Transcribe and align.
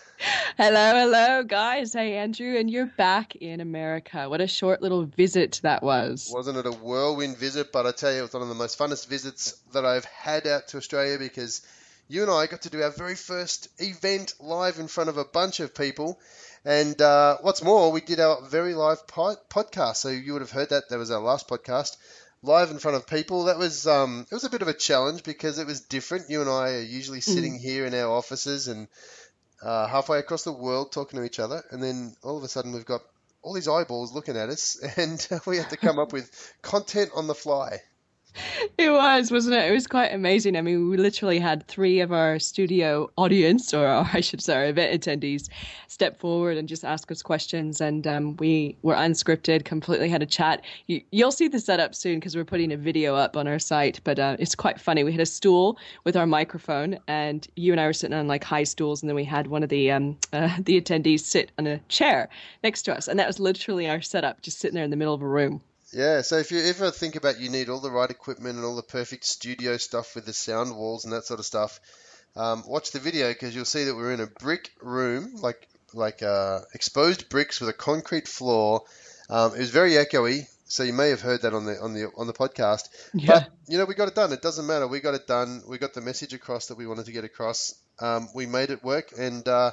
Hello, 0.57 0.93
hello, 0.93 1.43
guys. 1.43 1.93
Hey, 1.93 2.17
Andrew, 2.17 2.57
and 2.57 2.69
you're 2.69 2.85
back 2.85 3.35
in 3.35 3.61
America. 3.61 4.29
What 4.29 4.41
a 4.41 4.47
short 4.47 4.81
little 4.81 5.05
visit 5.05 5.59
that 5.63 5.83
was. 5.83 6.29
Wasn't 6.33 6.57
it 6.57 6.65
a 6.65 6.71
whirlwind 6.71 7.37
visit? 7.37 7.71
But 7.71 7.85
I 7.85 7.91
tell 7.91 8.11
you, 8.11 8.19
it 8.19 8.23
was 8.23 8.33
one 8.33 8.43
of 8.43 8.49
the 8.49 8.55
most 8.55 8.77
funnest 8.77 9.07
visits 9.07 9.53
that 9.73 9.85
I've 9.85 10.05
had 10.05 10.47
out 10.47 10.67
to 10.69 10.77
Australia 10.77 11.17
because 11.17 11.61
you 12.09 12.23
and 12.23 12.31
I 12.31 12.47
got 12.47 12.63
to 12.63 12.71
do 12.71 12.81
our 12.81 12.89
very 12.89 13.15
first 13.15 13.69
event 13.77 14.33
live 14.39 14.79
in 14.79 14.87
front 14.87 15.09
of 15.09 15.17
a 15.17 15.23
bunch 15.23 15.59
of 15.59 15.75
people. 15.75 16.19
And 16.65 16.99
uh, 16.99 17.37
what's 17.41 17.63
more, 17.63 17.91
we 17.91 18.01
did 18.01 18.19
our 18.19 18.41
very 18.41 18.73
live 18.73 19.07
pod- 19.07 19.37
podcast. 19.47 19.97
So 19.97 20.09
you 20.09 20.33
would 20.33 20.41
have 20.41 20.51
heard 20.51 20.71
that. 20.71 20.89
That 20.89 20.97
was 20.97 21.11
our 21.11 21.21
last 21.21 21.47
podcast, 21.47 21.97
live 22.41 22.71
in 22.71 22.79
front 22.79 22.97
of 22.97 23.05
people. 23.05 23.45
That 23.45 23.59
was 23.59 23.85
um, 23.85 24.25
it 24.29 24.33
was 24.33 24.43
a 24.43 24.49
bit 24.49 24.63
of 24.63 24.67
a 24.67 24.73
challenge 24.73 25.23
because 25.23 25.59
it 25.59 25.67
was 25.67 25.81
different. 25.81 26.31
You 26.31 26.41
and 26.41 26.49
I 26.49 26.71
are 26.71 26.81
usually 26.81 27.21
sitting 27.21 27.59
mm. 27.59 27.61
here 27.61 27.85
in 27.85 27.93
our 27.93 28.11
offices 28.11 28.67
and 28.67 28.87
uh, 29.61 29.87
halfway 29.87 30.17
across 30.17 30.43
the 30.43 30.51
world 30.51 30.91
talking 30.91 31.19
to 31.19 31.25
each 31.25 31.39
other, 31.39 31.63
and 31.69 31.81
then 31.81 32.15
all 32.23 32.37
of 32.37 32.43
a 32.43 32.47
sudden 32.47 32.73
we've 32.73 32.85
got 32.85 33.01
all 33.43 33.53
these 33.53 33.67
eyeballs 33.67 34.13
looking 34.13 34.35
at 34.35 34.49
us, 34.49 34.77
and 34.97 35.27
we 35.45 35.57
had 35.57 35.69
to 35.69 35.77
come 35.77 35.99
up 35.99 36.11
with 36.11 36.53
content 36.63 37.11
on 37.15 37.27
the 37.27 37.35
fly. 37.35 37.81
It 38.77 38.91
was, 38.91 39.29
wasn't 39.29 39.55
it? 39.55 39.69
It 39.69 39.73
was 39.73 39.87
quite 39.87 40.13
amazing. 40.13 40.55
I 40.55 40.61
mean, 40.61 40.89
we 40.89 40.95
literally 40.95 41.37
had 41.37 41.67
three 41.67 41.99
of 41.99 42.13
our 42.13 42.39
studio 42.39 43.09
audience, 43.17 43.73
or 43.73 43.87
I 44.13 44.21
should 44.21 44.41
say, 44.41 44.55
our 44.55 44.65
event 44.67 45.01
attendees, 45.01 45.49
step 45.87 46.17
forward 46.17 46.57
and 46.57 46.67
just 46.67 46.85
ask 46.85 47.11
us 47.11 47.21
questions. 47.21 47.81
And 47.81 48.07
um, 48.07 48.37
we 48.37 48.77
were 48.81 48.95
unscripted, 48.95 49.65
completely 49.65 50.07
had 50.07 50.21
a 50.21 50.25
chat. 50.25 50.63
You, 50.87 51.01
will 51.11 51.31
see 51.31 51.47
the 51.47 51.59
setup 51.59 51.93
soon 51.93 52.19
because 52.19 52.35
we're 52.35 52.45
putting 52.45 52.71
a 52.71 52.77
video 52.77 53.15
up 53.15 53.35
on 53.35 53.47
our 53.47 53.59
site. 53.59 53.99
But 54.03 54.17
uh, 54.17 54.37
it's 54.39 54.55
quite 54.55 54.79
funny. 54.79 55.03
We 55.03 55.11
had 55.11 55.21
a 55.21 55.25
stool 55.25 55.77
with 56.05 56.15
our 56.15 56.27
microphone, 56.27 56.99
and 57.07 57.45
you 57.55 57.73
and 57.73 57.81
I 57.81 57.85
were 57.85 57.93
sitting 57.93 58.17
on 58.17 58.27
like 58.27 58.43
high 58.43 58.63
stools, 58.63 59.01
and 59.01 59.09
then 59.09 59.15
we 59.15 59.25
had 59.25 59.47
one 59.47 59.63
of 59.63 59.69
the 59.69 59.91
um, 59.91 60.17
uh, 60.33 60.55
the 60.59 60.79
attendees 60.79 61.21
sit 61.21 61.51
on 61.57 61.67
a 61.67 61.79
chair 61.89 62.29
next 62.63 62.83
to 62.83 62.95
us, 62.95 63.07
and 63.07 63.19
that 63.19 63.27
was 63.27 63.39
literally 63.39 63.89
our 63.89 64.01
setup, 64.01 64.41
just 64.41 64.59
sitting 64.59 64.75
there 64.75 64.85
in 64.85 64.91
the 64.91 64.97
middle 64.97 65.13
of 65.13 65.21
a 65.21 65.27
room. 65.27 65.61
Yeah, 65.91 66.21
so 66.21 66.37
if 66.37 66.51
you 66.51 66.59
ever 66.59 66.91
think 66.91 67.15
about 67.15 67.39
you 67.39 67.49
need 67.49 67.69
all 67.69 67.79
the 67.79 67.91
right 67.91 68.09
equipment 68.09 68.57
and 68.57 68.65
all 68.65 68.75
the 68.75 68.83
perfect 68.83 69.25
studio 69.25 69.77
stuff 69.77 70.15
with 70.15 70.25
the 70.25 70.33
sound 70.33 70.75
walls 70.75 71.03
and 71.03 71.13
that 71.13 71.25
sort 71.25 71.39
of 71.39 71.45
stuff, 71.45 71.79
um, 72.35 72.63
watch 72.67 72.91
the 72.91 72.99
video 72.99 73.29
because 73.29 73.55
you'll 73.55 73.65
see 73.65 73.85
that 73.85 73.95
we're 73.95 74.13
in 74.13 74.19
a 74.19 74.27
brick 74.27 74.71
room, 74.81 75.35
like 75.41 75.67
like 75.93 76.21
uh, 76.21 76.59
exposed 76.73 77.29
bricks 77.29 77.59
with 77.59 77.69
a 77.69 77.73
concrete 77.73 78.27
floor. 78.27 78.83
Um, 79.29 79.55
it 79.55 79.59
was 79.59 79.71
very 79.71 79.93
echoey, 79.93 80.47
so 80.65 80.83
you 80.83 80.93
may 80.93 81.09
have 81.09 81.21
heard 81.21 81.41
that 81.41 81.53
on 81.53 81.65
the 81.65 81.79
on 81.81 81.93
the 81.93 82.11
on 82.15 82.27
the 82.27 82.33
podcast. 82.33 82.89
Yeah. 83.13 83.39
But 83.39 83.49
you 83.67 83.77
know, 83.79 83.85
we 83.85 83.95
got 83.95 84.07
it 84.07 84.15
done. 84.15 84.31
It 84.31 84.43
doesn't 84.43 84.67
matter. 84.67 84.87
We 84.87 84.99
got 84.99 85.15
it 85.15 85.25
done. 85.25 85.63
We 85.67 85.79
got 85.79 85.93
the 85.93 86.01
message 86.01 86.33
across 86.33 86.67
that 86.67 86.77
we 86.77 86.85
wanted 86.85 87.05
to 87.07 87.11
get 87.11 87.23
across. 87.23 87.73
Um, 87.99 88.29
we 88.35 88.45
made 88.45 88.69
it 88.69 88.83
work, 88.83 89.11
and 89.17 89.47
uh, 89.47 89.71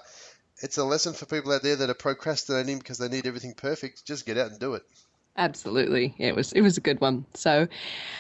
it's 0.63 0.79
a 0.79 0.85
lesson 0.85 1.13
for 1.13 1.27
people 1.27 1.53
out 1.53 1.63
there 1.63 1.77
that 1.77 1.91
are 1.91 1.95
procrastinating 1.95 2.79
because 2.79 2.99
they 2.99 3.09
need 3.09 3.27
everything 3.27 3.53
perfect. 3.55 4.07
Just 4.07 4.25
get 4.25 4.39
out 4.39 4.51
and 4.51 4.59
do 4.59 4.75
it. 4.75 4.83
Absolutely, 5.39 6.15
it 6.19 6.35
was 6.35 6.53
it 6.53 6.63
was 6.63 6.79
a 6.79 6.81
good 6.81 7.01
one. 7.01 7.27
So, 7.35 7.69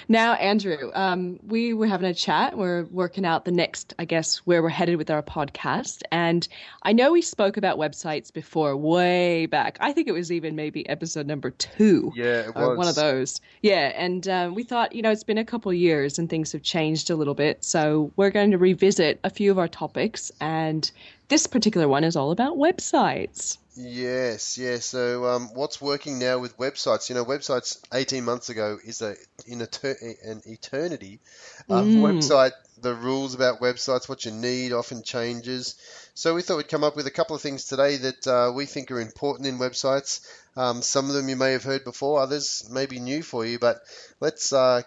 now 0.08 0.34
Andrew, 0.34 0.90
um, 0.94 1.40
we 1.46 1.72
were 1.72 1.86
having 1.86 2.08
a 2.10 2.14
chat. 2.14 2.58
We're 2.58 2.84
working 2.84 3.24
out 3.24 3.46
the 3.46 3.52
next, 3.52 3.94
I 3.98 4.04
guess, 4.04 4.38
where 4.38 4.62
we're 4.62 4.68
headed 4.68 4.96
with 4.96 5.10
our 5.10 5.22
podcast. 5.22 6.02
And 6.12 6.46
I 6.82 6.92
know 6.92 7.12
we 7.12 7.22
spoke 7.22 7.56
about 7.56 7.78
websites 7.78 8.30
before, 8.30 8.76
way 8.76 9.46
back. 9.46 9.78
I 9.80 9.92
think 9.92 10.08
it 10.08 10.12
was 10.12 10.30
even 10.30 10.56
maybe 10.56 10.86
episode 10.90 11.26
number 11.26 11.50
two. 11.50 12.12
Yeah, 12.14 12.48
it 12.48 12.54
was 12.54 12.76
one 12.76 12.88
of 12.88 12.94
those. 12.94 13.40
Yeah, 13.62 13.92
and 13.96 14.28
uh, 14.28 14.50
we 14.54 14.62
thought, 14.62 14.94
you 14.94 15.00
know, 15.00 15.10
it's 15.10 15.24
been 15.24 15.38
a 15.38 15.44
couple 15.44 15.72
years 15.72 16.18
and 16.18 16.28
things 16.28 16.52
have 16.52 16.62
changed 16.62 17.08
a 17.08 17.16
little 17.16 17.34
bit. 17.34 17.64
So 17.64 18.12
we're 18.16 18.30
going 18.30 18.50
to 18.50 18.58
revisit 18.58 19.20
a 19.24 19.30
few 19.30 19.50
of 19.50 19.58
our 19.58 19.68
topics, 19.68 20.30
and 20.40 20.90
this 21.28 21.46
particular 21.46 21.88
one 21.88 22.04
is 22.04 22.14
all 22.14 22.30
about 22.30 22.58
websites. 22.58 23.56
Yes, 23.78 24.56
yes. 24.56 24.86
So, 24.86 25.26
um, 25.26 25.50
what's 25.52 25.82
working 25.82 26.18
now 26.18 26.38
with 26.38 26.56
websites? 26.56 27.10
You 27.10 27.14
know, 27.14 27.26
websites 27.26 27.78
18 27.92 28.24
months 28.24 28.48
ago 28.48 28.78
is 28.82 29.02
a 29.02 29.16
in 29.46 29.60
a 29.60 29.66
ter- 29.66 29.98
an 30.24 30.40
eternity. 30.46 31.20
Um, 31.68 31.96
mm. 31.96 32.00
Website, 32.00 32.52
the 32.80 32.94
rules 32.94 33.34
about 33.34 33.60
websites, 33.60 34.08
what 34.08 34.24
you 34.24 34.30
need, 34.30 34.72
often 34.72 35.02
changes. 35.02 35.74
So 36.14 36.34
we 36.34 36.40
thought 36.40 36.56
we'd 36.56 36.68
come 36.68 36.84
up 36.84 36.96
with 36.96 37.06
a 37.06 37.10
couple 37.10 37.36
of 37.36 37.42
things 37.42 37.64
today 37.64 37.96
that 37.98 38.26
uh, 38.26 38.52
we 38.54 38.64
think 38.64 38.90
are 38.90 39.00
important 39.00 39.46
in 39.46 39.58
websites. 39.58 40.26
Um, 40.56 40.80
some 40.80 41.10
of 41.10 41.14
them 41.14 41.28
you 41.28 41.36
may 41.36 41.52
have 41.52 41.64
heard 41.64 41.84
before, 41.84 42.20
others 42.20 42.66
may 42.70 42.86
be 42.86 42.98
new 42.98 43.22
for 43.22 43.44
you. 43.44 43.58
But 43.58 43.82
let's 44.20 44.54
uh, 44.54 44.82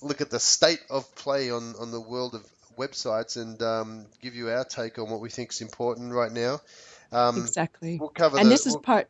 look 0.00 0.20
at 0.20 0.30
the 0.30 0.38
state 0.38 0.80
of 0.90 1.12
play 1.16 1.50
on 1.50 1.74
on 1.80 1.90
the 1.90 2.00
world 2.00 2.36
of 2.36 2.46
websites 2.76 3.36
and 3.36 3.60
um, 3.62 4.06
give 4.22 4.36
you 4.36 4.48
our 4.48 4.64
take 4.64 4.98
on 5.00 5.10
what 5.10 5.20
we 5.20 5.28
think 5.28 5.50
is 5.50 5.60
important 5.60 6.12
right 6.12 6.30
now. 6.30 6.60
Um, 7.12 7.38
exactly. 7.38 7.98
We'll 7.98 8.10
cover. 8.10 8.38
And 8.38 8.46
the, 8.46 8.50
this 8.50 8.66
is 8.66 8.74
we'll, 8.74 8.82
part. 8.82 9.08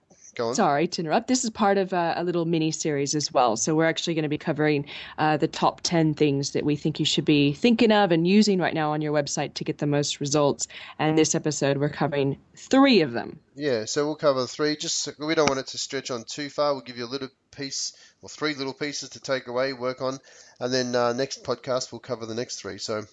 Sorry 0.52 0.86
to 0.86 1.02
interrupt. 1.02 1.26
This 1.26 1.42
is 1.42 1.50
part 1.50 1.78
of 1.78 1.92
a, 1.92 2.14
a, 2.16 2.22
little 2.22 2.44
mini 2.44 2.70
series 2.70 3.16
as 3.16 3.32
well. 3.32 3.56
So 3.56 3.74
we're 3.74 3.86
actually 3.86 4.14
going 4.14 4.22
to 4.22 4.28
be 4.28 4.38
covering 4.38 4.86
uh, 5.18 5.36
the 5.36 5.48
top 5.48 5.80
ten 5.80 6.14
things 6.14 6.52
that 6.52 6.64
we 6.64 6.76
think 6.76 7.00
you 7.00 7.04
should 7.04 7.24
be 7.24 7.52
thinking 7.52 7.90
of 7.90 8.12
and 8.12 8.26
using 8.26 8.60
right 8.60 8.74
now 8.74 8.92
on 8.92 9.00
your 9.00 9.12
website 9.12 9.54
to 9.54 9.64
get 9.64 9.78
the 9.78 9.86
most 9.86 10.20
results. 10.20 10.68
And 11.00 11.18
this 11.18 11.34
episode, 11.34 11.78
we're 11.78 11.88
covering 11.88 12.38
three 12.54 13.00
of 13.00 13.12
them. 13.12 13.40
Yeah. 13.56 13.86
So 13.86 14.06
we'll 14.06 14.14
cover 14.14 14.46
three. 14.46 14.76
Just 14.76 15.08
we 15.18 15.34
don't 15.34 15.48
want 15.48 15.60
it 15.60 15.66
to 15.68 15.78
stretch 15.78 16.12
on 16.12 16.22
too 16.22 16.50
far. 16.50 16.72
We'll 16.72 16.82
give 16.82 16.98
you 16.98 17.04
a 17.04 17.06
little 17.06 17.30
piece 17.50 17.94
or 18.22 18.28
three 18.28 18.54
little 18.54 18.74
pieces 18.74 19.10
to 19.10 19.20
take 19.20 19.48
away, 19.48 19.72
work 19.72 20.02
on, 20.02 20.18
and 20.60 20.72
then 20.72 20.94
uh, 20.94 21.12
next 21.12 21.42
podcast 21.42 21.90
we'll 21.90 22.00
cover 22.00 22.26
the 22.26 22.34
next 22.34 22.60
three. 22.60 22.78
So 22.78 23.04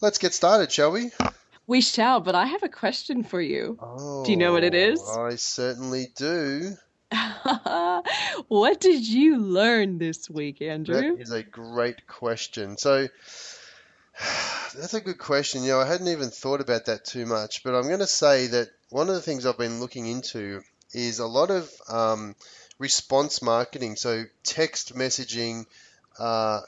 let's 0.00 0.18
get 0.18 0.34
started, 0.34 0.70
shall 0.70 0.92
we? 0.92 1.10
We 1.68 1.82
shall, 1.82 2.20
but 2.20 2.34
I 2.34 2.46
have 2.46 2.62
a 2.62 2.68
question 2.70 3.22
for 3.22 3.42
you. 3.42 3.78
Oh, 3.78 4.24
do 4.24 4.30
you 4.30 4.38
know 4.38 4.52
what 4.52 4.64
it 4.64 4.74
is? 4.74 5.02
Oh, 5.04 5.26
I 5.26 5.36
certainly 5.36 6.06
do. 6.16 6.74
what 8.48 8.80
did 8.80 9.06
you 9.06 9.36
learn 9.36 9.98
this 9.98 10.30
week, 10.30 10.62
Andrew? 10.62 11.14
That 11.16 11.20
is 11.20 11.30
a 11.30 11.42
great 11.42 12.06
question. 12.06 12.78
So, 12.78 13.08
that's 14.78 14.94
a 14.94 15.02
good 15.02 15.18
question. 15.18 15.62
You 15.62 15.72
know, 15.72 15.80
I 15.80 15.86
hadn't 15.86 16.08
even 16.08 16.30
thought 16.30 16.62
about 16.62 16.86
that 16.86 17.04
too 17.04 17.26
much, 17.26 17.62
but 17.62 17.74
I'm 17.74 17.86
going 17.86 17.98
to 17.98 18.06
say 18.06 18.46
that 18.46 18.70
one 18.88 19.10
of 19.10 19.14
the 19.14 19.20
things 19.20 19.44
I've 19.44 19.58
been 19.58 19.78
looking 19.78 20.06
into 20.06 20.62
is 20.94 21.18
a 21.18 21.26
lot 21.26 21.50
of 21.50 21.70
um, 21.90 22.34
response 22.78 23.42
marketing. 23.42 23.96
So, 23.96 24.24
text 24.42 24.94
messaging, 24.94 25.66
uh, 26.18 26.60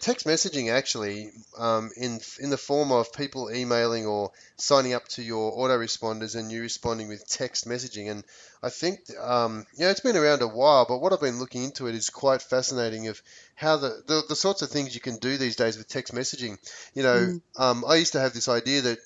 text 0.00 0.26
messaging 0.26 0.70
actually 0.70 1.30
um, 1.58 1.90
in 1.96 2.20
in 2.38 2.50
the 2.50 2.58
form 2.58 2.92
of 2.92 3.12
people 3.12 3.50
emailing 3.50 4.06
or 4.06 4.30
signing 4.56 4.92
up 4.92 5.08
to 5.08 5.22
your 5.22 5.56
autoresponders 5.56 6.36
and 6.36 6.52
you 6.52 6.60
responding 6.60 7.08
with 7.08 7.26
text 7.26 7.66
messaging. 7.66 8.10
And 8.10 8.24
I 8.62 8.68
think 8.68 9.00
um, 9.18 9.66
yeah 9.74 9.90
it's 9.90 10.00
been 10.00 10.16
around 10.16 10.42
a 10.42 10.48
while 10.48 10.84
but 10.86 10.98
what 10.98 11.12
I've 11.12 11.20
been 11.20 11.38
looking 11.38 11.64
into 11.64 11.86
it 11.86 11.94
is 11.94 12.10
quite 12.10 12.42
fascinating 12.42 13.08
of 13.08 13.22
how 13.54 13.78
the, 13.78 14.02
the, 14.06 14.22
the 14.28 14.36
sorts 14.36 14.62
of 14.62 14.68
things 14.68 14.94
you 14.94 15.00
can 15.00 15.16
do 15.16 15.36
these 15.38 15.56
days 15.56 15.78
with 15.78 15.88
text 15.88 16.14
messaging. 16.14 16.58
You 16.94 17.02
know 17.02 17.16
mm. 17.16 17.40
um, 17.56 17.84
I 17.86 17.96
used 17.96 18.12
to 18.12 18.20
have 18.20 18.34
this 18.34 18.48
idea 18.48 18.82
that 18.82 18.98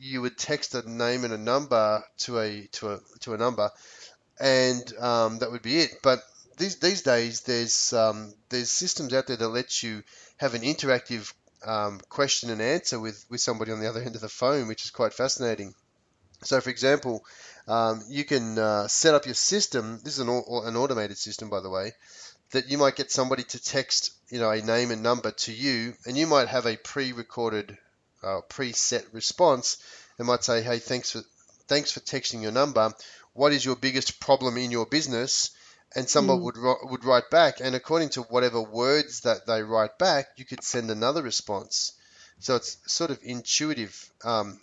you 0.00 0.20
would 0.22 0.38
text 0.38 0.74
a 0.74 0.88
name 0.88 1.24
and 1.24 1.32
a 1.32 1.38
number 1.38 2.04
to 2.18 2.38
a 2.38 2.68
to 2.72 2.92
a 2.92 3.00
to 3.20 3.34
a 3.34 3.38
number 3.38 3.70
and 4.40 4.82
um, 4.98 5.38
that 5.38 5.50
would 5.52 5.62
be 5.62 5.78
it. 5.78 5.90
But 6.02 6.20
these 6.62 6.76
these 6.76 7.02
days 7.02 7.40
there's 7.42 7.92
um, 7.92 8.32
there's 8.48 8.70
systems 8.70 9.12
out 9.12 9.26
there 9.26 9.36
that 9.36 9.48
let 9.48 9.82
you 9.82 10.02
have 10.36 10.54
an 10.54 10.62
interactive 10.62 11.32
um, 11.64 12.00
question 12.08 12.50
and 12.50 12.60
answer 12.60 12.98
with, 12.98 13.24
with 13.28 13.40
somebody 13.40 13.72
on 13.72 13.80
the 13.80 13.88
other 13.88 14.00
end 14.00 14.14
of 14.14 14.20
the 14.20 14.28
phone, 14.28 14.68
which 14.68 14.84
is 14.84 14.90
quite 14.90 15.14
fascinating. 15.14 15.74
So, 16.44 16.60
for 16.60 16.70
example, 16.70 17.24
um, 17.68 18.02
you 18.08 18.24
can 18.24 18.58
uh, 18.58 18.88
set 18.88 19.14
up 19.14 19.26
your 19.26 19.34
system. 19.34 20.00
This 20.02 20.14
is 20.14 20.20
an, 20.20 20.28
an 20.28 20.76
automated 20.76 21.16
system, 21.18 21.50
by 21.50 21.60
the 21.60 21.70
way, 21.70 21.92
that 22.50 22.68
you 22.68 22.78
might 22.78 22.96
get 22.96 23.12
somebody 23.12 23.44
to 23.44 23.62
text, 23.62 24.12
you 24.28 24.40
know, 24.40 24.50
a 24.50 24.60
name 24.60 24.90
and 24.90 25.02
number 25.02 25.30
to 25.30 25.52
you, 25.52 25.94
and 26.04 26.16
you 26.16 26.26
might 26.26 26.48
have 26.48 26.66
a 26.66 26.76
pre-recorded, 26.76 27.78
uh, 28.24 28.40
preset 28.48 29.04
response. 29.12 29.78
It 30.18 30.24
might 30.24 30.42
say, 30.44 30.62
"Hey, 30.62 30.78
thanks 30.78 31.12
for 31.12 31.22
thanks 31.68 31.92
for 31.92 32.00
texting 32.00 32.42
your 32.42 32.52
number. 32.52 32.92
What 33.34 33.52
is 33.52 33.64
your 33.64 33.76
biggest 33.76 34.18
problem 34.18 34.56
in 34.56 34.70
your 34.70 34.86
business?" 34.86 35.50
And 35.94 36.08
someone 36.08 36.38
mm. 36.38 36.42
would 36.44 36.90
would 36.90 37.04
write 37.04 37.30
back, 37.30 37.60
and 37.60 37.74
according 37.74 38.10
to 38.10 38.22
whatever 38.22 38.60
words 38.60 39.20
that 39.20 39.46
they 39.46 39.62
write 39.62 39.98
back, 39.98 40.28
you 40.36 40.44
could 40.44 40.64
send 40.64 40.90
another 40.90 41.22
response. 41.22 41.92
So 42.38 42.56
it's 42.56 42.78
sort 42.86 43.10
of 43.10 43.18
intuitive, 43.22 44.10
um, 44.24 44.58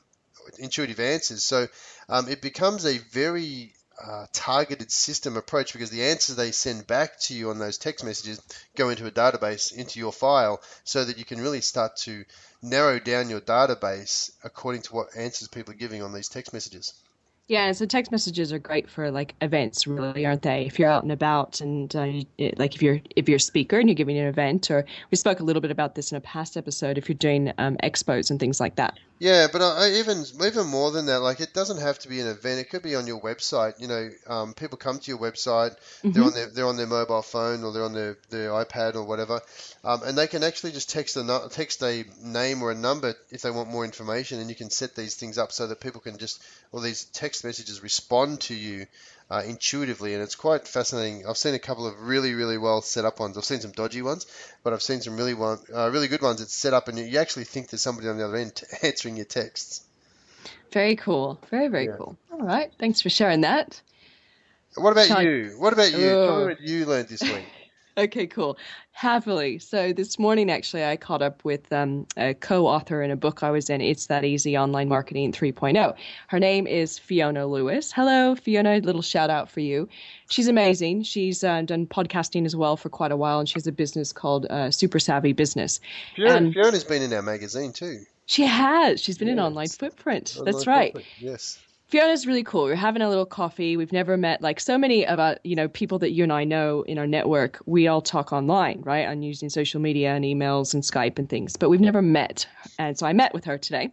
intuitive 0.57 0.99
answers. 0.99 1.43
So 1.43 1.67
um, 2.09 2.27
it 2.27 2.41
becomes 2.41 2.85
a 2.85 2.97
very 2.97 3.73
uh, 4.03 4.25
targeted 4.33 4.91
system 4.91 5.37
approach 5.37 5.73
because 5.73 5.89
the 5.89 6.05
answers 6.05 6.35
they 6.35 6.51
send 6.51 6.87
back 6.87 7.19
to 7.19 7.33
you 7.33 7.49
on 7.49 7.59
those 7.59 7.77
text 7.77 8.05
messages 8.05 8.41
go 8.75 8.89
into 8.89 9.05
a 9.05 9.11
database, 9.11 9.73
into 9.73 9.99
your 9.99 10.13
file, 10.13 10.61
so 10.83 11.03
that 11.03 11.17
you 11.17 11.25
can 11.25 11.41
really 11.41 11.61
start 11.61 11.97
to 11.97 12.25
narrow 12.61 12.99
down 12.99 13.29
your 13.29 13.41
database 13.41 14.31
according 14.43 14.81
to 14.81 14.93
what 14.93 15.15
answers 15.15 15.47
people 15.47 15.73
are 15.73 15.77
giving 15.77 16.01
on 16.01 16.13
these 16.13 16.29
text 16.29 16.53
messages. 16.53 16.93
Yeah, 17.49 17.71
so 17.71 17.87
text 17.87 18.11
messages 18.11 18.53
are 18.53 18.59
great 18.59 18.87
for 18.87 19.09
like 19.09 19.33
events, 19.41 19.87
really, 19.87 20.23
aren't 20.23 20.43
they? 20.43 20.67
If 20.67 20.77
you're 20.77 20.87
out 20.87 21.01
and 21.01 21.11
about, 21.11 21.61
and 21.61 21.93
uh, 21.95 22.05
like 22.57 22.75
if 22.75 22.81
you're 22.83 23.01
if 23.15 23.27
you're 23.27 23.37
a 23.37 23.39
speaker 23.39 23.79
and 23.79 23.89
you're 23.89 23.95
giving 23.95 24.19
an 24.19 24.27
event, 24.27 24.69
or 24.69 24.85
we 25.09 25.17
spoke 25.17 25.39
a 25.39 25.43
little 25.43 25.59
bit 25.59 25.71
about 25.71 25.95
this 25.95 26.11
in 26.11 26.17
a 26.17 26.21
past 26.21 26.57
episode. 26.57 26.99
If 26.99 27.09
you're 27.09 27.17
doing 27.17 27.51
um, 27.57 27.75
expos 27.77 28.29
and 28.29 28.39
things 28.39 28.59
like 28.59 28.75
that. 28.75 28.99
Yeah, 29.19 29.47
but 29.51 29.61
I, 29.61 29.95
even 29.99 30.23
even 30.45 30.67
more 30.67 30.91
than 30.91 31.07
that, 31.07 31.19
like 31.19 31.41
it 31.41 31.53
doesn't 31.53 31.81
have 31.81 31.99
to 31.99 32.07
be 32.07 32.21
an 32.21 32.27
event. 32.27 32.61
It 32.61 32.69
could 32.69 32.81
be 32.81 32.95
on 32.95 33.05
your 33.05 33.19
website. 33.19 33.73
You 33.81 33.89
know, 33.89 34.09
um, 34.27 34.53
people 34.53 34.77
come 34.77 34.97
to 34.97 35.11
your 35.11 35.19
website. 35.19 35.71
Mm-hmm. 35.71 36.11
They're 36.11 36.23
on 36.23 36.33
their 36.33 36.47
they're 36.47 36.65
on 36.65 36.77
their 36.77 36.87
mobile 36.87 37.21
phone 37.21 37.65
or 37.65 37.73
they're 37.73 37.83
on 37.83 37.93
their, 37.93 38.17
their 38.29 38.51
iPad 38.51 38.95
or 38.95 39.03
whatever, 39.03 39.41
um, 39.83 40.03
and 40.05 40.17
they 40.17 40.27
can 40.27 40.43
actually 40.43 40.71
just 40.71 40.89
text 40.89 41.17
a 41.17 41.49
text 41.51 41.83
a 41.83 42.05
name 42.23 42.63
or 42.63 42.71
a 42.71 42.75
number 42.75 43.13
if 43.29 43.41
they 43.41 43.51
want 43.51 43.69
more 43.69 43.83
information, 43.83 44.39
and 44.39 44.49
you 44.49 44.55
can 44.55 44.69
set 44.69 44.95
these 44.95 45.15
things 45.15 45.37
up 45.37 45.51
so 45.51 45.67
that 45.67 45.81
people 45.81 45.99
can 45.99 46.17
just 46.17 46.41
or 46.71 46.79
these 46.79 47.03
text 47.03 47.43
messages 47.43 47.83
respond 47.83 48.39
to 48.39 48.55
you 48.55 48.85
uh, 49.29 49.43
intuitively, 49.45 50.13
and 50.13 50.23
it's 50.23 50.35
quite 50.35 50.67
fascinating. 50.67 51.25
I've 51.27 51.37
seen 51.37 51.53
a 51.53 51.59
couple 51.59 51.87
of 51.87 52.01
really, 52.01 52.33
really 52.33 52.57
well 52.57 52.81
set 52.81 53.05
up 53.05 53.19
ones. 53.19 53.37
I've 53.37 53.45
seen 53.45 53.61
some 53.61 53.71
dodgy 53.71 54.01
ones, 54.01 54.25
but 54.63 54.73
I've 54.73 54.81
seen 54.81 55.01
some 55.01 55.17
really 55.17 55.35
one, 55.35 55.59
uh, 55.73 55.89
really 55.91 56.07
good 56.07 56.21
ones. 56.21 56.41
It's 56.41 56.53
set 56.53 56.73
up, 56.73 56.87
and 56.87 56.97
you 56.97 57.19
actually 57.19 57.45
think 57.45 57.69
there's 57.69 57.81
somebody 57.81 58.07
on 58.07 58.17
the 58.17 58.25
other 58.25 58.37
end 58.37 58.63
answering 58.83 59.17
your 59.17 59.25
texts. 59.25 59.83
Very 60.71 60.95
cool. 60.95 61.39
Very, 61.49 61.67
very 61.67 61.85
yeah. 61.85 61.95
cool. 61.97 62.17
All 62.31 62.41
right. 62.41 62.71
Thanks 62.79 63.01
for 63.01 63.09
sharing 63.09 63.41
that. 63.41 63.81
What 64.75 64.91
about 64.91 65.07
Shall 65.07 65.23
you? 65.23 65.55
What 65.57 65.73
about 65.73 65.91
you? 65.91 66.15
What 66.15 66.61
you 66.61 66.85
learned 66.85 67.09
this 67.09 67.21
week? 67.21 67.45
Okay, 68.03 68.27
cool. 68.27 68.57
Happily. 68.91 69.59
So 69.59 69.93
this 69.93 70.19
morning, 70.19 70.51
actually, 70.51 70.83
I 70.83 70.97
caught 70.97 71.21
up 71.21 71.43
with 71.45 71.71
um, 71.71 72.05
a 72.17 72.33
co-author 72.33 73.01
in 73.01 73.11
a 73.11 73.15
book 73.15 73.43
I 73.43 73.51
was 73.51 73.69
in. 73.69 73.81
It's 73.81 74.07
that 74.07 74.25
easy 74.25 74.57
online 74.57 74.89
marketing 74.89 75.31
3.0. 75.31 75.95
Her 76.27 76.39
name 76.39 76.67
is 76.67 76.99
Fiona 76.99 77.47
Lewis. 77.47 77.91
Hello, 77.91 78.35
Fiona. 78.35 78.77
Little 78.77 79.01
shout 79.01 79.29
out 79.29 79.49
for 79.49 79.59
you. 79.59 79.87
She's 80.29 80.47
amazing. 80.47 81.03
She's 81.03 81.43
uh, 81.43 81.61
done 81.61 81.87
podcasting 81.87 82.45
as 82.45 82.55
well 82.55 82.77
for 82.77 82.89
quite 82.89 83.11
a 83.11 83.17
while, 83.17 83.39
and 83.39 83.47
she 83.47 83.55
has 83.55 83.67
a 83.67 83.71
business 83.71 84.11
called 84.11 84.45
uh, 84.49 84.71
Super 84.71 84.99
Savvy 84.99 85.33
Business. 85.33 85.79
Fiona, 86.15 86.35
and 86.35 86.53
Fiona's 86.53 86.83
been 86.83 87.01
in 87.01 87.13
our 87.13 87.21
magazine 87.21 87.73
too. 87.73 88.05
She 88.25 88.43
has. 88.43 89.01
She's 89.01 89.17
been 89.17 89.27
yes. 89.27 89.35
in 89.35 89.39
Online 89.39 89.67
Footprint. 89.67 90.35
Online 90.37 90.53
That's 90.53 90.67
right. 90.67 90.93
Footprint. 90.93 91.07
Yes. 91.19 91.59
Fiona's 91.89 92.27
really 92.27 92.43
cool. 92.43 92.65
We're 92.65 92.75
having 92.75 93.01
a 93.01 93.09
little 93.09 93.25
coffee. 93.25 93.75
We've 93.75 93.91
never 93.91 94.15
met 94.15 94.43
like 94.43 94.59
so 94.59 94.77
many 94.77 95.07
of 95.07 95.19
our, 95.19 95.37
you 95.43 95.55
know, 95.55 95.67
people 95.67 95.97
that 95.99 96.11
you 96.11 96.21
and 96.21 96.31
I 96.31 96.43
know 96.43 96.83
in 96.83 96.99
our 96.99 97.07
network. 97.07 97.59
We 97.65 97.87
all 97.87 97.99
talk 97.99 98.31
online, 98.31 98.81
right? 98.81 99.07
On 99.07 99.23
using 99.23 99.49
social 99.49 99.81
media 99.81 100.13
and 100.13 100.23
emails 100.23 100.75
and 100.75 100.83
Skype 100.83 101.17
and 101.17 101.27
things, 101.27 101.55
but 101.55 101.69
we've 101.69 101.79
never 101.79 102.03
met. 102.03 102.47
And 102.77 102.95
so 102.95 103.07
I 103.07 103.13
met 103.13 103.33
with 103.33 103.43
her 103.45 103.57
today. 103.57 103.91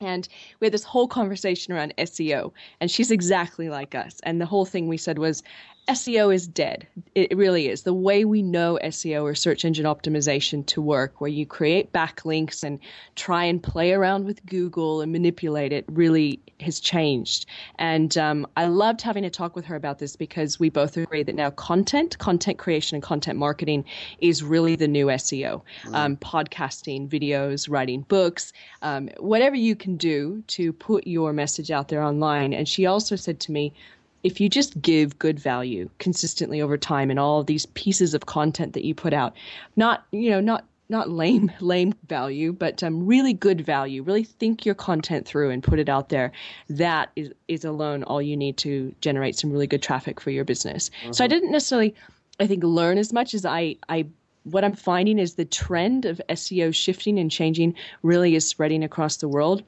And 0.00 0.26
we 0.58 0.64
had 0.64 0.74
this 0.74 0.82
whole 0.82 1.06
conversation 1.06 1.72
around 1.72 1.94
SEO, 1.98 2.52
and 2.80 2.90
she's 2.90 3.10
exactly 3.10 3.68
like 3.68 3.94
us. 3.94 4.18
And 4.24 4.40
the 4.40 4.46
whole 4.46 4.64
thing 4.64 4.88
we 4.88 4.96
said 4.96 5.18
was, 5.18 5.42
SEO 5.88 6.32
is 6.32 6.46
dead. 6.46 6.86
It 7.14 7.36
really 7.36 7.68
is. 7.68 7.82
The 7.82 7.94
way 7.94 8.24
we 8.24 8.42
know 8.42 8.78
SEO 8.84 9.22
or 9.22 9.34
search 9.34 9.64
engine 9.64 9.86
optimization 9.86 10.64
to 10.66 10.80
work, 10.80 11.20
where 11.20 11.30
you 11.30 11.44
create 11.44 11.92
backlinks 11.92 12.62
and 12.62 12.78
try 13.16 13.44
and 13.44 13.60
play 13.60 13.92
around 13.92 14.24
with 14.24 14.44
Google 14.46 15.00
and 15.00 15.10
manipulate 15.10 15.72
it, 15.72 15.84
really 15.88 16.38
has 16.60 16.78
changed. 16.78 17.46
And 17.78 18.16
um, 18.16 18.46
I 18.56 18.66
loved 18.66 19.02
having 19.02 19.24
a 19.24 19.30
talk 19.30 19.56
with 19.56 19.64
her 19.64 19.74
about 19.74 19.98
this 19.98 20.14
because 20.14 20.60
we 20.60 20.70
both 20.70 20.96
agree 20.96 21.24
that 21.24 21.34
now 21.34 21.50
content, 21.50 22.18
content 22.18 22.58
creation, 22.58 22.94
and 22.94 23.02
content 23.02 23.38
marketing 23.38 23.84
is 24.20 24.44
really 24.44 24.76
the 24.76 24.88
new 24.88 25.06
SEO. 25.06 25.62
Mm. 25.84 25.94
Um, 25.94 26.16
podcasting, 26.18 27.08
videos, 27.08 27.68
writing 27.68 28.02
books, 28.02 28.52
um, 28.82 29.08
whatever 29.18 29.56
you 29.56 29.74
can 29.74 29.96
do 29.96 30.44
to 30.48 30.72
put 30.72 31.06
your 31.06 31.32
message 31.32 31.70
out 31.70 31.88
there 31.88 32.02
online. 32.02 32.52
And 32.52 32.68
she 32.68 32.86
also 32.86 33.16
said 33.16 33.40
to 33.40 33.52
me, 33.52 33.72
if 34.22 34.40
you 34.40 34.48
just 34.48 34.80
give 34.82 35.18
good 35.18 35.38
value 35.38 35.88
consistently 35.98 36.60
over 36.60 36.76
time 36.76 37.10
and 37.10 37.18
all 37.18 37.40
of 37.40 37.46
these 37.46 37.66
pieces 37.66 38.14
of 38.14 38.26
content 38.26 38.72
that 38.74 38.84
you 38.84 38.94
put 38.94 39.12
out, 39.12 39.34
not 39.76 40.04
you 40.12 40.30
know 40.30 40.40
not 40.40 40.64
not 40.88 41.08
lame 41.08 41.50
lame 41.60 41.94
value, 42.08 42.52
but 42.52 42.82
um, 42.82 43.06
really 43.06 43.32
good 43.32 43.60
value. 43.60 44.02
Really 44.02 44.24
think 44.24 44.66
your 44.66 44.74
content 44.74 45.26
through 45.26 45.50
and 45.50 45.62
put 45.62 45.78
it 45.78 45.88
out 45.88 46.10
there. 46.10 46.32
That 46.68 47.10
is 47.16 47.32
is 47.48 47.64
alone 47.64 48.02
all 48.04 48.20
you 48.20 48.36
need 48.36 48.56
to 48.58 48.94
generate 49.00 49.36
some 49.36 49.50
really 49.50 49.66
good 49.66 49.82
traffic 49.82 50.20
for 50.20 50.30
your 50.30 50.44
business. 50.44 50.90
Mm-hmm. 51.02 51.12
So 51.12 51.24
I 51.24 51.26
mm-hmm. 51.26 51.34
didn't 51.34 51.52
necessarily, 51.52 51.94
I 52.38 52.46
think, 52.46 52.62
learn 52.64 52.98
as 52.98 53.12
much 53.12 53.34
as 53.34 53.46
I 53.46 53.76
I. 53.88 54.06
What 54.44 54.64
I'm 54.64 54.74
finding 54.74 55.18
is 55.18 55.34
the 55.34 55.44
trend 55.44 56.06
of 56.06 56.18
SEO 56.30 56.74
shifting 56.74 57.18
and 57.18 57.30
changing 57.30 57.74
really 58.02 58.34
is 58.34 58.48
spreading 58.48 58.82
across 58.82 59.18
the 59.18 59.28
world 59.28 59.62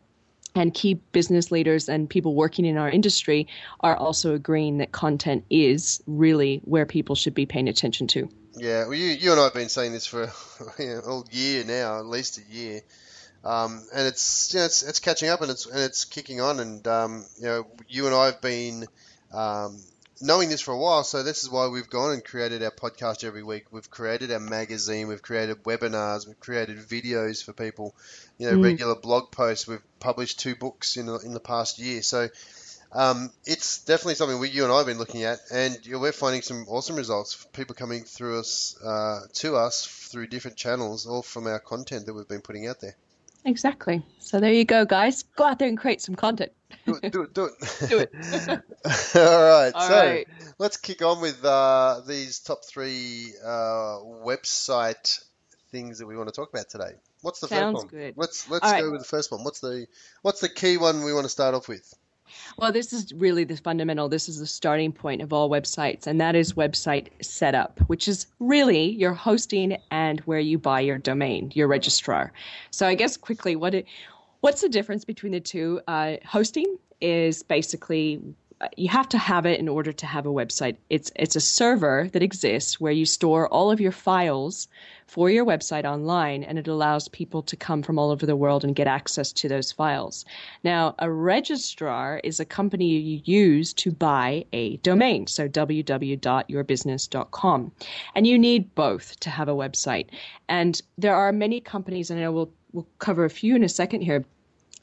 and 0.54 0.74
key 0.74 0.94
business 1.12 1.50
leaders 1.50 1.88
and 1.88 2.08
people 2.08 2.34
working 2.34 2.64
in 2.64 2.76
our 2.76 2.90
industry 2.90 3.48
are 3.80 3.96
also 3.96 4.34
agreeing 4.34 4.78
that 4.78 4.92
content 4.92 5.44
is 5.50 6.02
really 6.06 6.60
where 6.64 6.86
people 6.86 7.14
should 7.14 7.34
be 7.34 7.46
paying 7.46 7.68
attention 7.68 8.06
to. 8.08 8.28
Yeah, 8.56 8.84
well, 8.84 8.94
you, 8.94 9.06
you 9.06 9.30
and 9.30 9.40
I 9.40 9.44
have 9.44 9.54
been 9.54 9.70
saying 9.70 9.92
this 9.92 10.06
for 10.06 10.24
a 10.78 11.22
year 11.30 11.64
now, 11.64 11.98
at 11.98 12.06
least 12.06 12.38
a 12.38 12.54
year, 12.54 12.82
um, 13.44 13.82
and 13.94 14.06
it's 14.06 14.52
you 14.52 14.60
know 14.60 14.66
it's, 14.66 14.82
it's 14.82 15.00
catching 15.00 15.30
up 15.30 15.40
and 15.40 15.50
it's 15.50 15.66
and 15.66 15.80
it's 15.80 16.04
kicking 16.04 16.40
on, 16.40 16.60
and 16.60 16.86
um, 16.86 17.24
you 17.38 17.46
know 17.46 17.66
you 17.88 18.06
and 18.06 18.14
I 18.14 18.26
have 18.26 18.42
been 18.42 18.86
um, 19.32 19.78
knowing 20.22 20.48
this 20.48 20.60
for 20.60 20.72
a 20.72 20.78
while, 20.78 21.02
so 21.02 21.22
this 21.22 21.42
is 21.42 21.50
why 21.50 21.66
we've 21.66 21.90
gone 21.90 22.12
and 22.12 22.24
created 22.24 22.62
our 22.62 22.70
podcast 22.70 23.24
every 23.24 23.42
week. 23.42 23.66
We've 23.72 23.90
created 23.90 24.30
our 24.30 24.40
magazine, 24.40 25.08
we've 25.08 25.20
created 25.20 25.64
webinars, 25.64 26.26
we've 26.26 26.38
created 26.38 26.78
videos 26.78 27.44
for 27.44 27.52
people, 27.52 27.94
you 28.38 28.48
know, 28.48 28.56
mm. 28.56 28.64
regular 28.64 28.94
blog 28.94 29.32
posts. 29.32 29.66
We've 29.66 29.82
published 29.98 30.38
two 30.38 30.54
books 30.54 30.96
in 30.96 31.06
the, 31.06 31.16
in 31.18 31.34
the 31.34 31.40
past 31.40 31.80
year, 31.80 32.02
so 32.02 32.28
um, 32.92 33.30
it's 33.44 33.84
definitely 33.84 34.14
something 34.14 34.38
we, 34.38 34.50
you 34.50 34.62
and 34.62 34.72
I 34.72 34.78
have 34.78 34.86
been 34.86 34.98
looking 34.98 35.24
at, 35.24 35.40
and 35.52 35.78
you 35.84 35.92
know, 35.92 35.98
we're 35.98 36.12
finding 36.12 36.42
some 36.42 36.66
awesome 36.68 36.96
results. 36.96 37.46
People 37.52 37.74
coming 37.74 38.04
through 38.04 38.38
us 38.38 38.76
uh, 38.82 39.22
to 39.34 39.56
us 39.56 39.86
through 39.86 40.28
different 40.28 40.56
channels, 40.56 41.06
all 41.06 41.22
from 41.22 41.46
our 41.48 41.58
content 41.58 42.06
that 42.06 42.14
we've 42.14 42.28
been 42.28 42.42
putting 42.42 42.68
out 42.68 42.80
there. 42.80 42.96
Exactly. 43.44 44.02
So 44.20 44.38
there 44.38 44.52
you 44.52 44.64
go, 44.64 44.84
guys. 44.84 45.24
Go 45.24 45.44
out 45.44 45.58
there 45.58 45.68
and 45.68 45.76
create 45.76 46.00
some 46.00 46.14
content. 46.14 46.52
Do 46.86 46.98
it, 47.02 47.12
do 47.12 47.22
it, 47.22 47.34
do 47.34 47.44
it. 47.44 47.88
do 47.88 47.98
it. 47.98 48.10
All 49.16 49.42
right. 49.42 49.72
All 49.74 49.88
so 49.88 49.96
right. 49.96 50.28
let's 50.58 50.76
kick 50.76 51.02
on 51.02 51.20
with 51.20 51.44
uh, 51.44 52.00
these 52.06 52.40
top 52.40 52.64
three 52.64 53.32
uh, 53.44 53.98
website 54.24 55.22
things 55.70 55.98
that 55.98 56.06
we 56.06 56.16
want 56.16 56.28
to 56.28 56.34
talk 56.34 56.52
about 56.52 56.68
today. 56.68 56.92
What's 57.22 57.40
the 57.40 57.48
Sounds 57.48 57.82
first 57.82 57.92
one? 57.92 58.00
Good. 58.00 58.14
Let's 58.16 58.50
let's 58.50 58.64
All 58.64 58.78
go 58.78 58.84
right. 58.84 58.92
with 58.92 59.00
the 59.00 59.08
first 59.08 59.30
one. 59.30 59.44
What's 59.44 59.60
the 59.60 59.86
what's 60.22 60.40
the 60.40 60.48
key 60.48 60.76
one 60.76 61.04
we 61.04 61.12
want 61.12 61.24
to 61.24 61.30
start 61.30 61.54
off 61.54 61.68
with? 61.68 61.94
Well, 62.56 62.72
this 62.72 62.92
is 62.92 63.12
really 63.12 63.44
the 63.44 63.56
fundamental. 63.56 64.08
This 64.08 64.28
is 64.28 64.38
the 64.38 64.46
starting 64.46 64.92
point 64.92 65.22
of 65.22 65.32
all 65.32 65.50
websites, 65.50 66.06
and 66.06 66.20
that 66.20 66.34
is 66.34 66.54
website 66.54 67.08
setup, 67.22 67.78
which 67.88 68.08
is 68.08 68.26
really 68.38 68.90
your 68.90 69.12
hosting 69.12 69.76
and 69.90 70.20
where 70.20 70.40
you 70.40 70.58
buy 70.58 70.80
your 70.80 70.98
domain, 70.98 71.52
your 71.54 71.68
registrar. 71.68 72.32
So, 72.70 72.86
I 72.86 72.94
guess 72.94 73.16
quickly, 73.16 73.56
what 73.56 73.74
it, 73.74 73.86
what's 74.42 74.60
the 74.60 74.68
difference 74.68 75.04
between 75.06 75.32
the 75.32 75.40
two? 75.40 75.80
Uh, 75.88 76.16
hosting 76.26 76.76
is 77.00 77.42
basically 77.42 78.20
you 78.76 78.88
have 78.88 79.08
to 79.08 79.18
have 79.18 79.46
it 79.46 79.60
in 79.60 79.68
order 79.68 79.92
to 79.92 80.06
have 80.06 80.26
a 80.26 80.32
website. 80.32 80.76
It's 80.90 81.12
it's 81.16 81.36
a 81.36 81.40
server 81.40 82.08
that 82.12 82.22
exists 82.22 82.80
where 82.80 82.92
you 82.92 83.06
store 83.06 83.48
all 83.48 83.70
of 83.70 83.80
your 83.80 83.92
files 83.92 84.68
for 85.06 85.30
your 85.30 85.44
website 85.44 85.84
online, 85.84 86.42
and 86.44 86.58
it 86.58 86.68
allows 86.68 87.08
people 87.08 87.42
to 87.42 87.56
come 87.56 87.82
from 87.82 87.98
all 87.98 88.10
over 88.10 88.24
the 88.24 88.36
world 88.36 88.64
and 88.64 88.74
get 88.74 88.86
access 88.86 89.30
to 89.32 89.48
those 89.48 89.72
files. 89.72 90.24
Now, 90.64 90.94
a 90.98 91.10
registrar 91.10 92.20
is 92.24 92.40
a 92.40 92.44
company 92.44 92.86
you 92.86 93.20
use 93.24 93.72
to 93.74 93.90
buy 93.90 94.44
a 94.52 94.76
domain, 94.78 95.26
so 95.26 95.48
www.yourbusiness.com, 95.48 97.72
and 98.14 98.26
you 98.26 98.38
need 98.38 98.74
both 98.74 99.20
to 99.20 99.30
have 99.30 99.48
a 99.48 99.54
website. 99.54 100.06
And 100.48 100.80
there 100.96 101.14
are 101.14 101.32
many 101.32 101.60
companies, 101.60 102.10
and 102.10 102.24
I 102.24 102.28
we'll 102.28 102.50
we'll 102.72 102.88
cover 102.98 103.24
a 103.24 103.30
few 103.30 103.54
in 103.54 103.64
a 103.64 103.68
second 103.68 104.00
here 104.00 104.24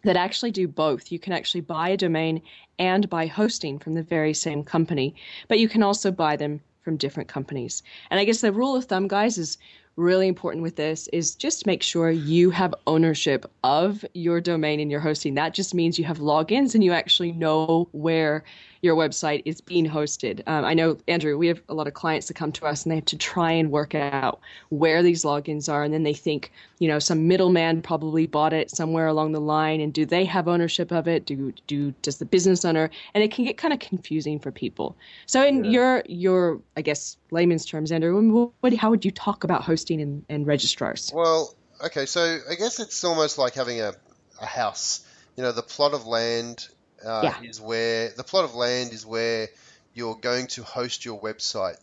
that 0.04 0.16
actually 0.16 0.52
do 0.52 0.68
both. 0.68 1.12
You 1.12 1.20
can 1.20 1.34
actually 1.34 1.62
buy 1.62 1.90
a 1.90 1.98
domain 1.98 2.42
and 2.78 3.10
buy 3.10 3.28
hosting 3.28 3.80
from 3.80 3.94
the 3.94 4.04
very 4.04 4.34
same 4.34 4.64
company, 4.64 5.16
but 5.48 5.60
you 5.60 5.68
can 5.68 5.84
also 5.84 6.12
buy 6.12 6.36
them 6.36 6.62
from 6.82 6.98
different 6.98 7.30
companies. 7.30 7.84
And 8.10 8.20
I 8.20 8.24
guess 8.24 8.42
the 8.42 8.54
rule 8.54 8.76
of 8.76 8.86
thumb, 8.86 9.08
guys, 9.08 9.38
is 9.38 9.58
really 9.96 10.30
important 10.30 10.64
with 10.64 10.78
this 10.78 11.10
is 11.10 11.36
just 11.36 11.66
make 11.66 11.84
sure 11.84 12.10
you 12.10 12.50
have 12.52 12.74
ownership 12.88 13.46
of 13.64 14.06
your 14.14 14.40
domain 14.40 14.80
and 14.80 14.90
your 14.90 15.02
hosting. 15.02 15.34
That 15.34 15.54
just 15.54 15.74
means 15.74 16.00
you 16.00 16.06
have 16.06 16.20
logins 16.20 16.74
and 16.74 16.84
you 16.84 16.94
actually 16.94 17.34
know 17.34 17.90
where 17.92 18.46
your 18.82 18.96
website 18.96 19.42
is 19.46 19.62
being 19.62 19.86
hosted. 19.86 20.42
Um, 20.48 20.64
I 20.64 20.74
know, 20.74 20.98
Andrew, 21.08 21.38
we 21.38 21.48
have 21.48 21.62
a 21.68 21.74
lot 21.74 21.88
of 21.88 21.94
clients 21.94 22.28
that 22.28 22.36
come 22.36 22.52
to 22.54 22.66
us 22.66 22.84
and 22.84 22.92
they 22.92 22.96
have 22.96 23.06
to 23.06 23.18
try 23.18 23.52
and 23.52 23.72
work 23.72 23.94
out 23.94 24.40
where 24.70 25.04
these 25.04 25.24
logins 25.24 25.72
are. 25.72 25.84
And 25.84 25.94
then 25.94 26.04
they 26.04 26.14
think, 26.14 26.52
you 26.80 26.88
know, 26.88 27.00
some 27.00 27.28
middleman 27.28 27.82
probably 27.82 28.26
bought 28.26 28.54
it 28.54 28.72
somewhere 28.72 29.08
along 29.08 29.34
the 29.34 29.42
line. 29.42 29.82
And 29.82 29.94
do 29.94 30.06
they 30.06 30.24
have 30.26 30.48
ownership 30.48 30.92
of 30.92 31.08
it? 31.08 31.26
Do, 31.26 31.54
do, 31.68 31.92
does 32.02 32.18
the 32.18 32.26
business 32.26 32.64
owner? 32.64 32.90
And 33.14 33.24
it 33.24 33.32
can 33.32 33.46
get 33.46 33.58
kind 33.58 33.74
of 33.74 33.80
confusing 33.80 34.40
for 34.40 34.52
people. 34.52 34.96
So 35.26 35.46
in 35.46 35.66
yeah. 35.66 35.72
your, 35.72 36.04
your, 36.08 36.62
I 36.78 36.82
guess, 36.82 37.18
layman's 37.32 37.66
terms, 37.66 37.92
Andrew, 37.92 38.52
what, 38.62 38.74
how 38.74 38.90
would 38.90 39.04
you 39.04 39.12
talk 39.12 39.44
about 39.44 39.64
hosting 39.64 40.02
and, 40.02 40.24
and 40.30 40.48
registrars? 40.48 41.12
Well, 41.14 41.54
okay. 41.86 42.06
So 42.06 42.40
I 42.50 42.56
guess 42.56 42.80
it's 42.80 43.04
almost 43.04 43.38
like 43.38 43.56
having 43.56 43.82
a, 43.82 43.94
a 44.42 44.46
house. 44.46 45.06
You 45.36 45.44
know, 45.44 45.52
the 45.52 45.64
plot 45.64 45.94
of 45.94 46.06
land 46.06 46.68
uh, 47.06 47.22
yeah. 47.24 47.50
is 47.50 47.62
where 47.62 48.10
the 48.10 48.24
plot 48.24 48.46
of 48.46 48.56
land 48.56 48.94
is 48.94 49.06
where 49.06 49.48
you're 49.94 50.16
going 50.16 50.48
to 50.48 50.64
host 50.64 51.06
your 51.06 51.20
website. 51.20 51.78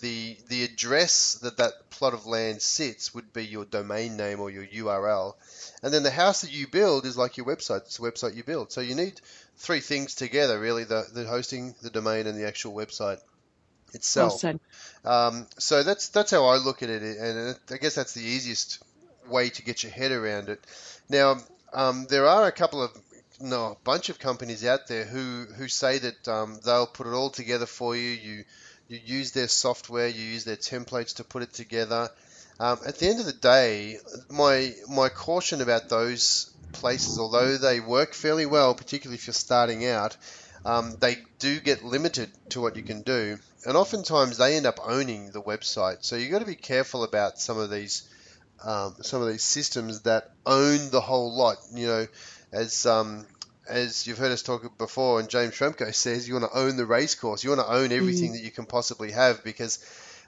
The 0.00 0.36
the 0.48 0.64
address 0.64 1.34
that 1.42 1.56
that 1.56 1.90
plot 1.90 2.12
of 2.12 2.26
land 2.26 2.60
sits 2.60 3.14
would 3.14 3.32
be 3.32 3.46
your 3.46 3.64
domain 3.64 4.16
name 4.16 4.40
or 4.40 4.50
your 4.50 4.66
URL, 4.66 5.34
and 5.82 5.92
then 5.92 6.02
the 6.02 6.10
house 6.10 6.42
that 6.42 6.52
you 6.52 6.66
build 6.66 7.06
is 7.06 7.16
like 7.16 7.38
your 7.38 7.46
website. 7.46 7.82
It's 7.82 7.96
the 7.96 8.10
website 8.10 8.36
you 8.36 8.44
build. 8.44 8.72
So 8.72 8.82
you 8.82 8.94
need 8.94 9.20
three 9.56 9.80
things 9.80 10.14
together, 10.14 10.60
really: 10.60 10.84
the 10.84 11.06
the 11.12 11.24
hosting, 11.24 11.74
the 11.80 11.90
domain, 11.90 12.26
and 12.26 12.38
the 12.38 12.46
actual 12.46 12.74
website 12.74 13.20
itself. 13.94 14.44
Well 14.44 14.60
um, 15.04 15.46
so 15.58 15.82
that's 15.82 16.08
that's 16.08 16.30
how 16.30 16.46
I 16.46 16.56
look 16.56 16.82
at 16.82 16.90
it, 16.90 17.02
and 17.02 17.56
I 17.70 17.76
guess 17.76 17.94
that's 17.94 18.12
the 18.12 18.22
easiest 18.22 18.82
way 19.28 19.50
to 19.50 19.62
get 19.62 19.82
your 19.82 19.92
head 19.92 20.12
around 20.12 20.48
it. 20.48 20.60
Now, 21.08 21.36
um, 21.72 22.06
there 22.10 22.26
are 22.26 22.46
a 22.46 22.52
couple 22.52 22.82
of 22.82 22.90
no, 23.40 23.72
a 23.72 23.76
bunch 23.84 24.08
of 24.08 24.18
companies 24.18 24.64
out 24.64 24.86
there 24.88 25.04
who 25.04 25.46
who 25.56 25.68
say 25.68 25.98
that 25.98 26.28
um, 26.28 26.58
they'll 26.64 26.86
put 26.86 27.06
it 27.06 27.12
all 27.12 27.30
together 27.30 27.66
for 27.66 27.96
you. 27.96 28.10
You 28.10 28.44
you 28.88 29.00
use 29.04 29.32
their 29.32 29.48
software, 29.48 30.08
you 30.08 30.22
use 30.22 30.44
their 30.44 30.56
templates 30.56 31.16
to 31.16 31.24
put 31.24 31.42
it 31.42 31.52
together. 31.52 32.08
Um, 32.58 32.78
at 32.86 32.98
the 32.98 33.08
end 33.08 33.20
of 33.20 33.26
the 33.26 33.32
day, 33.32 33.98
my 34.30 34.72
my 34.88 35.08
caution 35.08 35.60
about 35.60 35.88
those 35.88 36.50
places, 36.72 37.18
although 37.18 37.56
they 37.56 37.80
work 37.80 38.14
fairly 38.14 38.46
well, 38.46 38.74
particularly 38.74 39.16
if 39.16 39.26
you're 39.26 39.34
starting 39.34 39.86
out, 39.86 40.16
um, 40.64 40.96
they 41.00 41.18
do 41.38 41.60
get 41.60 41.84
limited 41.84 42.30
to 42.50 42.60
what 42.60 42.76
you 42.76 42.82
can 42.82 43.02
do, 43.02 43.38
and 43.66 43.76
oftentimes 43.76 44.38
they 44.38 44.56
end 44.56 44.66
up 44.66 44.78
owning 44.82 45.30
the 45.30 45.42
website. 45.42 45.98
So 46.00 46.16
you've 46.16 46.30
got 46.30 46.40
to 46.40 46.46
be 46.46 46.54
careful 46.54 47.04
about 47.04 47.38
some 47.38 47.58
of 47.58 47.70
these 47.70 48.08
um, 48.64 48.96
some 49.02 49.20
of 49.20 49.28
these 49.28 49.42
systems 49.42 50.02
that 50.02 50.30
own 50.46 50.90
the 50.90 51.00
whole 51.00 51.36
lot. 51.36 51.58
You 51.74 51.86
know, 51.86 52.06
as 52.52 52.86
um, 52.86 53.26
as 53.68 54.06
you've 54.06 54.18
heard 54.18 54.32
us 54.32 54.42
talk 54.42 54.78
before, 54.78 55.20
and 55.20 55.28
James 55.28 55.54
Schramko 55.54 55.92
says, 55.94 56.28
you 56.28 56.34
want 56.34 56.50
to 56.50 56.58
own 56.58 56.76
the 56.76 56.86
racecourse. 56.86 57.42
You 57.42 57.50
want 57.50 57.62
to 57.62 57.72
own 57.72 57.92
everything 57.92 58.30
mm. 58.30 58.34
that 58.34 58.42
you 58.42 58.50
can 58.50 58.66
possibly 58.66 59.10
have 59.12 59.42
because 59.42 59.84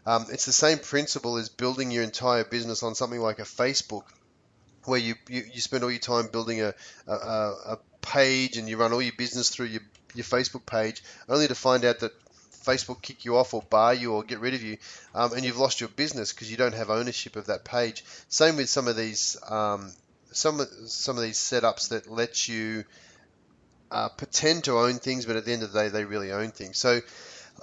um, 0.07 0.27
it's 0.33 0.47
the 0.47 0.53
same 0.53 0.79
principle 0.79 1.37
as 1.37 1.49
building 1.49 1.91
your 1.91 2.03
entire 2.03 2.45
business 2.45 2.83
on 2.83 2.95
something 2.95 3.21
like 3.21 3.39
a 3.39 3.43
Facebook, 3.43 4.05
where 4.85 4.99
you, 4.99 5.15
you, 5.29 5.45
you 5.53 5.61
spend 5.61 5.85
all 5.85 5.91
your 5.91 6.01
time 6.01 6.29
building 6.33 6.63
a, 6.63 6.75
a, 7.07 7.13
a 7.13 7.79
page 8.01 8.57
and 8.57 8.69
you 8.69 8.77
run 8.77 8.93
all 8.93 9.03
your 9.03 9.13
business 9.17 9.51
through 9.51 9.67
your, 9.67 9.83
your 10.15 10.25
Facebook 10.25 10.67
page, 10.67 11.03
only 11.29 11.47
to 11.47 11.55
find 11.55 11.85
out 11.85 12.01
that 12.01 12.13
Facebook 12.65 13.01
kick 13.03 13.25
you 13.25 13.37
off 13.37 13.55
or 13.55 13.63
bar 13.63 13.95
you 13.95 14.15
or 14.15 14.23
get 14.23 14.41
rid 14.41 14.55
of 14.55 14.63
you, 14.63 14.79
um, 15.15 15.33
and 15.33 15.45
you've 15.45 15.59
lost 15.59 15.81
your 15.81 15.89
business 15.91 16.33
because 16.33 16.51
you 16.51 16.57
don't 16.57 16.75
have 16.75 16.91
ownership 16.91 17.37
of 17.37 17.47
that 17.47 17.65
page. 17.65 18.05
Same 18.29 18.57
with 18.57 18.69
some 18.69 18.89
of 18.89 18.97
these 18.97 19.37
um, 19.49 19.93
some 20.33 20.61
some 20.87 21.17
of 21.17 21.23
these 21.23 21.39
setups 21.39 21.89
that 21.91 22.11
let 22.11 22.49
you 22.49 22.85
uh, 23.91 24.09
pretend 24.11 24.65
to 24.65 24.79
own 24.79 24.95
things, 24.99 25.27
but 25.27 25.37
at 25.37 25.45
the 25.45 25.53
end 25.53 25.63
of 25.63 25.73
the 25.73 25.81
day, 25.81 25.89
they 25.89 26.05
really 26.05 26.33
own 26.33 26.51
things. 26.51 26.79
So 26.79 27.01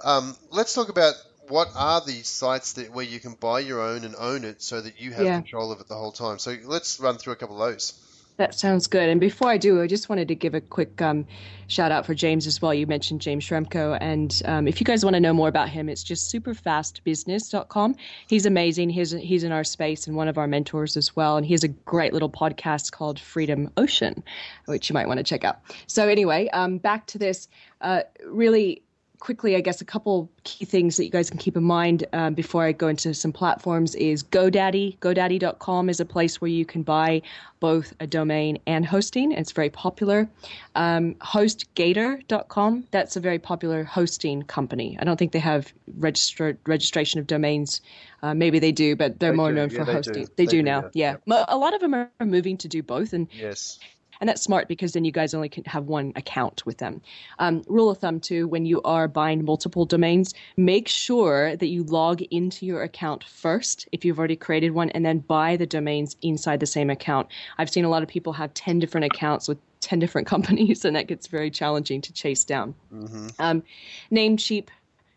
um, 0.04 0.36
let's 0.50 0.74
talk 0.74 0.88
about 0.88 1.14
what 1.48 1.68
are 1.76 2.04
these 2.04 2.26
sites 2.26 2.74
that 2.74 2.92
where 2.92 3.04
you 3.04 3.20
can 3.20 3.34
buy 3.34 3.60
your 3.60 3.80
own 3.80 4.04
and 4.04 4.14
own 4.18 4.44
it, 4.44 4.62
so 4.62 4.80
that 4.80 5.00
you 5.00 5.12
have 5.12 5.24
yeah. 5.24 5.36
control 5.36 5.72
of 5.72 5.80
it 5.80 5.88
the 5.88 5.94
whole 5.94 6.12
time. 6.12 6.38
So 6.38 6.56
let's 6.64 6.98
run 7.00 7.16
through 7.18 7.34
a 7.34 7.36
couple 7.36 7.62
of 7.62 7.70
those. 7.70 7.92
That 8.36 8.54
sounds 8.54 8.86
good. 8.86 9.08
And 9.08 9.18
before 9.18 9.48
I 9.48 9.56
do, 9.56 9.80
I 9.80 9.86
just 9.86 10.08
wanted 10.10 10.28
to 10.28 10.34
give 10.34 10.54
a 10.54 10.60
quick 10.60 11.00
um, 11.00 11.26
shout 11.68 11.90
out 11.90 12.04
for 12.04 12.14
James 12.14 12.46
as 12.46 12.60
well. 12.60 12.74
You 12.74 12.86
mentioned 12.86 13.22
James 13.22 13.44
Schramko. 13.44 13.96
And 14.00 14.42
um, 14.44 14.68
if 14.68 14.78
you 14.78 14.84
guys 14.84 15.04
want 15.04 15.14
to 15.14 15.20
know 15.20 15.32
more 15.32 15.48
about 15.48 15.70
him, 15.70 15.88
it's 15.88 16.02
just 16.04 16.32
superfastbusiness.com. 16.34 17.96
He's 18.28 18.44
amazing. 18.44 18.90
He's, 18.90 19.12
he's 19.12 19.42
in 19.42 19.52
our 19.52 19.64
space 19.64 20.06
and 20.06 20.16
one 20.16 20.28
of 20.28 20.36
our 20.36 20.46
mentors 20.46 20.98
as 20.98 21.16
well. 21.16 21.38
And 21.38 21.46
he 21.46 21.54
has 21.54 21.64
a 21.64 21.68
great 21.68 22.12
little 22.12 22.30
podcast 22.30 22.92
called 22.92 23.18
Freedom 23.18 23.70
Ocean, 23.78 24.22
which 24.66 24.90
you 24.90 24.94
might 24.94 25.08
want 25.08 25.18
to 25.18 25.24
check 25.24 25.42
out. 25.42 25.60
So, 25.86 26.06
anyway, 26.06 26.48
um, 26.48 26.76
back 26.78 27.06
to 27.06 27.18
this. 27.18 27.48
Uh, 27.80 28.02
really, 28.26 28.82
quickly, 29.18 29.56
I 29.56 29.60
guess 29.60 29.80
a 29.80 29.84
couple 29.84 30.30
key 30.44 30.64
things 30.64 30.96
that 30.96 31.04
you 31.04 31.10
guys 31.10 31.30
can 31.30 31.38
keep 31.38 31.56
in 31.56 31.62
mind 31.62 32.06
um, 32.12 32.34
before 32.34 32.64
I 32.64 32.72
go 32.72 32.88
into 32.88 33.14
some 33.14 33.32
platforms 33.32 33.94
is 33.94 34.22
GoDaddy. 34.22 34.98
GoDaddy.com 34.98 35.88
is 35.88 36.00
a 36.00 36.04
place 36.04 36.40
where 36.40 36.50
you 36.50 36.64
can 36.64 36.82
buy 36.82 37.22
both 37.60 37.94
a 38.00 38.06
domain 38.06 38.58
and 38.66 38.84
hosting. 38.84 39.32
It's 39.32 39.52
very 39.52 39.70
popular. 39.70 40.28
Um, 40.74 41.14
HostGator.com, 41.14 42.86
that's 42.90 43.16
a 43.16 43.20
very 43.20 43.38
popular 43.38 43.84
hosting 43.84 44.42
company. 44.42 44.96
I 45.00 45.04
don't 45.04 45.16
think 45.16 45.32
they 45.32 45.38
have 45.38 45.72
registered 45.98 46.58
registration 46.66 47.20
of 47.20 47.26
domains. 47.26 47.80
Uh, 48.22 48.34
maybe 48.34 48.58
they 48.58 48.72
do, 48.72 48.96
but 48.96 49.18
they're 49.18 49.30
they 49.30 49.36
more 49.36 49.50
do. 49.50 49.56
known 49.56 49.70
yeah, 49.70 49.78
for 49.78 49.84
they 49.84 49.92
hosting. 49.92 50.14
Do. 50.14 50.20
They, 50.20 50.44
they, 50.44 50.46
do, 50.46 50.56
do 50.58 50.62
now. 50.62 50.90
Yeah. 50.92 51.16
yeah. 51.26 51.44
A 51.48 51.56
lot 51.56 51.74
of 51.74 51.80
them 51.80 51.94
are 51.94 52.10
moving 52.20 52.56
to 52.58 52.68
do 52.68 52.82
both. 52.82 53.12
And 53.12 53.28
yes 53.32 53.78
and 54.20 54.28
that's 54.28 54.42
smart 54.42 54.68
because 54.68 54.92
then 54.92 55.04
you 55.04 55.12
guys 55.12 55.34
only 55.34 55.48
can 55.48 55.64
have 55.64 55.84
one 55.84 56.12
account 56.16 56.64
with 56.66 56.78
them. 56.78 57.00
Um, 57.38 57.62
rule 57.66 57.90
of 57.90 57.98
thumb 57.98 58.20
too: 58.20 58.48
when 58.48 58.66
you 58.66 58.82
are 58.82 59.08
buying 59.08 59.44
multiple 59.44 59.84
domains, 59.84 60.34
make 60.56 60.88
sure 60.88 61.56
that 61.56 61.68
you 61.68 61.84
log 61.84 62.22
into 62.30 62.66
your 62.66 62.82
account 62.82 63.24
first 63.24 63.88
if 63.92 64.04
you've 64.04 64.18
already 64.18 64.36
created 64.36 64.72
one, 64.72 64.90
and 64.90 65.04
then 65.04 65.18
buy 65.18 65.56
the 65.56 65.66
domains 65.66 66.16
inside 66.22 66.60
the 66.60 66.66
same 66.66 66.90
account. 66.90 67.28
I've 67.58 67.70
seen 67.70 67.84
a 67.84 67.88
lot 67.88 68.02
of 68.02 68.08
people 68.08 68.32
have 68.34 68.52
ten 68.54 68.78
different 68.78 69.06
accounts 69.06 69.48
with 69.48 69.58
10 69.80 69.98
different 69.98 70.26
companies, 70.34 70.84
and 70.84 70.96
that 70.96 71.06
gets 71.06 71.26
very 71.26 71.50
challenging 71.50 72.00
to 72.02 72.12
chase 72.12 72.44
down. 72.44 72.74
Mm-hmm. 72.92 73.28
Um, 73.38 73.62
Namecheap 74.10 74.68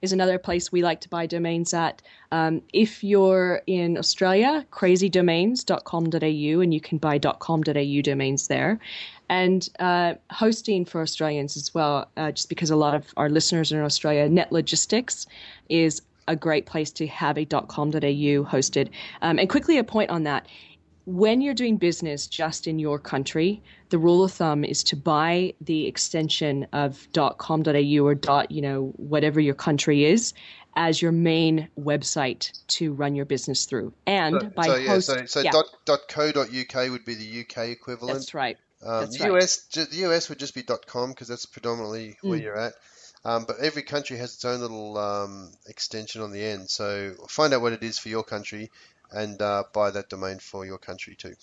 is 0.02 0.12
another 0.12 0.40
place 0.40 0.72
we 0.72 0.82
like 0.82 1.02
to 1.02 1.10
buy 1.10 1.26
domains 1.26 1.74
at. 1.74 2.02
Um, 2.32 2.62
if 2.74 3.04
you're 3.04 3.62
in 3.68 3.98
Australia, 3.98 4.66
crazydomains.com.au, 4.72 6.62
and 6.62 6.74
you 6.74 6.82
can 6.82 6.98
buy 6.98 7.20
.com.au 7.20 8.02
domains 8.02 8.48
there. 8.48 8.80
And 9.30 9.70
uh, 9.80 10.16
hosting 10.32 10.86
for 10.86 11.02
Australians 11.02 11.58
as 11.58 11.74
well, 11.74 12.10
uh, 12.18 12.32
just 12.32 12.50
because 12.50 12.70
a 12.70 12.76
lot 12.76 12.96
of 12.96 13.14
our 13.18 13.30
listeners 13.30 13.72
are 13.72 13.80
in 13.80 13.86
Australia, 13.86 14.28
NetLogistics 14.30 15.28
is 15.70 16.02
a 16.28 16.36
great 16.36 16.66
place 16.66 16.92
to 16.92 17.08
have 17.08 17.38
a 17.38 17.46
.com.au 17.46 18.00
hosted. 18.00 18.90
Um, 19.22 19.40
and 19.40 19.50
quickly, 19.50 19.78
a 19.78 19.84
point 19.84 20.10
on 20.10 20.24
that 20.24 20.48
when 21.06 21.42
you're 21.42 21.56
doing 21.56 21.78
business 21.78 22.28
just 22.28 22.68
in 22.68 22.78
your 22.78 23.00
country, 23.00 23.64
the 23.90 23.98
rule 23.98 24.24
of 24.24 24.32
thumb 24.32 24.64
is 24.64 24.84
to 24.84 24.96
buy 24.96 25.54
the 25.62 25.88
extension 25.88 26.68
of 26.74 27.08
.com.au 27.14 28.06
or 28.06 28.16
dot, 28.16 28.52
you 28.52 28.62
know, 28.62 28.94
whatever 28.98 29.40
your 29.40 29.56
country 29.56 30.06
is 30.06 30.34
as 30.76 31.02
your 31.02 31.12
main 31.12 31.68
website 31.80 32.52
to 32.68 32.94
run 32.94 33.16
your 33.16 33.26
business 33.26 33.66
through. 33.66 33.92
And 34.06 34.40
so, 34.40 34.50
by 34.50 34.68
so, 34.68 34.76
yeah, 34.76 34.88
host, 34.88 35.08
so, 35.08 35.26
so 35.26 35.40
yeah. 35.42 35.52
dot, 35.52 35.66
dot 35.86 36.00
co.uk 36.08 36.92
would 36.92 37.06
be 37.06 37.16
the 37.16 37.42
UK 37.42 37.70
equivalent. 37.70 38.20
That's 38.20 38.34
right. 38.34 38.58
Um, 38.86 39.02
that's 39.02 39.18
the 39.18 39.34
US, 39.34 39.58
the 39.74 39.88
US 40.06 40.30
would 40.30 40.40
just 40.40 40.56
be 40.56 40.64
.com 40.64 41.10
because 41.10 41.28
that's 41.28 41.46
predominantly 41.46 42.18
where 42.22 42.40
mm. 42.40 42.44
you're 42.44 42.58
at. 42.58 42.74
Um, 43.26 43.44
but 43.46 43.60
every 43.60 43.82
country 43.82 44.18
has 44.18 44.36
its 44.36 44.46
own 44.46 44.62
little 44.62 44.98
um, 44.98 45.52
extension 45.68 46.22
on 46.22 46.32
the 46.32 46.42
end. 46.42 46.70
So 46.70 47.14
find 47.28 47.54
out 47.54 47.62
what 47.62 47.74
it 47.74 47.84
is 47.84 48.00
for 48.00 48.08
your 48.08 48.24
country 48.24 48.72
and 49.12 49.42
uh, 49.42 49.64
buy 49.74 49.92
that 49.92 50.10
domain 50.10 50.40
for 50.40 50.66
your 50.66 50.78
country 50.78 51.16
too. 51.16 51.36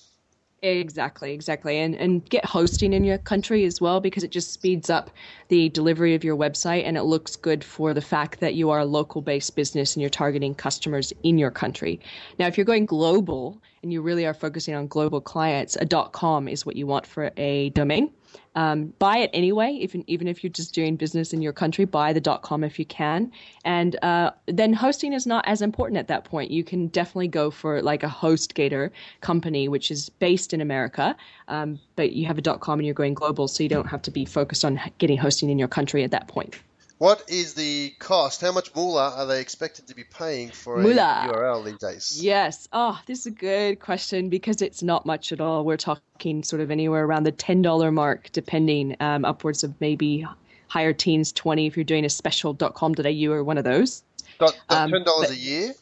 Exactly, 0.62 1.32
exactly. 1.32 1.78
And 1.78 1.94
and 1.94 2.28
get 2.30 2.44
hosting 2.44 2.92
in 2.94 3.04
your 3.04 3.18
country 3.18 3.64
as 3.64 3.80
well 3.80 4.00
because 4.00 4.24
it 4.24 4.30
just 4.30 4.52
speeds 4.52 4.88
up 4.88 5.10
the 5.48 5.68
delivery 5.68 6.14
of 6.14 6.24
your 6.24 6.36
website 6.36 6.84
and 6.84 6.96
it 6.96 7.02
looks 7.02 7.36
good 7.36 7.62
for 7.62 7.92
the 7.92 8.00
fact 8.00 8.40
that 8.40 8.54
you 8.54 8.70
are 8.70 8.80
a 8.80 8.84
local 8.86 9.20
based 9.20 9.54
business 9.54 9.94
and 9.94 10.00
you're 10.00 10.10
targeting 10.10 10.54
customers 10.54 11.12
in 11.22 11.36
your 11.36 11.50
country. 11.50 12.00
Now, 12.38 12.46
if 12.46 12.56
you're 12.56 12.64
going 12.64 12.86
global 12.86 13.60
and 13.82 13.92
you 13.92 14.00
really 14.00 14.24
are 14.26 14.34
focusing 14.34 14.74
on 14.74 14.88
global 14.88 15.20
clients, 15.20 15.76
a 15.76 15.86
.com 15.86 16.48
is 16.48 16.64
what 16.64 16.74
you 16.76 16.86
want 16.86 17.06
for 17.06 17.30
a 17.36 17.68
domain. 17.70 18.10
Um, 18.54 18.94
buy 18.98 19.18
it 19.18 19.30
anyway, 19.32 19.70
even 19.72 20.04
even 20.06 20.28
if 20.28 20.42
you're 20.42 20.50
just 20.50 20.74
doing 20.74 20.96
business 20.96 21.32
in 21.32 21.42
your 21.42 21.52
country. 21.52 21.84
Buy 21.84 22.12
the 22.12 22.20
dot 22.20 22.42
.com 22.42 22.64
if 22.64 22.78
you 22.78 22.86
can, 22.86 23.30
and 23.64 23.96
uh, 24.02 24.30
then 24.46 24.72
hosting 24.72 25.12
is 25.12 25.26
not 25.26 25.46
as 25.46 25.62
important 25.62 25.98
at 25.98 26.08
that 26.08 26.24
point. 26.24 26.50
You 26.50 26.64
can 26.64 26.88
definitely 26.88 27.28
go 27.28 27.50
for 27.50 27.82
like 27.82 28.02
a 28.02 28.08
HostGator 28.08 28.90
company, 29.20 29.68
which 29.68 29.90
is 29.90 30.08
based 30.08 30.54
in 30.54 30.60
America, 30.60 31.16
um, 31.48 31.78
but 31.96 32.12
you 32.12 32.26
have 32.26 32.38
a 32.38 32.42
dot 32.42 32.60
.com 32.60 32.78
and 32.78 32.86
you're 32.86 32.94
going 32.94 33.14
global, 33.14 33.48
so 33.48 33.62
you 33.62 33.68
don't 33.68 33.88
have 33.88 34.02
to 34.02 34.10
be 34.10 34.24
focused 34.24 34.64
on 34.64 34.80
getting 34.98 35.18
hosting 35.18 35.50
in 35.50 35.58
your 35.58 35.68
country 35.68 36.02
at 36.04 36.10
that 36.10 36.28
point. 36.28 36.58
What 36.98 37.24
is 37.28 37.52
the 37.52 37.90
cost? 37.98 38.40
How 38.40 38.52
much 38.52 38.74
moolah 38.74 39.14
are 39.16 39.26
they 39.26 39.40
expected 39.40 39.86
to 39.88 39.94
be 39.94 40.04
paying 40.04 40.50
for 40.50 40.78
moolah. 40.78 41.26
a 41.28 41.32
URL 41.32 41.64
these 41.64 41.76
days? 41.76 42.24
Yes. 42.24 42.68
Oh, 42.72 42.98
this 43.04 43.20
is 43.20 43.26
a 43.26 43.30
good 43.32 43.80
question 43.80 44.30
because 44.30 44.62
it's 44.62 44.82
not 44.82 45.04
much 45.04 45.30
at 45.30 45.40
all. 45.40 45.64
We're 45.64 45.76
talking 45.76 46.42
sort 46.42 46.62
of 46.62 46.70
anywhere 46.70 47.04
around 47.04 47.24
the 47.24 47.32
$10 47.32 47.92
mark, 47.92 48.30
depending, 48.32 48.96
um, 49.00 49.26
upwards 49.26 49.62
of 49.62 49.78
maybe 49.78 50.26
higher 50.68 50.94
teens, 50.94 51.32
20 51.32 51.66
if 51.66 51.76
you're 51.76 51.84
doing 51.84 52.06
a 52.06 52.10
special.com.au 52.10 53.30
or 53.30 53.44
one 53.44 53.58
of 53.58 53.64
those. 53.64 54.02
Dot, 54.38 54.58
dot 54.68 54.88
$10 54.88 55.06
um, 55.06 55.24
a 55.24 55.34
year? 55.34 55.74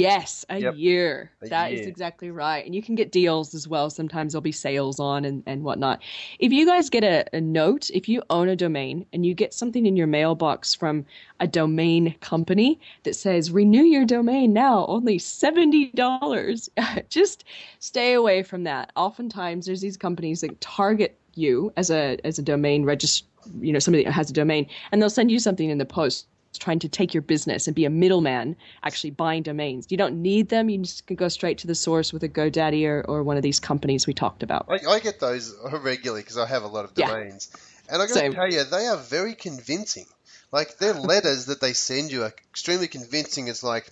Yes, 0.00 0.46
a 0.48 0.58
yep. 0.58 0.74
year. 0.76 1.30
A 1.42 1.48
that 1.48 1.72
year. 1.72 1.80
is 1.80 1.86
exactly 1.86 2.30
right. 2.30 2.64
And 2.64 2.74
you 2.74 2.82
can 2.82 2.94
get 2.94 3.12
deals 3.12 3.54
as 3.54 3.68
well. 3.68 3.90
Sometimes 3.90 4.32
there'll 4.32 4.40
be 4.42 4.52
sales 4.52 4.98
on 4.98 5.24
and, 5.24 5.42
and 5.46 5.62
whatnot. 5.62 6.02
If 6.38 6.52
you 6.52 6.64
guys 6.64 6.88
get 6.88 7.04
a, 7.04 7.24
a 7.36 7.40
note, 7.40 7.90
if 7.90 8.08
you 8.08 8.22
own 8.30 8.48
a 8.48 8.56
domain 8.56 9.04
and 9.12 9.26
you 9.26 9.34
get 9.34 9.52
something 9.52 9.86
in 9.86 9.96
your 9.96 10.06
mailbox 10.06 10.74
from 10.74 11.04
a 11.38 11.46
domain 11.46 12.14
company 12.20 12.80
that 13.02 13.14
says 13.14 13.50
renew 13.50 13.82
your 13.82 14.04
domain 14.04 14.52
now, 14.52 14.86
only 14.86 15.18
$70, 15.18 16.68
just 17.08 17.44
stay 17.78 18.14
away 18.14 18.42
from 18.42 18.64
that. 18.64 18.92
Oftentimes 18.96 19.66
there's 19.66 19.80
these 19.80 19.96
companies 19.96 20.40
that 20.40 20.60
target 20.60 21.16
you 21.34 21.72
as 21.76 21.90
a 21.90 22.18
as 22.24 22.40
a 22.40 22.42
domain 22.42 22.84
register 22.84 23.26
you 23.60 23.72
know 23.72 23.78
somebody 23.78 24.04
that 24.04 24.12
has 24.12 24.30
a 24.30 24.32
domain 24.32 24.66
and 24.90 25.00
they'll 25.00 25.10
send 25.10 25.30
you 25.30 25.38
something 25.38 25.70
in 25.70 25.78
the 25.78 25.86
post 25.86 26.26
trying 26.58 26.78
to 26.80 26.88
take 26.88 27.14
your 27.14 27.22
business 27.22 27.66
and 27.66 27.74
be 27.74 27.84
a 27.84 27.90
middleman 27.90 28.56
actually 28.82 29.10
buying 29.10 29.42
domains. 29.42 29.86
You 29.90 29.96
don't 29.96 30.20
need 30.20 30.48
them. 30.48 30.68
You 30.68 30.78
just 30.78 31.06
can 31.06 31.16
go 31.16 31.28
straight 31.28 31.58
to 31.58 31.66
the 31.66 31.74
source 31.74 32.12
with 32.12 32.22
a 32.22 32.28
GoDaddy 32.28 32.86
or, 32.86 33.04
or 33.08 33.22
one 33.22 33.36
of 33.36 33.42
these 33.42 33.60
companies 33.60 34.06
we 34.06 34.14
talked 34.14 34.42
about. 34.42 34.66
I, 34.68 34.78
I 34.88 34.98
get 35.00 35.20
those 35.20 35.54
regularly 35.72 36.22
because 36.22 36.38
I 36.38 36.46
have 36.46 36.62
a 36.62 36.68
lot 36.68 36.84
of 36.84 36.94
domains. 36.94 37.50
Yeah. 37.52 37.94
And 37.94 38.02
I 38.02 38.06
got 38.06 38.14
to 38.14 38.30
tell 38.30 38.52
you, 38.52 38.64
they 38.64 38.86
are 38.86 38.96
very 38.96 39.34
convincing. 39.34 40.06
Like 40.52 40.78
their 40.78 40.94
letters 40.94 41.46
that 41.46 41.60
they 41.60 41.72
send 41.72 42.10
you 42.10 42.24
are 42.24 42.32
extremely 42.50 42.88
convincing. 42.88 43.48
It's 43.48 43.62
like, 43.62 43.90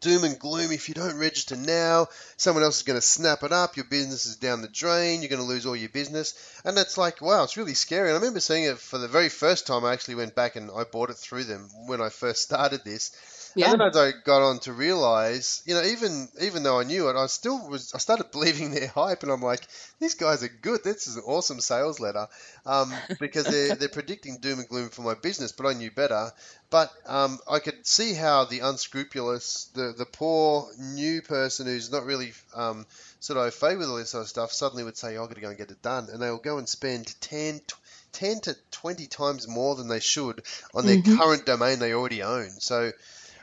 doom 0.00 0.24
and 0.24 0.38
gloom. 0.38 0.72
If 0.72 0.88
you 0.88 0.94
don't 0.94 1.18
register 1.18 1.56
now, 1.56 2.08
someone 2.36 2.64
else 2.64 2.78
is 2.78 2.82
going 2.82 2.98
to 2.98 3.06
snap 3.06 3.42
it 3.42 3.52
up. 3.52 3.76
Your 3.76 3.84
business 3.84 4.26
is 4.26 4.36
down 4.36 4.62
the 4.62 4.68
drain. 4.68 5.20
You're 5.20 5.30
going 5.30 5.42
to 5.42 5.48
lose 5.48 5.66
all 5.66 5.76
your 5.76 5.88
business. 5.88 6.34
And 6.64 6.76
it's 6.78 6.98
like, 6.98 7.20
wow, 7.20 7.44
it's 7.44 7.56
really 7.56 7.74
scary. 7.74 8.08
And 8.08 8.16
I 8.16 8.20
remember 8.20 8.40
seeing 8.40 8.64
it 8.64 8.78
for 8.78 8.98
the 8.98 9.08
very 9.08 9.28
first 9.28 9.66
time. 9.66 9.84
I 9.84 9.92
actually 9.92 10.16
went 10.16 10.34
back 10.34 10.56
and 10.56 10.70
I 10.74 10.84
bought 10.84 11.10
it 11.10 11.16
through 11.16 11.44
them 11.44 11.68
when 11.86 12.00
I 12.00 12.08
first 12.08 12.42
started 12.42 12.82
this. 12.84 13.12
Yeah. 13.54 13.70
And 13.70 13.80
then 13.80 13.88
as 13.88 13.96
I 13.96 14.12
got 14.24 14.42
on 14.42 14.60
to 14.60 14.72
realize, 14.72 15.62
you 15.66 15.74
know, 15.74 15.82
even 15.82 16.28
even 16.40 16.62
though 16.62 16.78
I 16.78 16.84
knew 16.84 17.08
it, 17.08 17.16
I 17.16 17.26
still 17.26 17.68
was. 17.68 17.92
I 17.94 17.98
started 17.98 18.30
believing 18.32 18.70
their 18.70 18.88
hype, 18.88 19.22
and 19.22 19.32
I'm 19.32 19.42
like, 19.42 19.66
these 19.98 20.14
guys 20.14 20.42
are 20.42 20.48
good. 20.48 20.84
This 20.84 21.06
is 21.06 21.16
an 21.16 21.24
awesome 21.26 21.60
sales 21.60 22.00
letter, 22.00 22.28
um, 22.64 22.92
because 23.20 23.46
they're 23.46 23.74
they're 23.74 23.88
predicting 23.88 24.38
doom 24.38 24.60
and 24.60 24.68
gloom 24.68 24.88
for 24.90 25.02
my 25.02 25.14
business. 25.14 25.52
But 25.52 25.66
I 25.66 25.72
knew 25.72 25.90
better. 25.90 26.32
But 26.70 26.92
um, 27.06 27.40
I 27.50 27.58
could 27.58 27.84
see 27.84 28.14
how 28.14 28.44
the 28.44 28.60
unscrupulous, 28.60 29.70
the 29.74 29.92
the 29.96 30.06
poor 30.06 30.68
new 30.78 31.20
person 31.20 31.66
who's 31.66 31.90
not 31.90 32.04
really 32.04 32.32
um, 32.54 32.86
sort 33.18 33.38
of 33.38 33.46
au 33.46 33.50
fait 33.50 33.76
with 33.76 33.88
all 33.88 33.96
this 33.96 34.10
sort 34.10 34.22
of 34.22 34.28
stuff, 34.28 34.52
suddenly 34.52 34.84
would 34.84 34.96
say, 34.96 35.16
oh, 35.16 35.24
I've 35.24 35.28
got 35.28 35.34
to 35.34 35.40
go 35.40 35.48
and 35.48 35.58
get 35.58 35.72
it 35.72 35.82
done, 35.82 36.08
and 36.10 36.22
they'll 36.22 36.38
go 36.38 36.58
and 36.58 36.68
spend 36.68 37.20
10, 37.20 37.60
10 38.12 38.40
to 38.42 38.56
20 38.70 39.06
times 39.08 39.48
more 39.48 39.74
than 39.74 39.88
they 39.88 39.98
should 39.98 40.42
on 40.72 40.86
their 40.86 40.98
mm-hmm. 40.98 41.16
current 41.16 41.44
domain 41.44 41.80
they 41.80 41.92
already 41.92 42.22
own. 42.22 42.50
So 42.50 42.92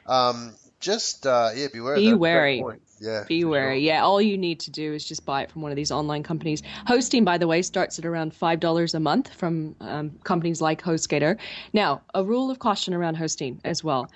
um, 0.08 0.54
just 0.80 1.26
uh, 1.26 1.50
yeah, 1.56 1.68
beware. 1.72 1.96
Be 1.96 2.14
wary. 2.14 2.64
Yeah. 3.00 3.24
Be 3.28 3.44
wary. 3.46 3.76
Sure. 3.76 3.80
Yeah, 3.80 4.04
all 4.04 4.22
you 4.22 4.38
need 4.38 4.60
to 4.62 4.72
do 4.72 4.94
is 4.94 5.06
just 5.06 5.26
buy 5.26 5.44
it 5.44 5.52
from 5.52 5.62
one 5.62 5.72
of 5.72 5.76
these 5.76 5.92
online 5.92 6.24
companies. 6.24 6.64
Hosting, 6.86 7.24
by 7.24 7.38
the 7.38 7.48
way, 7.48 7.62
starts 7.62 8.00
at 8.00 8.06
around 8.06 8.34
five 8.34 8.60
dollars 8.60 8.94
a 8.94 9.00
month 9.00 9.34
from 9.34 9.76
um, 9.82 10.12
companies 10.24 10.62
like 10.62 10.82
HostGator. 10.82 11.38
Now, 11.74 12.02
a 12.14 12.24
rule 12.24 12.50
of 12.50 12.60
caution 12.60 12.94
around 12.94 13.16
hosting 13.16 13.60
as 13.64 13.84
well. 13.84 14.10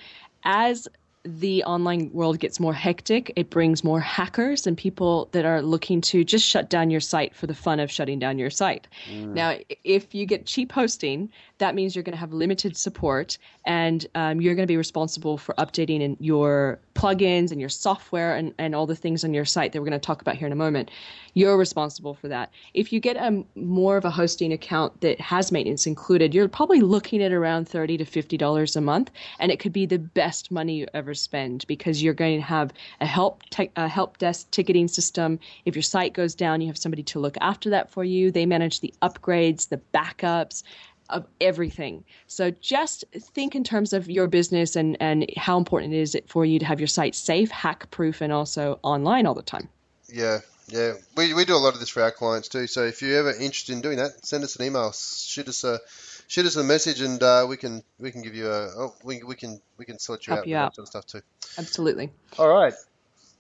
As 0.43 0.87
the 1.23 1.63
online 1.65 2.11
world 2.13 2.39
gets 2.39 2.59
more 2.59 2.73
hectic, 2.73 3.31
it 3.35 3.51
brings 3.51 3.83
more 3.83 3.99
hackers 3.99 4.65
and 4.65 4.75
people 4.75 5.29
that 5.33 5.45
are 5.45 5.61
looking 5.61 6.01
to 6.01 6.23
just 6.23 6.45
shut 6.45 6.69
down 6.69 6.89
your 6.89 6.99
site 6.99 7.35
for 7.35 7.45
the 7.45 7.53
fun 7.53 7.79
of 7.79 7.91
shutting 7.91 8.17
down 8.17 8.39
your 8.39 8.49
site. 8.49 8.87
Mm. 9.07 9.33
Now, 9.33 9.57
if 9.83 10.15
you 10.15 10.25
get 10.25 10.47
cheap 10.47 10.71
hosting, 10.71 11.29
that 11.61 11.75
means 11.75 11.95
you're 11.95 12.03
going 12.03 12.13
to 12.13 12.19
have 12.19 12.33
limited 12.33 12.75
support 12.75 13.37
and 13.65 14.07
um, 14.15 14.41
you're 14.41 14.55
going 14.55 14.67
to 14.67 14.71
be 14.71 14.77
responsible 14.77 15.37
for 15.37 15.53
updating 15.55 16.17
your 16.19 16.79
plugins 16.95 17.51
and 17.51 17.59
your 17.59 17.69
software 17.69 18.35
and, 18.35 18.51
and 18.57 18.73
all 18.73 18.87
the 18.87 18.95
things 18.95 19.23
on 19.23 19.31
your 19.31 19.45
site 19.45 19.71
that 19.71 19.79
we're 19.79 19.87
going 19.87 19.99
to 19.99 20.05
talk 20.05 20.21
about 20.21 20.35
here 20.35 20.47
in 20.47 20.51
a 20.51 20.55
moment. 20.55 20.89
You're 21.35 21.57
responsible 21.57 22.15
for 22.15 22.27
that. 22.29 22.51
If 22.73 22.91
you 22.91 22.99
get 22.99 23.15
a 23.15 23.43
more 23.55 23.95
of 23.95 24.05
a 24.05 24.09
hosting 24.09 24.51
account 24.51 24.99
that 25.01 25.21
has 25.21 25.51
maintenance 25.51 25.85
included, 25.85 26.33
you're 26.33 26.47
probably 26.49 26.81
looking 26.81 27.21
at 27.21 27.31
around 27.31 27.69
thirty 27.69 27.95
to 27.95 28.05
fifty 28.05 28.37
dollars 28.37 28.75
a 28.75 28.81
month, 28.81 29.11
and 29.39 29.51
it 29.51 29.59
could 29.59 29.71
be 29.71 29.85
the 29.85 29.99
best 29.99 30.51
money 30.51 30.73
you 30.73 30.87
ever 30.93 31.13
spend 31.13 31.65
because 31.67 32.03
you're 32.03 32.13
going 32.13 32.37
to 32.37 32.45
have 32.45 32.73
a 32.99 33.05
help 33.05 33.43
te- 33.51 33.71
a 33.77 33.87
help 33.87 34.17
desk 34.17 34.49
ticketing 34.51 34.89
system. 34.89 35.39
If 35.63 35.75
your 35.75 35.83
site 35.83 36.13
goes 36.13 36.35
down, 36.35 36.59
you 36.59 36.67
have 36.67 36.77
somebody 36.77 37.03
to 37.03 37.19
look 37.19 37.37
after 37.39 37.69
that 37.69 37.89
for 37.89 38.03
you. 38.03 38.29
They 38.31 38.45
manage 38.45 38.81
the 38.81 38.93
upgrades, 39.01 39.69
the 39.69 39.79
backups 39.93 40.63
of 41.11 41.25
everything. 41.39 42.03
So 42.27 42.51
just 42.51 43.05
think 43.19 43.55
in 43.55 43.63
terms 43.63 43.93
of 43.93 44.09
your 44.09 44.27
business 44.27 44.75
and, 44.75 44.97
and 44.99 45.29
how 45.37 45.57
important 45.57 45.93
it 45.93 45.99
is 45.99 46.17
for 46.27 46.45
you 46.45 46.59
to 46.59 46.65
have 46.65 46.79
your 46.79 46.87
site 46.87 47.15
safe, 47.15 47.51
hack 47.51 47.89
proof, 47.91 48.21
and 48.21 48.31
also 48.31 48.79
online 48.83 49.25
all 49.25 49.33
the 49.33 49.41
time. 49.41 49.69
Yeah, 50.07 50.39
yeah. 50.67 50.93
We, 51.15 51.33
we 51.33 51.45
do 51.45 51.55
a 51.55 51.57
lot 51.57 51.73
of 51.73 51.79
this 51.79 51.89
for 51.89 52.01
our 52.01 52.11
clients 52.11 52.47
too. 52.47 52.67
So 52.67 52.83
if 52.83 53.01
you're 53.01 53.17
ever 53.17 53.31
interested 53.31 53.73
in 53.73 53.81
doing 53.81 53.97
that, 53.97 54.25
send 54.25 54.43
us 54.43 54.55
an 54.55 54.65
email, 54.65 54.91
shoot 54.91 55.47
us 55.47 55.63
a 55.63 55.79
shoot 56.27 56.45
us 56.45 56.55
a 56.55 56.63
message, 56.63 57.01
and 57.01 57.21
uh, 57.21 57.45
we 57.47 57.57
can 57.57 57.83
we 57.99 58.11
can 58.11 58.21
give 58.21 58.35
you 58.35 58.49
a 58.49 58.69
oh, 58.77 58.95
we, 59.03 59.21
we 59.23 59.35
can 59.35 59.61
we 59.77 59.85
can 59.85 59.99
sort 59.99 60.27
you 60.27 60.33
Help 60.33 60.43
out 60.43 60.47
you 60.47 60.55
out. 60.57 60.75
sort 60.75 60.83
of 60.85 60.89
stuff 60.89 61.05
too. 61.05 61.21
Absolutely. 61.57 62.09
All 62.39 62.47
right. 62.47 62.73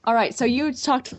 All 0.03 0.13
right. 0.13 0.33
So 0.33 0.45
you 0.45 0.73
talked 0.73 1.13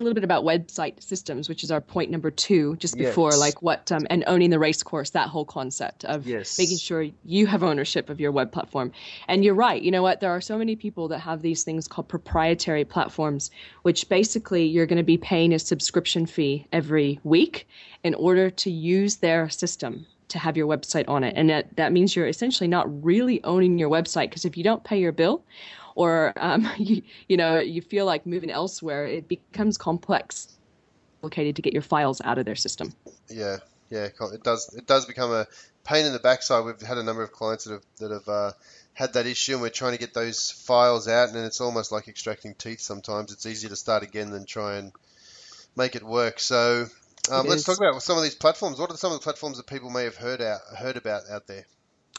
a 0.00 0.02
little 0.02 0.14
bit 0.14 0.24
about 0.24 0.44
website 0.44 1.02
systems, 1.02 1.48
which 1.48 1.62
is 1.62 1.70
our 1.70 1.80
point 1.80 2.10
number 2.10 2.30
two, 2.30 2.74
just 2.76 2.96
before, 2.96 3.30
yes. 3.30 3.38
like 3.38 3.62
what 3.62 3.92
um, 3.92 4.06
and 4.08 4.24
owning 4.26 4.50
the 4.50 4.58
race 4.58 4.82
course, 4.82 5.10
that 5.10 5.28
whole 5.28 5.44
concept 5.44 6.04
of 6.06 6.26
yes. 6.26 6.58
making 6.58 6.78
sure 6.78 7.06
you 7.24 7.46
have 7.46 7.62
ownership 7.62 8.08
of 8.08 8.18
your 8.18 8.32
web 8.32 8.50
platform. 8.50 8.92
And 9.28 9.44
you're 9.44 9.54
right. 9.54 9.80
You 9.80 9.90
know 9.90 10.02
what? 10.02 10.20
There 10.20 10.30
are 10.30 10.40
so 10.40 10.56
many 10.56 10.74
people 10.74 11.08
that 11.08 11.18
have 11.18 11.42
these 11.42 11.64
things 11.64 11.86
called 11.86 12.08
proprietary 12.08 12.84
platforms, 12.84 13.50
which 13.82 14.08
basically 14.08 14.64
you're 14.64 14.86
going 14.86 14.96
to 14.96 15.02
be 15.02 15.18
paying 15.18 15.52
a 15.52 15.58
subscription 15.58 16.24
fee 16.24 16.66
every 16.72 17.20
week 17.22 17.68
in 18.02 18.14
order 18.14 18.48
to 18.50 18.70
use 18.70 19.16
their 19.16 19.50
system 19.50 20.06
to 20.28 20.38
have 20.38 20.56
your 20.56 20.66
website 20.66 21.08
on 21.08 21.24
it. 21.24 21.34
And 21.36 21.50
that, 21.50 21.76
that 21.76 21.92
means 21.92 22.16
you're 22.16 22.28
essentially 22.28 22.68
not 22.68 23.04
really 23.04 23.42
owning 23.44 23.78
your 23.78 23.90
website 23.90 24.30
because 24.30 24.44
if 24.44 24.56
you 24.56 24.64
don't 24.64 24.82
pay 24.82 24.98
your 24.98 25.12
bill 25.12 25.44
or 26.00 26.32
um, 26.38 26.66
you, 26.78 27.02
you 27.28 27.36
know 27.36 27.58
you 27.58 27.82
feel 27.82 28.06
like 28.06 28.24
moving 28.24 28.50
elsewhere, 28.50 29.06
it 29.06 29.28
becomes 29.28 29.76
complex, 29.76 30.48
complicated 31.20 31.56
to 31.56 31.62
get 31.62 31.74
your 31.74 31.82
files 31.82 32.22
out 32.24 32.38
of 32.38 32.46
their 32.46 32.56
system. 32.56 32.94
Yeah, 33.28 33.58
yeah, 33.90 34.08
it 34.32 34.42
does. 34.42 34.74
It 34.74 34.86
does 34.86 35.04
become 35.04 35.30
a 35.30 35.46
pain 35.84 36.06
in 36.06 36.12
the 36.12 36.18
backside. 36.18 36.64
We've 36.64 36.80
had 36.80 36.96
a 36.96 37.02
number 37.02 37.22
of 37.22 37.32
clients 37.32 37.64
that 37.64 37.72
have 37.72 37.84
that 37.98 38.10
have 38.12 38.28
uh, 38.28 38.52
had 38.94 39.12
that 39.12 39.26
issue, 39.26 39.52
and 39.52 39.62
we're 39.62 39.68
trying 39.68 39.92
to 39.92 39.98
get 39.98 40.14
those 40.14 40.50
files 40.50 41.06
out, 41.06 41.28
and 41.28 41.38
it's 41.38 41.60
almost 41.60 41.92
like 41.92 42.08
extracting 42.08 42.54
teeth. 42.54 42.80
Sometimes 42.80 43.30
it's 43.30 43.44
easier 43.44 43.68
to 43.68 43.76
start 43.76 44.02
again 44.02 44.30
than 44.30 44.46
try 44.46 44.76
and 44.76 44.92
make 45.76 45.96
it 45.96 46.02
work. 46.02 46.40
So 46.40 46.86
um, 47.30 47.46
let's 47.46 47.64
talk 47.64 47.76
about 47.76 48.02
some 48.02 48.16
of 48.16 48.22
these 48.22 48.34
platforms. 48.34 48.78
What 48.78 48.90
are 48.90 48.96
some 48.96 49.12
of 49.12 49.18
the 49.18 49.24
platforms 49.24 49.58
that 49.58 49.66
people 49.66 49.90
may 49.90 50.04
have 50.04 50.16
heard 50.16 50.40
out 50.40 50.60
heard 50.78 50.96
about 50.96 51.28
out 51.30 51.46
there? 51.46 51.66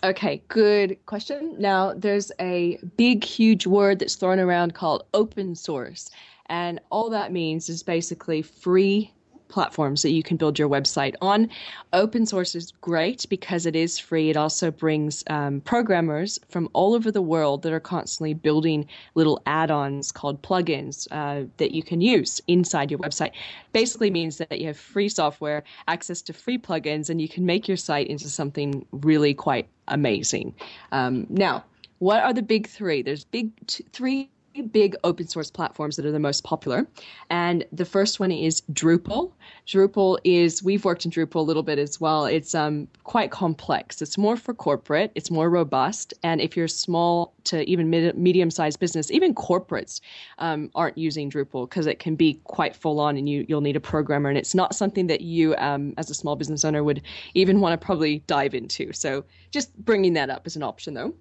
Okay, 0.04 0.42
good 0.48 0.98
question. 1.06 1.56
Now, 1.60 1.94
there's 1.94 2.32
a 2.40 2.80
big, 2.98 3.24
huge 3.24 3.68
word 3.68 4.00
that's 4.00 4.16
thrown 4.16 4.40
around 4.40 4.74
called 4.74 5.04
open 5.14 5.54
source. 5.56 6.10
And 6.48 6.80
all 6.90 7.10
that 7.12 7.32
means 7.32 7.70
is 7.70 7.84
basically 7.84 8.42
free 8.42 9.14
platforms 9.52 10.02
that 10.02 10.12
you 10.12 10.24
can 10.24 10.38
build 10.38 10.58
your 10.58 10.70
website 10.70 11.16
on. 11.22 11.50
Open 11.94 12.26
source 12.26 12.56
is 12.56 12.72
great 12.82 13.26
because 13.30 13.66
it 13.66 13.76
is 13.76 14.00
free. 14.00 14.30
It 14.30 14.38
also 14.38 14.72
brings 14.72 15.24
um, 15.28 15.62
programmers 15.62 16.40
from 16.50 16.70
all 16.74 16.96
over 16.96 17.12
the 17.12 17.22
world 17.22 17.62
that 17.64 17.74
are 17.74 17.80
constantly 17.80 18.34
building 18.34 18.88
little 19.14 19.42
add-ons 19.46 20.12
called 20.12 20.42
plugins 20.42 21.08
uh, 21.12 21.46
that 21.58 21.72
you 21.72 21.84
can 21.84 22.02
use 22.02 22.42
inside 22.48 22.90
your 22.90 23.00
website. 23.00 23.32
Basically 23.74 24.10
means 24.10 24.38
that 24.38 24.60
you 24.60 24.68
have 24.68 24.78
free 24.78 25.10
software, 25.10 25.64
access 25.88 26.22
to 26.24 26.34
free 26.34 26.58
plugins, 26.58 27.10
and 27.10 27.22
you 27.22 27.30
can 27.30 27.46
make 27.46 27.68
your 27.68 27.78
site 27.78 28.08
into 28.08 28.30
something 28.30 28.86
really 28.92 29.34
quite 29.34 29.68
amazing. 29.88 30.56
Um, 30.92 31.28
now, 31.30 31.64
what 32.00 32.24
are 32.24 32.34
the 32.34 32.42
big 32.42 32.68
three? 32.68 33.04
There's 33.04 33.26
big 33.26 33.52
t- 33.68 33.86
three 33.94 34.30
big 34.72 34.96
open 35.04 35.28
source 35.28 35.50
platforms 35.50 35.96
that 35.96 36.06
are 36.06 36.12
the 36.12 36.20
most 36.20 36.44
popular. 36.44 36.88
And 37.30 37.66
the 37.72 37.86
first 37.86 38.20
one 38.20 38.32
is 38.32 38.62
Drupal. 38.74 39.32
Drupal 39.68 40.18
is, 40.24 40.64
we've 40.64 40.84
worked 40.86 41.06
in 41.06 41.12
Drupal 41.12 41.36
a 41.36 41.40
little 41.40 41.64
bit 41.64 41.80
as 41.80 42.02
well. 42.02 42.26
It's 42.26 42.54
um, 42.54 42.88
quite 43.04 43.32
complex. 43.32 44.02
It's 44.02 44.18
more 44.18 44.36
for 44.36 44.54
corporate, 44.54 45.12
it's 45.16 45.32
more 45.32 45.50
robust. 45.50 46.14
And 46.24 46.42
if 46.42 46.58
you're 46.58 46.68
small 46.68 47.34
to 47.46 47.68
even 47.70 47.90
mid- 47.90 48.18
medium 48.18 48.52
sized 48.52 48.80
business, 48.80 49.12
even 49.12 49.34
corporates 49.34 50.02
um, 50.40 50.70
aren't 50.76 50.98
using 50.98 51.30
Drupal 51.30 51.70
because 51.70 51.88
it 51.88 52.00
can 52.00 52.16
be 52.16 52.40
quite 52.44 52.76
full 52.76 53.00
on 53.00 53.18
and 53.18 53.30
you, 53.30 53.46
you'll 53.48 53.62
need 53.62 53.76
a 53.76 53.82
programmer. 53.82 54.30
And 54.30 54.38
it's 54.38 54.56
not 54.56 54.76
something 54.76 55.08
that 55.08 55.22
you, 55.22 55.56
um, 55.58 55.94
as 55.98 56.10
a 56.10 56.14
small 56.14 56.36
business 56.36 56.66
owner, 56.66 56.84
would 56.84 57.02
even 57.34 57.62
want 57.62 57.80
to 57.80 57.84
probably 57.84 58.20
dive 58.28 58.54
into. 58.54 58.92
So 58.94 59.24
just 59.52 59.76
bringing 59.78 60.14
that 60.14 60.30
up 60.30 60.44
as 60.46 60.56
an 60.56 60.64
option 60.64 60.94
though. 60.94 61.14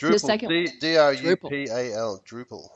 Drupal. 0.00 0.12
The 0.12 0.18
second 0.18 0.72
D 0.80 0.96
R 0.96 1.12
U 1.12 1.36
P 1.36 1.66
A 1.70 1.94
L. 1.94 2.22
Drupal. 2.26 2.68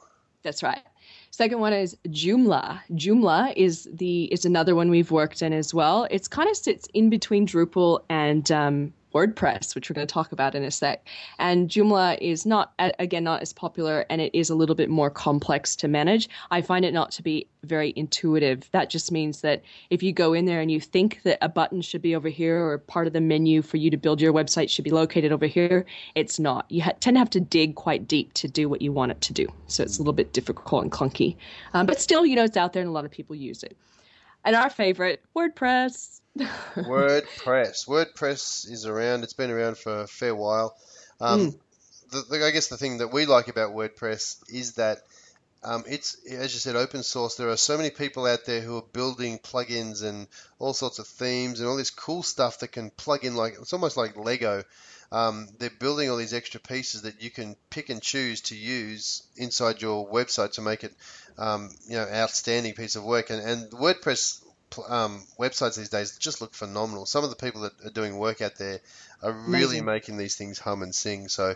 That's 0.42 0.62
right. 0.62 0.82
Second 1.30 1.58
one 1.58 1.72
is 1.72 1.96
Joomla. 2.08 2.80
Joomla 2.92 3.54
is 3.56 3.88
the 3.92 4.24
is 4.24 4.44
another 4.44 4.74
one 4.74 4.90
we've 4.90 5.10
worked 5.10 5.42
in 5.42 5.52
as 5.52 5.72
well. 5.72 6.06
It's 6.10 6.28
kind 6.28 6.48
of 6.50 6.56
sits 6.56 6.86
in 6.92 7.08
between 7.10 7.46
Drupal 7.46 8.04
and 8.10 8.52
um, 8.52 8.92
WordPress, 9.14 9.74
which 9.74 9.88
we're 9.88 9.94
going 9.94 10.06
to 10.06 10.12
talk 10.12 10.32
about 10.32 10.54
in 10.54 10.64
a 10.64 10.70
sec. 10.70 11.06
And 11.38 11.68
Joomla 11.68 12.18
is 12.20 12.44
not, 12.44 12.72
again, 12.78 13.24
not 13.24 13.42
as 13.42 13.52
popular 13.52 14.04
and 14.10 14.20
it 14.20 14.34
is 14.34 14.50
a 14.50 14.54
little 14.54 14.74
bit 14.74 14.90
more 14.90 15.10
complex 15.10 15.76
to 15.76 15.88
manage. 15.88 16.28
I 16.50 16.62
find 16.62 16.84
it 16.84 16.92
not 16.92 17.10
to 17.12 17.22
be 17.22 17.46
very 17.62 17.92
intuitive. 17.96 18.68
That 18.72 18.90
just 18.90 19.12
means 19.12 19.40
that 19.40 19.62
if 19.90 20.02
you 20.02 20.12
go 20.12 20.32
in 20.32 20.44
there 20.44 20.60
and 20.60 20.70
you 20.70 20.80
think 20.80 21.22
that 21.22 21.38
a 21.40 21.48
button 21.48 21.80
should 21.80 22.02
be 22.02 22.14
over 22.14 22.28
here 22.28 22.58
or 22.58 22.78
part 22.78 23.06
of 23.06 23.12
the 23.12 23.20
menu 23.20 23.62
for 23.62 23.76
you 23.76 23.90
to 23.90 23.96
build 23.96 24.20
your 24.20 24.32
website 24.32 24.68
should 24.68 24.84
be 24.84 24.90
located 24.90 25.32
over 25.32 25.46
here, 25.46 25.86
it's 26.14 26.38
not. 26.38 26.66
You 26.70 26.82
ha- 26.82 26.92
tend 27.00 27.14
to 27.14 27.18
have 27.20 27.30
to 27.30 27.40
dig 27.40 27.76
quite 27.76 28.06
deep 28.06 28.32
to 28.34 28.48
do 28.48 28.68
what 28.68 28.82
you 28.82 28.92
want 28.92 29.12
it 29.12 29.20
to 29.22 29.32
do. 29.32 29.46
So 29.66 29.82
it's 29.82 29.98
a 29.98 30.00
little 30.00 30.12
bit 30.12 30.32
difficult 30.32 30.82
and 30.82 30.92
clunky. 30.92 31.36
Um, 31.72 31.86
but 31.86 32.00
still, 32.00 32.26
you 32.26 32.36
know, 32.36 32.44
it's 32.44 32.56
out 32.56 32.72
there 32.72 32.82
and 32.82 32.88
a 32.88 32.92
lot 32.92 33.04
of 33.04 33.10
people 33.10 33.36
use 33.36 33.62
it. 33.62 33.76
And 34.44 34.54
our 34.54 34.68
favorite, 34.68 35.22
WordPress. 35.34 36.20
WordPress. 36.38 37.86
WordPress 37.86 38.70
is 38.70 38.86
around. 38.86 39.22
It's 39.22 39.32
been 39.32 39.50
around 39.50 39.78
for 39.78 40.00
a 40.00 40.06
fair 40.06 40.34
while. 40.34 40.76
Um, 41.20 41.52
mm. 41.52 41.58
the, 42.10 42.22
the, 42.22 42.46
I 42.46 42.50
guess 42.50 42.68
the 42.68 42.76
thing 42.76 42.98
that 42.98 43.12
we 43.12 43.26
like 43.26 43.48
about 43.48 43.74
WordPress 43.74 44.42
is 44.52 44.74
that 44.74 44.98
um, 45.62 45.84
it's, 45.88 46.16
as 46.26 46.52
you 46.52 46.60
said, 46.60 46.76
open 46.76 47.02
source. 47.02 47.36
There 47.36 47.48
are 47.48 47.56
so 47.56 47.76
many 47.76 47.90
people 47.90 48.26
out 48.26 48.44
there 48.44 48.60
who 48.60 48.76
are 48.76 48.84
building 48.92 49.38
plugins 49.38 50.02
and 50.02 50.26
all 50.58 50.74
sorts 50.74 50.98
of 50.98 51.06
themes 51.06 51.60
and 51.60 51.68
all 51.68 51.76
this 51.76 51.90
cool 51.90 52.22
stuff 52.22 52.58
that 52.58 52.68
can 52.68 52.90
plug 52.90 53.24
in 53.24 53.34
like 53.34 53.54
it's 53.58 53.72
almost 53.72 53.96
like 53.96 54.16
Lego. 54.16 54.62
Um, 55.10 55.48
they're 55.58 55.70
building 55.70 56.10
all 56.10 56.16
these 56.16 56.34
extra 56.34 56.60
pieces 56.60 57.02
that 57.02 57.22
you 57.22 57.30
can 57.30 57.56
pick 57.70 57.88
and 57.88 58.02
choose 58.02 58.40
to 58.42 58.56
use 58.56 59.22
inside 59.36 59.80
your 59.80 60.08
website 60.08 60.52
to 60.52 60.60
make 60.60 60.82
it, 60.82 60.92
um, 61.38 61.70
you 61.86 61.96
know, 61.96 62.06
outstanding 62.12 62.74
piece 62.74 62.96
of 62.96 63.04
work. 63.04 63.30
And, 63.30 63.40
and 63.40 63.70
WordPress 63.70 64.43
um, 64.88 65.22
websites 65.38 65.76
these 65.76 65.88
days 65.88 66.18
just 66.18 66.40
look 66.40 66.54
phenomenal. 66.54 67.06
Some 67.06 67.24
of 67.24 67.30
the 67.30 67.36
people 67.36 67.62
that 67.62 67.72
are 67.84 67.90
doing 67.90 68.18
work 68.18 68.42
out 68.42 68.56
there 68.56 68.80
are 69.22 69.32
really 69.32 69.78
Amazing. 69.78 69.84
making 69.84 70.16
these 70.16 70.36
things 70.36 70.58
hum 70.58 70.82
and 70.82 70.94
sing. 70.94 71.28
So, 71.28 71.54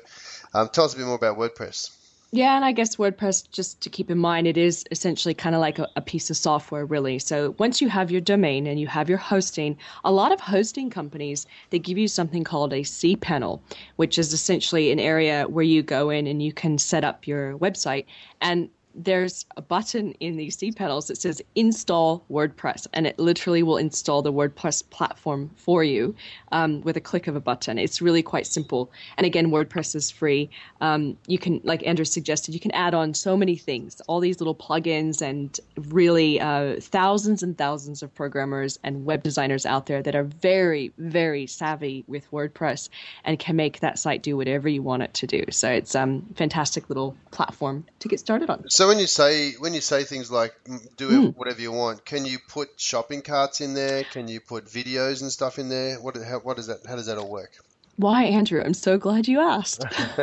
um, 0.55 0.69
tell 0.69 0.85
us 0.85 0.95
a 0.95 0.97
bit 0.97 1.07
more 1.07 1.17
about 1.17 1.39
WordPress. 1.39 1.91
Yeah, 2.31 2.57
and 2.57 2.65
I 2.65 2.73
guess 2.73 2.97
WordPress, 2.97 3.51
just 3.51 3.81
to 3.81 3.89
keep 3.89 4.11
in 4.11 4.19
mind, 4.19 4.47
it 4.47 4.59
is 4.59 4.85
essentially 4.91 5.33
kind 5.33 5.55
of 5.55 5.63
like 5.63 5.79
a, 5.79 5.89
a, 5.97 6.03
piece 6.03 6.29
of 6.29 6.37
software, 6.37 6.85
really. 6.85 7.19
So 7.19 7.55
once 7.59 7.81
you 7.81 7.89
have 7.89 8.11
your 8.11 8.21
domain 8.21 8.67
and 8.67 8.79
you 8.79 8.87
have 8.87 9.09
your 9.09 9.17
hosting, 9.17 9.79
a 10.05 10.13
lot 10.13 10.31
of 10.31 10.39
hosting 10.39 10.91
companies 10.91 11.47
they 11.71 11.79
give 11.79 11.97
you 11.97 12.07
something 12.07 12.45
called 12.45 12.75
a 12.75 12.83
cPanel, 12.83 13.61
which 13.97 14.19
is 14.19 14.35
essentially 14.35 14.93
an 14.93 15.01
area 15.01 15.47
where 15.49 15.65
you 15.65 15.83
go 15.83 16.11
in 16.11 16.27
and 16.27 16.43
you 16.43 16.53
can 16.53 16.77
set 16.77 17.03
up 17.03 17.27
your 17.27 17.57
website. 17.57 18.05
And 18.43 18.69
there's 18.99 19.47
a 19.57 19.63
button 19.63 20.13
in 20.19 20.37
these 20.37 20.57
cPanels 20.57 21.07
that 21.07 21.17
says 21.17 21.41
install 21.55 22.25
WordPress, 22.31 22.89
and 22.93 23.07
it 23.07 23.19
literally 23.19 23.63
will 23.63 23.77
install 23.77 24.23
the 24.23 24.33
WordPress 24.33 24.83
platform 24.91 25.51
for 25.57 25.85
you 25.85 26.15
um, 26.51 26.81
with 26.83 26.97
a 26.97 27.01
click 27.01 27.29
of 27.29 27.37
a 27.37 27.41
button. 27.41 27.79
It's 27.79 28.03
really 28.03 28.23
quite 28.23 28.47
simple. 28.47 28.91
And 29.17 29.25
again, 29.25 29.51
WordPress 29.51 29.95
is 29.95 30.11
free. 30.11 30.51
Um, 30.81 31.17
you 31.29 31.39
can, 31.39 31.61
like 31.63 31.87
Andrew 31.87 32.05
suggested, 32.05 32.55
you 32.55 32.61
can 32.61 32.73
add 32.73 32.93
on 32.93 33.15
so 33.15 33.37
many 33.37 33.57
things, 33.57 34.01
all 34.09 34.19
these 34.19 34.41
little 34.41 34.55
plugins, 34.55 35.23
and 35.23 35.59
really 35.77 36.41
uh, 36.41 36.81
thousands 36.81 37.43
and 37.45 37.57
thousands 37.57 38.03
of 38.03 38.13
programmers 38.15 38.81
and 38.83 39.05
web 39.05 39.23
designers 39.23 39.65
out 39.65 39.87
there 39.87 40.03
that 40.03 40.17
are 40.17 40.25
very, 40.25 40.93
very 40.99 41.47
savvy 41.47 42.05
with 42.09 42.29
WordPress 42.33 42.89
and 43.25 43.39
can 43.39 43.55
make 43.55 43.79
that 43.81 43.99
site 43.99 44.23
do 44.23 44.37
whatever 44.37 44.69
you 44.69 44.83
want 44.83 45.05
it 45.05 45.15
to 45.15 45.27
do. 45.29 45.45
So 45.51 45.71
it's 45.71 45.95
a 45.95 46.03
um, 46.03 46.27
fantastic 46.35 46.89
little 46.89 47.17
platform 47.31 47.85
to 48.01 48.09
get 48.09 48.19
started 48.19 48.51
on. 48.51 48.69
So 48.69 48.88
when 48.89 48.99
you 48.99 49.07
say 49.07 49.53
when 49.53 49.75
you 49.75 49.83
say 49.83 50.05
things 50.05 50.31
like 50.31 50.55
do 50.97 51.09
mm. 51.09 51.37
whatever 51.37 51.61
you 51.61 51.71
want, 51.71 52.05
can 52.05 52.25
you 52.25 52.39
put 52.49 52.81
shopping 52.81 53.21
carts 53.21 53.61
in 53.61 53.75
there? 53.75 54.03
Can 54.05 54.29
you 54.29 54.41
put 54.41 54.65
videos 54.67 55.21
and 55.21 55.31
stuff 55.31 55.59
in 55.59 55.69
there? 55.69 55.97
What 56.01 56.17
how, 56.17 56.39
what 56.39 56.57
does 56.57 56.69
that 56.69 56.79
how 56.87 56.97
does 56.97 57.07
that 57.07 57.19
all 57.19 57.31
work? 57.31 57.53
Why, 57.97 58.25
Andrew? 58.25 58.63
I'm 58.65 58.75
so 58.75 58.97
glad 58.97 59.29
you 59.29 59.41
asked. 59.41 59.85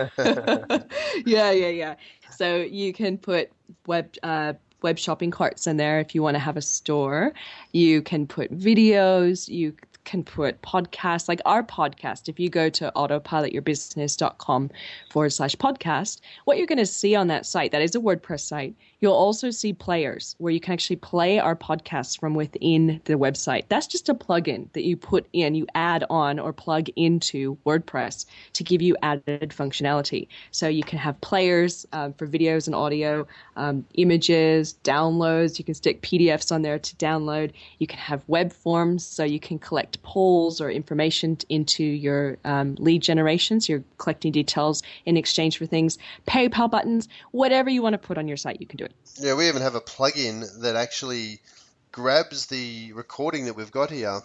yeah, 1.25 1.51
yeah, 1.51 1.51
yeah. 1.51 1.95
So 2.31 2.57
you 2.57 2.91
can 2.91 3.17
put 3.17 3.51
web 3.85 4.13
uh, 4.23 4.53
web 4.81 4.97
shopping 4.97 5.29
carts 5.29 5.67
in 5.67 5.77
there 5.77 5.99
if 5.99 6.15
you 6.15 6.23
want 6.23 6.35
to 6.35 6.39
have 6.39 6.57
a 6.57 6.61
store. 6.61 7.33
You 7.71 8.01
can 8.01 8.25
put 8.25 8.51
videos. 8.51 9.47
You 9.47 9.75
can 10.05 10.23
put 10.23 10.61
podcasts 10.61 11.27
like 11.27 11.41
our 11.45 11.63
podcast. 11.63 12.29
If 12.29 12.39
you 12.39 12.49
go 12.49 12.69
to 12.69 12.91
autopilotyourbusiness.com 12.95 14.71
forward 15.11 15.29
slash 15.31 15.55
podcast, 15.55 16.21
what 16.45 16.57
you're 16.57 16.67
going 16.67 16.77
to 16.77 16.85
see 16.85 17.15
on 17.15 17.27
that 17.27 17.45
site, 17.45 17.71
that 17.71 17.81
is 17.81 17.95
a 17.95 17.99
WordPress 17.99 18.41
site, 18.41 18.75
You'll 19.05 19.13
also 19.13 19.51
see 19.51 19.71
players 19.71 20.35
where 20.39 20.51
you 20.51 20.59
can 20.59 20.73
actually 20.73 20.95
play 20.95 21.37
our 21.37 21.55
podcasts 21.55 22.19
from 22.19 22.33
within 22.33 22.99
the 23.05 23.13
website. 23.13 23.65
That's 23.69 23.85
just 23.85 24.09
a 24.09 24.15
plugin 24.15 24.73
that 24.73 24.83
you 24.83 24.97
put 24.97 25.27
in, 25.31 25.53
you 25.53 25.67
add 25.75 26.03
on 26.09 26.39
or 26.39 26.51
plug 26.51 26.87
into 26.95 27.55
WordPress 27.67 28.25
to 28.53 28.63
give 28.63 28.81
you 28.81 28.97
added 29.03 29.51
functionality. 29.51 30.27
So 30.49 30.67
you 30.67 30.81
can 30.81 30.97
have 30.97 31.21
players 31.21 31.85
um, 31.93 32.13
for 32.13 32.25
videos 32.25 32.65
and 32.65 32.73
audio, 32.73 33.27
um, 33.57 33.85
images, 33.93 34.73
downloads. 34.83 35.59
You 35.59 35.65
can 35.65 35.75
stick 35.75 36.01
PDFs 36.01 36.51
on 36.51 36.63
there 36.63 36.79
to 36.79 36.95
download. 36.95 37.51
You 37.77 37.85
can 37.85 37.99
have 37.99 38.23
web 38.25 38.51
forms 38.51 39.05
so 39.05 39.23
you 39.23 39.39
can 39.39 39.59
collect 39.59 40.01
polls 40.01 40.59
or 40.59 40.71
information 40.71 41.37
into 41.49 41.83
your 41.83 42.39
um, 42.43 42.73
lead 42.79 43.03
generations. 43.03 43.67
So 43.67 43.73
you're 43.73 43.83
collecting 43.99 44.31
details 44.31 44.81
in 45.05 45.15
exchange 45.15 45.59
for 45.59 45.67
things. 45.67 45.99
PayPal 46.27 46.71
buttons, 46.71 47.07
whatever 47.29 47.69
you 47.69 47.83
want 47.83 47.93
to 47.93 47.99
put 47.99 48.17
on 48.17 48.27
your 48.27 48.37
site, 48.37 48.59
you 48.59 48.65
can 48.65 48.77
do 48.77 48.85
it. 48.85 48.94
Yeah, 49.17 49.35
we 49.35 49.47
even 49.47 49.61
have 49.61 49.75
a 49.75 49.81
plugin 49.81 50.61
that 50.61 50.75
actually 50.75 51.39
grabs 51.91 52.47
the 52.47 52.91
recording 52.93 53.45
that 53.45 53.55
we've 53.55 53.71
got 53.71 53.89
here 53.89 54.21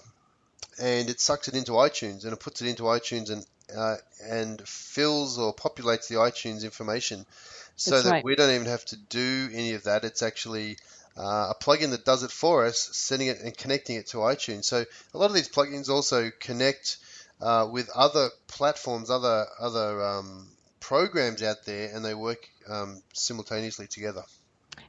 and 0.80 1.08
it 1.08 1.20
sucks 1.20 1.48
it 1.48 1.54
into 1.54 1.72
iTunes 1.72 2.24
and 2.24 2.32
it 2.32 2.40
puts 2.40 2.60
it 2.62 2.68
into 2.68 2.84
iTunes 2.84 3.30
and 3.30 3.46
uh, 3.76 3.96
and 4.24 4.66
fills 4.66 5.38
or 5.38 5.54
populates 5.54 6.08
the 6.08 6.16
iTunes 6.16 6.64
information 6.64 7.24
so 7.80 7.92
That's 7.92 8.04
that 8.04 8.12
right. 8.12 8.24
we 8.24 8.36
don't 8.36 8.54
even 8.54 8.66
have 8.66 8.84
to 8.86 8.96
do 8.96 9.48
any 9.54 9.72
of 9.72 9.84
that. 9.84 10.04
It's 10.04 10.20
actually 10.20 10.76
uh, 11.16 11.52
a 11.52 11.54
plugin 11.58 11.90
that 11.92 12.04
does 12.04 12.22
it 12.22 12.30
for 12.30 12.66
us, 12.66 12.78
sending 12.92 13.28
it 13.28 13.40
and 13.40 13.56
connecting 13.56 13.96
it 13.96 14.08
to 14.08 14.18
iTunes. 14.18 14.64
So 14.64 14.84
a 15.14 15.18
lot 15.18 15.30
of 15.30 15.34
these 15.34 15.48
plugins 15.48 15.88
also 15.88 16.30
connect 16.40 16.98
uh, 17.40 17.66
with 17.72 17.88
other 17.94 18.28
platforms, 18.48 19.08
other 19.08 19.46
other 19.58 20.04
um, 20.04 20.48
programs 20.78 21.42
out 21.42 21.64
there, 21.64 21.94
and 21.94 22.04
they 22.04 22.14
work 22.14 22.46
um, 22.68 23.02
simultaneously 23.14 23.86
together. 23.86 24.24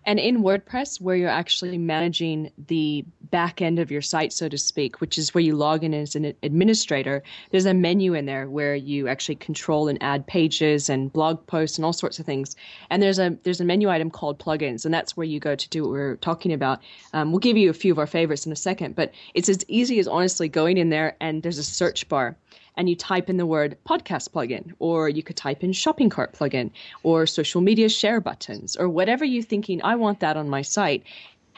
And 0.05 0.19
in 0.19 0.43
WordPress, 0.43 0.99
where 0.99 1.15
you're 1.15 1.29
actually 1.29 1.77
managing 1.77 2.51
the 2.67 3.05
back 3.29 3.61
end 3.61 3.79
of 3.79 3.91
your 3.91 4.01
site, 4.01 4.33
so 4.33 4.49
to 4.49 4.57
speak, 4.57 4.99
which 4.99 5.17
is 5.17 5.33
where 5.33 5.43
you 5.43 5.55
log 5.55 5.83
in 5.83 5.93
as 5.93 6.15
an 6.15 6.33
administrator, 6.43 7.23
there's 7.51 7.65
a 7.65 7.73
menu 7.73 8.13
in 8.13 8.25
there 8.25 8.49
where 8.49 8.75
you 8.75 9.07
actually 9.07 9.35
control 9.35 9.87
and 9.87 10.01
add 10.01 10.25
pages 10.27 10.89
and 10.89 11.13
blog 11.13 11.45
posts 11.47 11.77
and 11.77 11.85
all 11.85 11.93
sorts 11.93 12.19
of 12.19 12.25
things. 12.25 12.55
And 12.89 13.01
there's 13.01 13.19
a 13.19 13.37
there's 13.43 13.61
a 13.61 13.65
menu 13.65 13.89
item 13.89 14.09
called 14.09 14.39
plugins, 14.39 14.85
and 14.85 14.93
that's 14.93 15.15
where 15.15 15.25
you 15.25 15.39
go 15.39 15.55
to 15.55 15.69
do 15.69 15.83
what 15.83 15.91
we're 15.91 16.17
talking 16.17 16.51
about. 16.51 16.81
Um, 17.13 17.31
we'll 17.31 17.39
give 17.39 17.57
you 17.57 17.69
a 17.69 17.73
few 17.73 17.91
of 17.91 17.99
our 17.99 18.07
favorites 18.07 18.45
in 18.45 18.51
a 18.51 18.55
second, 18.55 18.95
but 18.95 19.13
it's 19.33 19.49
as 19.49 19.63
easy 19.67 19.99
as 19.99 20.07
honestly 20.07 20.49
going 20.49 20.77
in 20.77 20.89
there 20.89 21.15
and 21.19 21.43
there's 21.43 21.57
a 21.57 21.63
search 21.63 22.07
bar 22.09 22.35
and 22.77 22.89
you 22.89 22.95
type 22.95 23.29
in 23.29 23.37
the 23.37 23.45
word 23.45 23.77
podcast 23.87 24.29
plugin, 24.31 24.73
or 24.79 25.09
you 25.09 25.23
could 25.23 25.35
type 25.35 25.63
in 25.63 25.73
shopping 25.73 26.09
cart 26.09 26.33
plugin, 26.33 26.71
or 27.03 27.25
social 27.25 27.61
media 27.61 27.89
share 27.89 28.21
buttons, 28.21 28.75
or 28.75 28.89
whatever 28.89 29.25
you're 29.25 29.43
thinking, 29.43 29.81
I 29.83 29.95
want 29.95 30.19
that 30.21 30.37
on 30.37 30.49
my 30.49 30.61
site. 30.61 31.03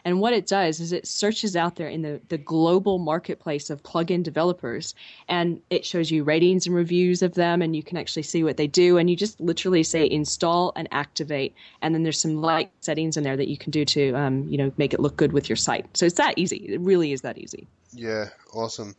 And 0.06 0.20
what 0.20 0.34
it 0.34 0.48
does 0.48 0.80
is 0.80 0.92
it 0.92 1.08
searches 1.08 1.56
out 1.56 1.76
there 1.76 1.88
in 1.88 2.02
the, 2.02 2.20
the 2.28 2.38
global 2.38 3.00
marketplace 3.00 3.70
of 3.70 3.84
plugin 3.84 4.22
developers 4.22 4.94
and 5.30 5.62
it 5.70 5.86
shows 5.86 6.12
you 6.12 6.24
ratings 6.24 6.68
and 6.68 6.76
reviews 6.76 7.22
of 7.22 7.36
them 7.36 7.62
and 7.62 7.76
you 7.76 7.84
can 7.84 7.98
actually 7.98 8.24
see 8.24 8.44
what 8.44 8.58
they 8.58 8.68
do. 8.68 8.98
And 8.98 9.10
you 9.10 9.16
just 9.16 9.40
literally 9.40 9.84
say 9.84 10.10
install 10.10 10.74
and 10.76 10.88
activate. 10.92 11.56
And 11.82 11.96
then 11.96 12.04
there's 12.04 12.20
some 12.20 12.42
light 12.42 12.70
settings 12.82 13.16
in 13.16 13.24
there 13.24 13.38
that 13.38 13.48
you 13.48 13.58
can 13.58 13.72
do 13.72 13.86
to, 13.86 14.14
um, 14.14 14.46
you 14.50 14.58
know, 14.58 14.74
make 14.78 14.94
it 14.94 15.00
look 15.00 15.16
good 15.16 15.32
with 15.32 15.48
your 15.48 15.56
site. 15.56 15.86
So 15.96 16.06
it's 16.06 16.16
that 16.16 16.38
easy. 16.38 16.58
It 16.68 16.82
really 16.82 17.14
is 17.14 17.22
that 17.22 17.38
easy. 17.38 17.68
Yeah, 17.94 18.30
awesome. 18.54 18.96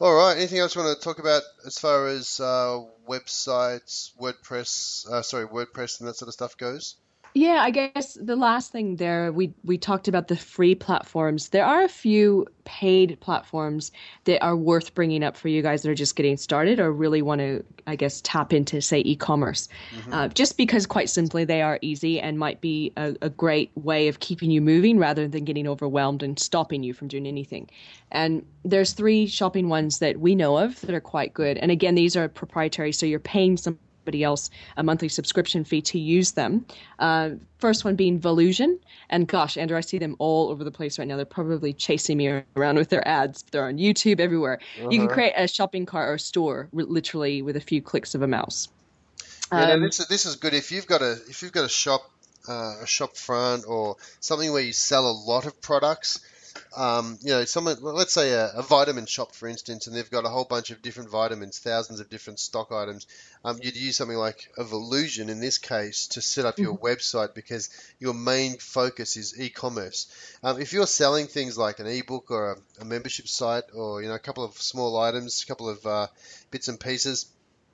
All 0.00 0.14
right. 0.14 0.36
Anything 0.36 0.58
else 0.58 0.76
you 0.76 0.82
want 0.82 0.96
to 0.96 1.04
talk 1.04 1.18
about 1.18 1.42
as 1.66 1.78
far 1.78 2.06
as 2.06 2.38
uh, 2.38 2.84
websites, 3.08 4.12
WordPress, 4.16 5.08
uh, 5.08 5.22
sorry, 5.22 5.46
WordPress 5.46 5.98
and 5.98 6.08
that 6.08 6.16
sort 6.16 6.28
of 6.28 6.34
stuff 6.34 6.56
goes? 6.56 6.94
Yeah, 7.38 7.62
I 7.62 7.70
guess 7.70 8.14
the 8.20 8.34
last 8.34 8.72
thing 8.72 8.96
there 8.96 9.30
we 9.30 9.54
we 9.62 9.78
talked 9.78 10.08
about 10.08 10.26
the 10.26 10.34
free 10.34 10.74
platforms. 10.74 11.50
There 11.50 11.64
are 11.64 11.84
a 11.84 11.88
few 11.88 12.48
paid 12.64 13.16
platforms 13.20 13.92
that 14.24 14.42
are 14.42 14.56
worth 14.56 14.92
bringing 14.92 15.22
up 15.22 15.36
for 15.36 15.46
you 15.46 15.62
guys 15.62 15.82
that 15.82 15.90
are 15.90 15.94
just 15.94 16.16
getting 16.16 16.36
started 16.36 16.80
or 16.80 16.92
really 16.92 17.22
want 17.22 17.40
to, 17.40 17.64
I 17.86 17.94
guess, 17.94 18.20
tap 18.22 18.52
into 18.52 18.80
say 18.80 19.02
e-commerce. 19.06 19.68
Mm-hmm. 19.94 20.12
Uh, 20.12 20.28
just 20.28 20.56
because, 20.56 20.84
quite 20.84 21.08
simply, 21.08 21.44
they 21.44 21.62
are 21.62 21.78
easy 21.80 22.18
and 22.18 22.40
might 22.40 22.60
be 22.60 22.92
a, 22.96 23.14
a 23.22 23.30
great 23.30 23.70
way 23.76 24.08
of 24.08 24.18
keeping 24.18 24.50
you 24.50 24.60
moving 24.60 24.98
rather 24.98 25.28
than 25.28 25.44
getting 25.44 25.68
overwhelmed 25.68 26.24
and 26.24 26.40
stopping 26.40 26.82
you 26.82 26.92
from 26.92 27.06
doing 27.06 27.28
anything. 27.28 27.70
And 28.10 28.44
there's 28.64 28.94
three 28.94 29.28
shopping 29.28 29.68
ones 29.68 30.00
that 30.00 30.18
we 30.18 30.34
know 30.34 30.58
of 30.58 30.80
that 30.80 30.94
are 30.94 31.00
quite 31.00 31.34
good. 31.34 31.56
And 31.58 31.70
again, 31.70 31.94
these 31.94 32.16
are 32.16 32.28
proprietary, 32.28 32.90
so 32.90 33.06
you're 33.06 33.20
paying 33.20 33.56
some 33.56 33.78
somebody 34.08 34.24
else 34.24 34.48
a 34.78 34.82
monthly 34.82 35.08
subscription 35.08 35.64
fee 35.64 35.82
to 35.82 35.98
use 35.98 36.32
them. 36.32 36.64
Uh, 36.98 37.30
first 37.58 37.84
one 37.84 37.94
being 37.94 38.18
Volusion. 38.18 38.78
And 39.10 39.28
gosh, 39.28 39.58
Andrew, 39.58 39.76
I 39.76 39.82
see 39.82 39.98
them 39.98 40.16
all 40.18 40.48
over 40.48 40.64
the 40.64 40.70
place 40.70 40.98
right 40.98 41.06
now. 41.06 41.16
They're 41.16 41.26
probably 41.26 41.74
chasing 41.74 42.16
me 42.16 42.42
around 42.56 42.76
with 42.76 42.88
their 42.88 43.06
ads. 43.06 43.44
They're 43.50 43.66
on 43.66 43.76
YouTube, 43.76 44.18
everywhere. 44.18 44.60
Uh-huh. 44.78 44.88
You 44.90 44.98
can 44.98 45.08
uh-huh. 45.08 45.14
create 45.14 45.32
a 45.36 45.46
shopping 45.46 45.84
cart 45.84 46.08
or 46.08 46.14
a 46.14 46.18
store 46.18 46.68
literally 46.72 47.42
with 47.42 47.56
a 47.56 47.60
few 47.60 47.82
clicks 47.82 48.14
of 48.14 48.22
a 48.22 48.26
mouse. 48.26 48.68
Yeah, 49.52 49.72
um, 49.72 49.82
this, 49.82 50.00
is, 50.00 50.06
this 50.08 50.24
is 50.26 50.36
good. 50.36 50.54
If 50.54 50.72
you've 50.72 50.86
got 50.86 51.02
a 51.02 51.12
if 51.28 51.42
you've 51.42 51.52
got 51.52 51.64
a 51.64 51.70
shop 51.70 52.02
uh, 52.48 52.76
a 52.82 52.86
shop 52.86 53.16
front 53.16 53.64
or 53.66 53.96
something 54.20 54.52
where 54.52 54.62
you 54.62 54.72
sell 54.72 55.06
a 55.06 55.16
lot 55.26 55.46
of 55.46 55.60
products, 55.60 56.20
um, 56.76 57.18
you 57.22 57.30
know, 57.30 57.44
someone, 57.44 57.76
let's 57.80 58.12
say 58.12 58.32
a, 58.32 58.50
a, 58.56 58.62
vitamin 58.62 59.06
shop, 59.06 59.34
for 59.34 59.48
instance, 59.48 59.86
and 59.86 59.96
they've 59.96 60.10
got 60.10 60.24
a 60.24 60.28
whole 60.28 60.44
bunch 60.44 60.70
of 60.70 60.82
different 60.82 61.10
vitamins, 61.10 61.58
thousands 61.58 62.00
of 62.00 62.10
different 62.10 62.38
stock 62.38 62.72
items. 62.72 63.06
Um, 63.44 63.58
you'd 63.62 63.76
use 63.76 63.96
something 63.96 64.16
like 64.16 64.50
a 64.58 64.64
Volusion 64.64 65.30
in 65.30 65.40
this 65.40 65.58
case 65.58 66.08
to 66.08 66.20
set 66.20 66.44
up 66.44 66.58
your 66.58 66.74
mm-hmm. 66.74 66.86
website 66.86 67.34
because 67.34 67.70
your 67.98 68.14
main 68.14 68.58
focus 68.58 69.16
is 69.16 69.38
e-commerce. 69.40 70.06
Um, 70.42 70.60
if 70.60 70.72
you're 70.72 70.86
selling 70.86 71.26
things 71.26 71.56
like 71.56 71.78
an 71.78 71.86
ebook 71.86 72.30
or 72.30 72.52
a, 72.52 72.82
a, 72.82 72.84
membership 72.84 73.28
site 73.28 73.64
or 73.74 74.02
you 74.02 74.08
know 74.08 74.14
a 74.14 74.20
couple 74.20 74.44
of 74.44 74.52
small 74.54 74.98
items, 74.98 75.42
a 75.42 75.46
couple 75.46 75.68
of 75.68 75.86
uh, 75.86 76.06
bits 76.50 76.68
and 76.68 76.78
pieces, 76.78 77.26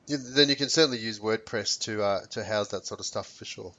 then 0.07 0.48
you 0.48 0.57
can 0.57 0.68
certainly 0.68 0.98
use 0.98 1.18
WordPress 1.18 1.80
to 1.80 2.02
uh, 2.02 2.20
to 2.30 2.44
house 2.44 2.68
that 2.68 2.87
sort 2.87 3.00
of 3.00 3.07
stuff 3.07 3.26
for 3.26 3.44
sure. 3.44 3.72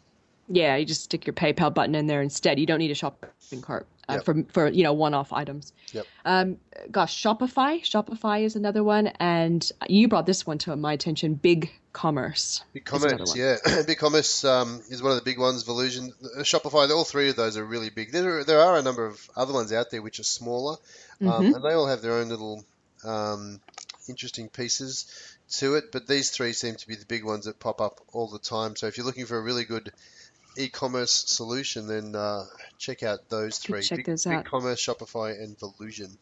Yeah, 0.47 0.75
you 0.75 0.85
just 0.85 1.03
stick 1.03 1.25
your 1.25 1.33
PayPal 1.33 1.73
button 1.73 1.95
in 1.95 2.07
there 2.07 2.21
instead. 2.21 2.59
You 2.59 2.65
don't 2.65 2.79
need 2.79 2.91
a 2.91 2.95
shopping 2.95 3.61
cart 3.61 3.87
uh, 4.07 4.13
yep. 4.13 4.25
for 4.25 4.43
for 4.49 4.67
you 4.69 4.83
know 4.83 4.93
one-off 4.93 5.33
items. 5.33 5.73
Yep. 5.91 6.05
Um, 6.23 6.57
gosh, 6.91 7.21
Shopify. 7.21 7.81
Shopify 7.81 8.43
is 8.43 8.55
another 8.55 8.83
one, 8.83 9.07
and 9.07 9.69
you 9.87 10.07
brought 10.07 10.25
this 10.25 10.45
one 10.45 10.57
to 10.59 10.75
my 10.75 10.93
attention. 10.93 11.35
Big 11.35 11.71
Commerce. 11.93 12.63
Big 12.73 12.85
Commerce, 12.85 13.35
yeah. 13.35 13.55
Big 13.87 13.97
Commerce 13.97 14.43
um, 14.43 14.81
is 14.89 15.01
one 15.01 15.11
of 15.11 15.17
the 15.17 15.23
big 15.23 15.39
ones. 15.39 15.63
Volusion, 15.63 16.11
uh, 16.23 16.41
Shopify. 16.41 16.89
All 16.89 17.05
three 17.05 17.29
of 17.29 17.35
those 17.35 17.57
are 17.57 17.65
really 17.65 17.89
big. 17.89 18.11
There, 18.11 18.39
are, 18.39 18.43
there 18.43 18.59
are 18.59 18.77
a 18.77 18.81
number 18.81 19.05
of 19.05 19.29
other 19.35 19.53
ones 19.53 19.73
out 19.73 19.91
there 19.91 20.01
which 20.01 20.19
are 20.19 20.23
smaller, 20.23 20.77
um, 21.21 21.27
mm-hmm. 21.27 21.55
and 21.55 21.63
they 21.63 21.73
all 21.73 21.87
have 21.87 22.01
their 22.01 22.13
own 22.13 22.29
little 22.29 22.63
um, 23.03 23.59
interesting 24.07 24.49
pieces 24.49 25.37
to 25.57 25.75
it. 25.75 25.91
But 25.91 26.07
these 26.07 26.31
three 26.31 26.53
seem 26.53 26.75
to 26.75 26.87
be 26.87 26.95
the 26.95 27.05
big 27.05 27.23
ones 27.23 27.45
that 27.45 27.59
pop 27.59 27.81
up 27.81 28.01
all 28.13 28.27
the 28.27 28.39
time. 28.39 28.75
So 28.75 28.87
if 28.87 28.97
you're 28.97 29.05
looking 29.05 29.25
for 29.25 29.37
a 29.37 29.41
really 29.41 29.63
good 29.63 29.91
e-commerce 30.57 31.11
solution, 31.27 31.87
then 31.87 32.15
uh, 32.15 32.45
check 32.77 33.03
out 33.03 33.29
those 33.29 33.57
three: 33.57 33.81
check 33.81 33.99
Big, 33.99 34.05
those 34.05 34.27
out. 34.27 34.45
BigCommerce, 34.45 34.77
Shopify, 34.77 35.41
and 35.41 35.57
Volusion. 35.57 36.17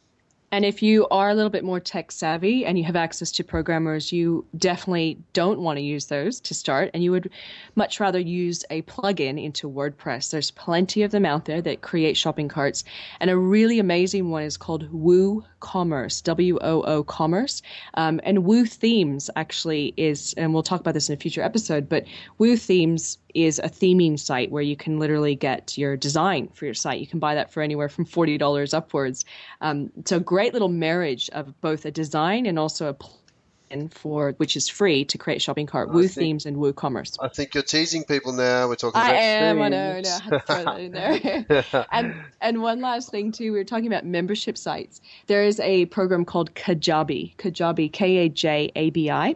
And 0.51 0.65
if 0.65 0.83
you 0.83 1.07
are 1.09 1.31
a 1.31 1.33
little 1.33 1.49
bit 1.49 1.63
more 1.63 1.79
tech 1.79 2.11
savvy 2.11 2.63
and 2.63 2.77
you 2.77 2.83
have 2.83 2.95
access 2.95 3.31
to 3.31 3.43
programmers, 3.43 4.11
you 4.11 4.45
definitely 4.55 5.17
don't 5.33 5.61
want 5.61 5.77
to 5.77 5.81
use 5.81 6.05
those 6.05 6.39
to 6.41 6.53
start. 6.53 6.91
And 6.93 7.03
you 7.03 7.09
would 7.09 7.31
much 7.73 7.99
rather 7.99 8.19
use 8.19 8.63
a 8.69 8.83
plugin 8.83 9.43
into 9.43 9.67
WordPress. 9.67 10.29
There's 10.29 10.51
plenty 10.51 11.01
of 11.01 11.09
them 11.09 11.25
out 11.25 11.45
there 11.45 11.59
that 11.63 11.81
create 11.81 12.17
shopping 12.17 12.49
carts. 12.49 12.83
And 13.19 13.31
a 13.31 13.35
really 13.35 13.79
amazing 13.79 14.29
one 14.29 14.43
is 14.43 14.55
called 14.55 14.87
Woo 14.91 15.43
Commerce, 15.59 16.21
W 16.21 16.59
O 16.61 16.83
O 16.83 17.03
Commerce. 17.03 17.63
Um, 17.95 18.21
and 18.23 18.43
Woo 18.43 18.67
Themes 18.67 19.31
actually 19.35 19.95
is, 19.97 20.35
and 20.37 20.53
we'll 20.53 20.61
talk 20.61 20.81
about 20.81 20.93
this 20.93 21.09
in 21.09 21.15
a 21.15 21.17
future 21.17 21.41
episode, 21.41 21.89
but 21.89 22.05
Woo 22.37 22.57
Themes 22.57 23.17
is 23.33 23.59
a 23.59 23.69
theming 23.69 24.19
site 24.19 24.51
where 24.51 24.61
you 24.61 24.75
can 24.75 24.99
literally 24.99 25.35
get 25.35 25.77
your 25.77 25.97
design 25.97 26.49
for 26.53 26.65
your 26.65 26.73
site. 26.73 26.99
You 26.99 27.07
can 27.07 27.19
buy 27.19 27.35
that 27.35 27.51
for 27.51 27.61
anywhere 27.61 27.89
from 27.89 28.05
forty 28.05 28.37
dollars 28.37 28.73
upwards. 28.73 29.25
Um, 29.61 29.91
so 30.05 30.19
great 30.19 30.53
little 30.53 30.69
marriage 30.69 31.29
of 31.31 31.59
both 31.61 31.85
a 31.85 31.91
design 31.91 32.45
and 32.45 32.59
also 32.59 32.89
a 32.89 32.93
plugin 32.93 33.91
for 33.91 34.33
which 34.37 34.55
is 34.55 34.69
free 34.69 35.05
to 35.05 35.17
create 35.17 35.41
shopping 35.41 35.65
cart. 35.65 35.89
Woo 35.91 36.03
think, 36.03 36.13
Themes 36.13 36.45
and 36.45 36.57
Woo 36.57 36.73
Commerce. 36.73 37.17
I 37.19 37.27
think 37.27 37.53
you're 37.53 37.63
teasing 37.63 38.03
people 38.03 38.33
now. 38.33 38.67
We're 38.67 38.75
talking. 38.75 39.01
I 39.01 39.13
am. 39.13 39.57
Themes. 39.57 39.65
I 39.65 39.69
know. 39.69 40.01
No, 40.01 40.09
I 40.09 40.19
had 40.19 40.31
to 40.31 40.39
throw 40.39 40.63
that 40.63 40.79
in 40.79 40.91
there. 40.91 41.85
and 41.91 42.15
and 42.41 42.61
one 42.61 42.81
last 42.81 43.09
thing 43.09 43.31
too. 43.31 43.51
We 43.51 43.57
were 43.57 43.63
talking 43.63 43.87
about 43.87 44.05
membership 44.05 44.57
sites. 44.57 45.01
There 45.27 45.43
is 45.43 45.59
a 45.59 45.85
program 45.87 46.25
called 46.25 46.53
Kajabi. 46.53 47.35
Kajabi. 47.37 47.91
K 47.91 48.17
A 48.17 48.29
J 48.29 48.71
A 48.75 48.89
B 48.91 49.09
I 49.09 49.35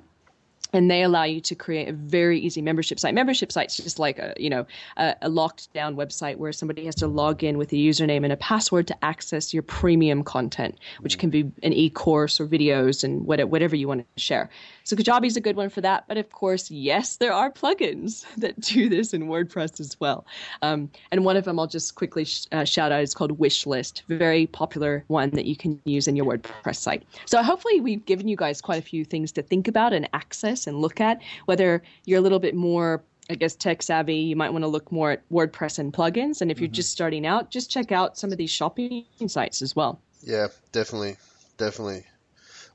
and 0.74 0.90
they 0.90 1.04
allow 1.04 1.24
you 1.24 1.42
to 1.42 1.56
create 1.56 1.88
a 1.88 1.94
very 1.94 2.40
easy 2.40 2.62
membership 2.62 3.00
site. 3.00 3.14
Membership 3.14 3.52
site's 3.52 3.78
just 3.78 4.00
like 4.00 4.20
a 4.20 4.34
you 4.38 4.50
know 4.50 4.66
a, 4.98 5.16
a, 5.24 5.30
locked 5.30 5.72
down 5.74 5.96
website 5.96 6.38
where 6.38 6.52
somebody 6.52 6.86
has 6.86 6.96
to 6.96 7.08
log 7.08 7.44
in 7.44 7.58
with 7.58 7.72
a 7.72 7.76
username 7.76 8.24
and 8.24 8.34
a 8.34 8.38
password 8.38 8.88
to 8.88 9.06
access 9.06 9.54
your 9.54 9.64
premium 9.64 10.24
content, 10.24 10.78
which 11.02 11.18
mm. 11.18 11.20
can 11.20 11.30
be 11.30 11.52
an 11.64 11.74
e-course 11.74 12.40
or 12.40 12.48
videos 12.48 13.04
and 13.04 13.26
whatever 13.26 13.76
you 13.76 13.88
want 13.88 14.06
to 14.16 14.20
share. 14.20 14.50
So 14.88 14.96
Kajabi 14.96 15.26
is 15.26 15.36
a 15.36 15.42
good 15.42 15.58
one 15.58 15.70
for 15.70 15.82
that. 15.82 16.06
But 16.08 16.16
of 16.16 16.30
course, 16.32 16.72
yes, 16.72 17.18
there 17.18 17.34
are 17.34 17.52
plugins 17.52 18.26
that 18.38 18.58
do 18.62 18.88
this 18.88 19.14
in 19.14 19.24
WordPress 19.24 19.82
as 19.82 20.00
well. 20.00 20.26
Um, 20.62 20.90
and 21.12 21.26
one 21.26 21.36
of 21.36 21.44
them 21.44 21.60
I'll 21.60 21.68
just 21.68 21.96
quickly 21.96 22.24
sh- 22.24 22.46
uh, 22.54 22.64
shout 22.64 22.94
out 22.94 23.02
is 23.02 23.14
called 23.14 23.38
Wishlist, 23.38 24.04
very 24.08 24.48
popular 24.48 25.04
one 25.08 25.32
that 25.32 25.46
you 25.46 25.58
can 25.58 25.82
use 25.84 26.08
in 26.08 26.16
your 26.16 26.26
WordPress 26.26 26.78
site. 26.78 27.04
So 27.26 27.44
hopefully 27.44 27.82
we've 27.82 28.06
given 28.06 28.30
you 28.30 28.38
guys 28.38 28.62
quite 28.62 28.80
a 28.80 28.82
few 28.82 29.04
things 29.04 29.34
to 29.34 29.42
think 29.42 29.68
about 29.68 29.92
and 29.92 30.08
access 30.14 30.68
and 30.68 30.80
look 30.80 31.02
at. 31.02 31.22
Whether 31.46 31.84
you're 32.06 32.20
a 32.20 32.22
little 32.22 32.40
bit 32.40 32.56
more 32.56 33.04
I 33.30 33.36
guess 33.36 33.56
tech 33.56 33.84
savvy, 33.84 34.16
you 34.16 34.38
might 34.38 34.54
want 34.54 34.64
to 34.64 34.70
look 34.70 34.90
more 34.90 35.12
at 35.12 35.30
WordPress 35.30 35.80
and 35.80 35.92
plugins. 35.92 36.40
And 36.42 36.50
if 36.50 36.62
you're 36.62 36.68
mm-hmm. 36.70 36.76
just 36.76 36.94
starting 36.94 37.28
out, 37.28 37.52
just 37.52 37.70
check 37.70 37.92
out 37.92 38.18
some 38.18 38.32
of 38.32 38.38
these 38.38 38.50
shopping 38.50 39.04
sites 39.28 39.62
as 39.62 39.76
well. 39.76 40.00
Yeah, 40.24 40.48
definitely, 40.72 41.18
definitely. 41.58 42.06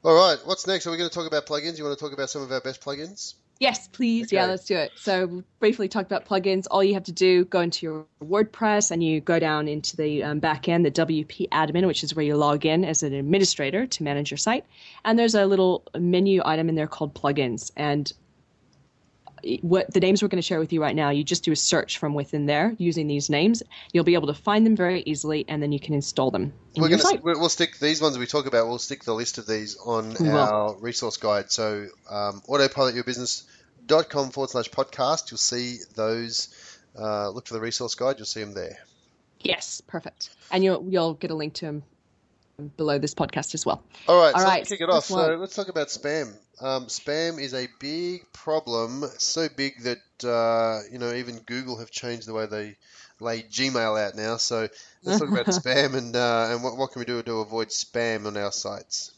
All 0.05 0.15
right, 0.15 0.37
what's 0.45 0.67
next? 0.67 0.87
Are 0.87 0.91
we 0.91 0.97
going 0.97 1.09
to 1.09 1.15
talk 1.15 1.29
about 1.29 1.47
plugins? 1.47 1.79
You 1.79 1.85
want 1.85 1.97
to 1.97 2.05
talk 2.05 2.12
about 2.12 2.29
some 2.29 2.43
of 2.43 2.51
our 2.51 2.61
best 2.61 2.81
plugins? 2.81 3.35
Yes, 3.61 3.87
please. 3.87 4.27
Okay. 4.27 4.37
Yeah, 4.37 4.47
let's 4.47 4.65
do 4.65 4.75
it. 4.75 4.91
So, 4.97 5.45
briefly 5.61 5.87
talk 5.87 6.05
about 6.05 6.27
plugins. 6.27 6.67
All 6.69 6.83
you 6.83 6.95
have 6.95 7.05
to 7.05 7.12
do, 7.12 7.45
go 7.45 7.61
into 7.61 7.87
your 7.87 8.07
WordPress 8.21 8.91
and 8.91 9.05
you 9.05 9.21
go 9.21 9.38
down 9.38 9.69
into 9.69 9.97
the 9.97 10.25
um, 10.25 10.41
back 10.41 10.69
end, 10.69 10.85
the 10.85 10.91
WP 10.91 11.49
admin, 11.51 11.87
which 11.87 12.03
is 12.03 12.17
where 12.17 12.25
you 12.25 12.37
log 12.37 12.67
in 12.67 12.85
as 12.85 13.05
an 13.05 13.15
administrator 13.15 13.87
to 13.87 14.03
manage 14.03 14.33
your 14.33 14.38
site. 14.38 14.65
And 15.05 15.17
there's 15.17 15.37
a 15.37 15.47
little 15.47 15.85
menu 15.97 16.43
item 16.45 16.69
in 16.69 16.75
there 16.75 16.88
called 16.88 17.15
plugins. 17.15 17.71
And 17.77 18.12
what 19.61 19.93
the 19.93 20.01
names 20.01 20.23
we're 20.23 20.29
going 20.29 20.41
to 20.41 20.47
share 20.47 20.59
with 20.61 20.73
you 20.73 20.81
right 20.81 20.95
now, 20.95 21.11
you 21.11 21.25
just 21.25 21.45
do 21.45 21.53
a 21.53 21.57
search 21.57 21.99
from 21.99 22.15
within 22.15 22.47
there 22.47 22.75
using 22.79 23.07
these 23.07 23.29
names. 23.29 23.63
You'll 23.93 24.05
be 24.05 24.15
able 24.15 24.29
to 24.29 24.35
find 24.35 24.65
them 24.65 24.77
very 24.77 25.03
easily, 25.03 25.45
and 25.49 25.63
then 25.63 25.73
you 25.73 25.81
can 25.81 25.95
install 25.95 26.31
them. 26.31 26.53
we're 26.77 26.89
going 26.89 27.01
to 27.01 27.21
we'll 27.23 27.49
stick 27.49 27.79
these 27.79 28.01
ones 28.01 28.19
we 28.19 28.27
talk 28.27 28.47
about. 28.47 28.69
We'll 28.69 28.79
stick 28.79 29.05
the 29.05 29.15
list 29.15 29.39
of 29.39 29.47
these 29.47 29.77
on 29.77 30.15
we 30.21 30.29
our 30.29 30.67
will. 30.73 30.81
resource 30.81 31.17
guide. 31.17 31.51
So 31.51 31.89
um, 32.09 32.43
autopilotyourbusiness.com 32.49 34.31
forward 34.31 34.51
slash 34.51 34.71
podcast. 34.71 35.31
You'll 35.31 35.39
see 35.39 35.79
those. 35.95 36.79
Uh, 36.99 37.31
look 37.31 37.47
for 37.47 37.55
the 37.55 37.61
resource 37.61 37.95
guide. 37.95 38.17
You'll 38.19 38.27
see 38.27 38.41
them 38.41 38.55
there. 38.55 38.79
Yes, 39.41 39.81
perfect. 39.87 40.31
And 40.51 40.63
you'll 40.63 40.85
you'll 40.89 41.15
get 41.15 41.31
a 41.31 41.35
link 41.35 41.55
to 41.55 41.67
them 41.67 41.83
below 42.77 42.99
this 42.99 43.15
podcast 43.15 43.55
as 43.55 43.67
well. 43.67 43.83
All 44.09 44.19
right, 44.19 44.35
All 44.35 44.41
so 44.41 44.47
right, 44.47 44.59
let's 44.59 44.69
kick 44.69 44.81
it 44.81 44.91
off. 44.91 45.05
So 45.05 45.37
let's 45.37 45.55
talk 45.55 45.69
about 45.69 45.88
spam. 45.88 46.35
Um, 46.61 46.87
spam 46.87 47.41
is 47.41 47.55
a 47.55 47.69
big 47.81 48.33
problem, 48.33 49.05
so 49.19 49.49
big 49.57 49.83
that 49.83 50.29
uh, 50.29 50.81
you 50.91 50.99
know 50.99 51.12
even 51.12 51.38
Google 51.38 51.79
have 51.79 51.91
changed 51.91 52.27
the 52.27 52.35
way 52.35 52.47
they 52.47 52.77
lay 53.21 53.43
Gmail 53.43 54.01
out 54.01 54.17
now. 54.17 54.37
So 54.37 54.69
let's 55.03 55.21
talk 55.21 55.29
about 55.29 55.47
spam 55.47 55.95
and 55.95 56.15
uh, 56.15 56.49
and 56.51 56.62
what, 56.62 56.77
what 56.77 56.93
can 56.93 57.01
we 57.01 57.07
do 57.07 57.23
to 57.23 57.41
avoid 57.41 57.69
spam 57.69 58.27
on 58.27 58.37
our 58.37 58.53
sites. 58.53 59.12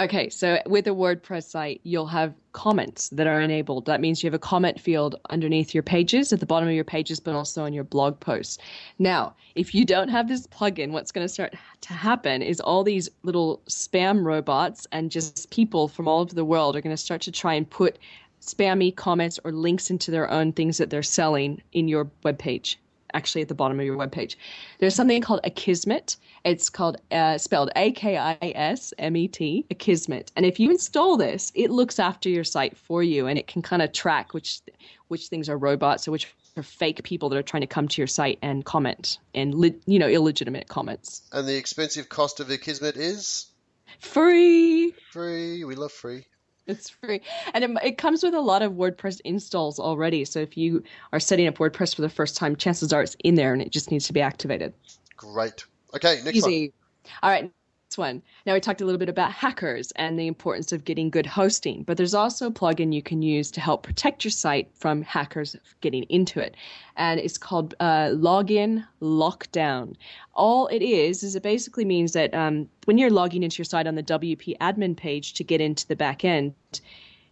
Okay, 0.00 0.30
so 0.30 0.58
with 0.64 0.86
a 0.86 0.92
WordPress 0.92 1.50
site, 1.50 1.82
you'll 1.84 2.06
have 2.06 2.32
comments 2.52 3.10
that 3.10 3.26
are 3.26 3.38
enabled. 3.38 3.84
That 3.84 4.00
means 4.00 4.22
you 4.22 4.28
have 4.28 4.34
a 4.34 4.38
comment 4.38 4.80
field 4.80 5.16
underneath 5.28 5.74
your 5.74 5.82
pages, 5.82 6.32
at 6.32 6.40
the 6.40 6.46
bottom 6.46 6.70
of 6.70 6.74
your 6.74 6.84
pages, 6.84 7.20
but 7.20 7.34
also 7.34 7.64
on 7.64 7.74
your 7.74 7.84
blog 7.84 8.18
posts. 8.18 8.56
Now, 8.98 9.34
if 9.56 9.74
you 9.74 9.84
don't 9.84 10.08
have 10.08 10.26
this 10.26 10.46
plugin, 10.46 10.92
what's 10.92 11.12
going 11.12 11.26
to 11.26 11.28
start 11.28 11.54
to 11.82 11.92
happen 11.92 12.40
is 12.40 12.60
all 12.60 12.82
these 12.82 13.10
little 13.24 13.60
spam 13.68 14.24
robots 14.24 14.86
and 14.90 15.10
just 15.10 15.50
people 15.50 15.86
from 15.86 16.08
all 16.08 16.20
over 16.20 16.34
the 16.34 16.46
world 16.46 16.76
are 16.76 16.80
going 16.80 16.96
to 16.96 17.02
start 17.02 17.20
to 17.22 17.32
try 17.32 17.52
and 17.52 17.68
put 17.68 17.98
spammy 18.40 18.96
comments 18.96 19.38
or 19.44 19.52
links 19.52 19.90
into 19.90 20.10
their 20.10 20.30
own 20.30 20.50
things 20.50 20.78
that 20.78 20.88
they're 20.88 21.02
selling 21.02 21.60
in 21.72 21.88
your 21.88 22.10
web 22.22 22.38
page 22.38 22.78
actually 23.14 23.42
at 23.42 23.48
the 23.48 23.54
bottom 23.54 23.78
of 23.78 23.86
your 23.86 23.96
webpage. 23.96 24.36
There's 24.78 24.94
something 24.94 25.20
called 25.22 25.40
Akismet. 25.44 26.16
It's 26.44 26.70
called 26.70 26.96
uh, 27.10 27.38
spelled 27.38 27.70
A 27.76 27.92
K 27.92 28.16
I 28.16 28.36
S 28.40 28.92
M 28.98 29.16
E 29.16 29.28
T, 29.28 29.66
Akismet. 29.70 30.30
And 30.36 30.46
if 30.46 30.60
you 30.60 30.70
install 30.70 31.16
this, 31.16 31.52
it 31.54 31.70
looks 31.70 31.98
after 31.98 32.28
your 32.28 32.44
site 32.44 32.76
for 32.76 33.02
you, 33.02 33.26
and 33.26 33.38
it 33.38 33.46
can 33.46 33.62
kind 33.62 33.82
of 33.82 33.92
track 33.92 34.34
which 34.34 34.60
which 35.08 35.26
things 35.26 35.48
are 35.48 35.58
robots 35.58 36.06
or 36.06 36.12
which 36.12 36.32
are 36.56 36.62
fake 36.62 37.02
people 37.02 37.28
that 37.28 37.36
are 37.36 37.42
trying 37.42 37.62
to 37.62 37.66
come 37.66 37.88
to 37.88 38.00
your 38.00 38.06
site 38.06 38.38
and 38.42 38.64
comment 38.64 39.18
and 39.34 39.54
you 39.86 39.98
know 39.98 40.08
illegitimate 40.08 40.68
comments. 40.68 41.22
And 41.32 41.46
the 41.46 41.56
expensive 41.56 42.08
cost 42.08 42.40
of 42.40 42.48
Akismet 42.48 42.96
is 42.96 43.46
free. 43.98 44.94
Free. 45.12 45.64
We 45.64 45.74
love 45.74 45.92
free. 45.92 46.26
It's 46.70 46.90
free. 46.90 47.20
And 47.54 47.64
it, 47.64 47.70
it, 47.84 47.98
comes 47.98 48.22
with 48.22 48.34
a 48.34 48.40
lot 48.40 48.62
of 48.62 48.72
WordPress 48.72 49.20
installs 49.24 49.78
already. 49.78 50.24
So 50.24 50.40
if 50.40 50.56
you 50.56 50.82
are 51.12 51.20
setting 51.20 51.46
up 51.46 51.58
WordPress 51.58 51.94
for 51.94 52.02
the 52.02 52.08
first 52.08 52.36
time, 52.36 52.56
chances 52.56 52.92
are 52.92 53.02
it's 53.02 53.16
in 53.24 53.34
there 53.34 53.52
and 53.52 53.60
it 53.60 53.70
just 53.70 53.90
needs 53.90 54.06
to 54.06 54.12
be 54.12 54.20
activated. 54.20 54.72
Great. 55.16 55.64
Okay, 55.94 56.20
next 56.24 56.36
Easy. 56.36 56.72
one. 57.02 57.12
All 57.22 57.30
right 57.30 57.52
one. 57.98 58.22
Now, 58.46 58.54
we 58.54 58.60
talked 58.60 58.80
a 58.80 58.84
little 58.84 58.98
bit 58.98 59.08
about 59.08 59.32
hackers 59.32 59.92
and 59.96 60.18
the 60.18 60.26
importance 60.26 60.72
of 60.72 60.84
getting 60.84 61.10
good 61.10 61.26
hosting, 61.26 61.82
but 61.82 61.96
there's 61.96 62.14
also 62.14 62.46
a 62.46 62.50
plugin 62.50 62.92
you 62.92 63.02
can 63.02 63.22
use 63.22 63.50
to 63.52 63.60
help 63.60 63.82
protect 63.82 64.24
your 64.24 64.30
site 64.30 64.70
from 64.74 65.02
hackers 65.02 65.56
getting 65.80 66.04
into 66.04 66.40
it. 66.40 66.56
And 66.96 67.20
it's 67.20 67.38
called 67.38 67.74
uh, 67.80 68.10
Login 68.10 68.86
Lockdown. 69.00 69.94
All 70.34 70.66
it 70.68 70.82
is, 70.82 71.22
is 71.22 71.36
it 71.36 71.42
basically 71.42 71.84
means 71.84 72.12
that 72.12 72.34
um, 72.34 72.68
when 72.84 72.98
you're 72.98 73.10
logging 73.10 73.42
into 73.42 73.58
your 73.58 73.64
site 73.64 73.86
on 73.86 73.94
the 73.94 74.02
WP 74.02 74.58
admin 74.58 74.96
page 74.96 75.34
to 75.34 75.44
get 75.44 75.60
into 75.60 75.86
the 75.86 75.96
back 75.96 76.24
end, 76.24 76.54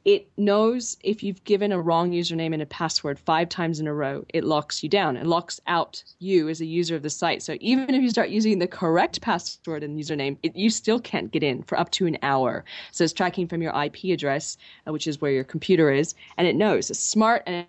it 0.04 0.28
knows 0.36 0.96
if 1.02 1.22
you've 1.22 1.42
given 1.44 1.72
a 1.72 1.80
wrong 1.80 2.12
username 2.12 2.52
and 2.52 2.62
a 2.62 2.66
password 2.66 3.18
five 3.18 3.48
times 3.48 3.80
in 3.80 3.86
a 3.86 3.92
row, 3.92 4.24
it 4.32 4.44
locks 4.44 4.82
you 4.82 4.88
down 4.88 5.16
It 5.16 5.26
locks 5.26 5.60
out 5.66 6.02
you 6.18 6.48
as 6.48 6.60
a 6.60 6.66
user 6.66 6.96
of 6.96 7.02
the 7.02 7.10
site. 7.10 7.42
So 7.42 7.56
even 7.60 7.94
if 7.94 8.02
you 8.02 8.10
start 8.10 8.30
using 8.30 8.58
the 8.58 8.66
correct 8.66 9.20
password 9.20 9.82
and 9.82 9.98
username, 9.98 10.38
it, 10.42 10.56
you 10.56 10.70
still 10.70 11.00
can't 11.00 11.30
get 11.30 11.42
in 11.42 11.62
for 11.62 11.78
up 11.78 11.90
to 11.92 12.06
an 12.06 12.16
hour. 12.22 12.64
So 12.92 13.04
it's 13.04 13.12
tracking 13.12 13.48
from 13.48 13.60
your 13.60 13.72
IP 13.82 14.04
address, 14.04 14.56
uh, 14.86 14.92
which 14.92 15.06
is 15.06 15.20
where 15.20 15.32
your 15.32 15.44
computer 15.44 15.90
is, 15.90 16.14
and 16.36 16.46
it 16.46 16.56
knows. 16.56 16.90
It's 16.90 17.00
smart 17.00 17.42
and 17.46 17.66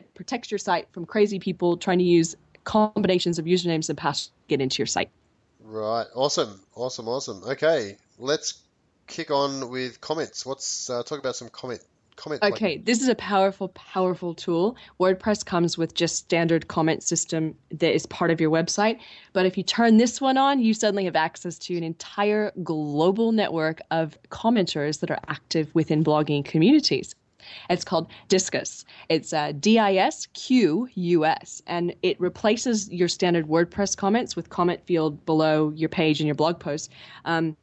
it 0.00 0.14
protects 0.14 0.50
your 0.50 0.58
site 0.58 0.88
from 0.92 1.06
crazy 1.06 1.38
people 1.38 1.76
trying 1.76 1.98
to 1.98 2.04
use 2.04 2.34
combinations 2.64 3.38
of 3.38 3.46
usernames 3.46 3.88
and 3.88 3.96
passwords 3.96 4.26
to 4.26 4.48
get 4.48 4.60
into 4.60 4.78
your 4.78 4.86
site. 4.86 5.10
Right. 5.60 6.06
Awesome. 6.14 6.60
Awesome. 6.74 7.08
Awesome. 7.08 7.42
Okay. 7.44 7.96
Let's 8.18 8.62
kick 9.08 9.30
on 9.30 9.70
with 9.70 10.00
comments. 10.00 10.46
What's 10.46 10.88
uh, 10.88 11.02
talk 11.02 11.18
about 11.18 11.36
some 11.36 11.48
comment 11.48 11.82
comment. 12.18 12.42
Okay, 12.42 12.78
this 12.78 13.00
is 13.00 13.08
a 13.08 13.14
powerful, 13.14 13.68
powerful 13.68 14.34
tool. 14.34 14.76
WordPress 15.00 15.46
comes 15.46 15.78
with 15.78 15.94
just 15.94 16.16
standard 16.16 16.68
comment 16.68 17.02
system 17.02 17.54
that 17.70 17.94
is 17.94 18.04
part 18.06 18.30
of 18.30 18.40
your 18.40 18.50
website. 18.50 18.98
But 19.32 19.46
if 19.46 19.56
you 19.56 19.62
turn 19.62 19.96
this 19.96 20.20
one 20.20 20.36
on, 20.36 20.60
you 20.60 20.74
suddenly 20.74 21.04
have 21.04 21.16
access 21.16 21.58
to 21.60 21.76
an 21.76 21.84
entire 21.84 22.52
global 22.62 23.32
network 23.32 23.80
of 23.90 24.18
commenters 24.30 25.00
that 25.00 25.10
are 25.10 25.20
active 25.28 25.74
within 25.74 26.04
blogging 26.04 26.44
communities. 26.44 27.14
It's 27.70 27.84
called 27.84 28.10
Disqus. 28.28 28.84
It's 29.08 29.32
uh, 29.32 29.52
D 29.52 29.78
I 29.78 29.94
S 29.94 30.26
Q 30.34 30.88
U 30.92 31.24
S, 31.24 31.62
and 31.66 31.94
it 32.02 32.20
replaces 32.20 32.90
your 32.90 33.08
standard 33.08 33.46
WordPress 33.46 33.96
comments 33.96 34.36
with 34.36 34.50
comment 34.50 34.84
field 34.84 35.24
below 35.24 35.72
your 35.74 35.88
page 35.88 36.20
and 36.20 36.26
your 36.26 36.34
blog 36.34 36.58
post. 36.58 36.90
Um, 37.24 37.56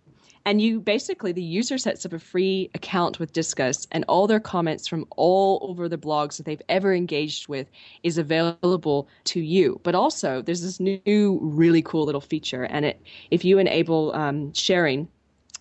and 0.45 0.61
you 0.61 0.79
basically, 0.79 1.31
the 1.31 1.41
user 1.41 1.77
sets 1.77 2.05
up 2.05 2.13
a 2.13 2.19
free 2.19 2.69
account 2.75 3.19
with 3.19 3.33
Disqus, 3.33 3.87
and 3.91 4.05
all 4.07 4.27
their 4.27 4.39
comments 4.39 4.87
from 4.87 5.05
all 5.17 5.59
over 5.69 5.89
the 5.89 5.97
blogs 5.97 6.37
that 6.37 6.45
they've 6.45 6.61
ever 6.69 6.93
engaged 6.93 7.47
with 7.47 7.67
is 8.03 8.17
available 8.17 9.07
to 9.25 9.41
you. 9.41 9.79
But 9.83 9.95
also, 9.95 10.41
there's 10.41 10.61
this 10.61 10.79
new, 10.79 11.39
really 11.41 11.81
cool 11.81 12.05
little 12.05 12.21
feature, 12.21 12.65
and 12.65 12.85
it 12.85 13.01
if 13.31 13.43
you 13.43 13.57
enable 13.57 14.13
um, 14.13 14.53
sharing, 14.53 15.07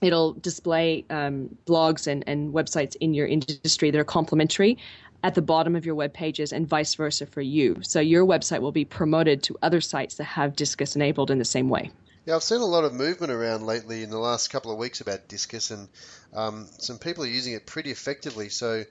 it'll 0.02 0.34
display 0.34 1.04
um, 1.08 1.56
blogs 1.66 2.06
and, 2.06 2.22
and 2.26 2.52
websites 2.52 2.94
in 3.00 3.14
your 3.14 3.26
industry 3.26 3.90
that 3.90 3.98
are 3.98 4.04
complementary 4.04 4.76
at 5.22 5.34
the 5.34 5.42
bottom 5.42 5.74
of 5.74 5.86
your 5.86 5.94
web 5.94 6.12
pages 6.12 6.52
and 6.52 6.68
vice 6.68 6.94
versa 6.94 7.24
for 7.24 7.40
you. 7.40 7.78
So 7.80 7.98
your 8.00 8.26
website 8.26 8.60
will 8.60 8.72
be 8.72 8.84
promoted 8.84 9.42
to 9.44 9.56
other 9.62 9.80
sites 9.80 10.16
that 10.16 10.24
have 10.24 10.54
Disqus 10.54 10.94
enabled 10.94 11.30
in 11.30 11.38
the 11.38 11.46
same 11.46 11.70
way. 11.70 11.90
Yeah, 12.26 12.36
I've 12.36 12.42
seen 12.42 12.60
a 12.60 12.66
lot 12.66 12.84
of 12.84 12.94
movement 12.94 13.32
around 13.32 13.66
lately 13.66 14.02
in 14.02 14.10
the 14.10 14.18
last 14.18 14.48
couple 14.48 14.72
of 14.72 14.78
weeks 14.78 15.00
about 15.02 15.28
Disqus, 15.28 15.70
and 15.70 15.88
um, 16.32 16.66
some 16.78 16.98
people 16.98 17.24
are 17.24 17.28
using 17.28 17.52
it 17.52 17.66
pretty 17.66 17.90
effectively. 17.90 18.48
So 18.48 18.84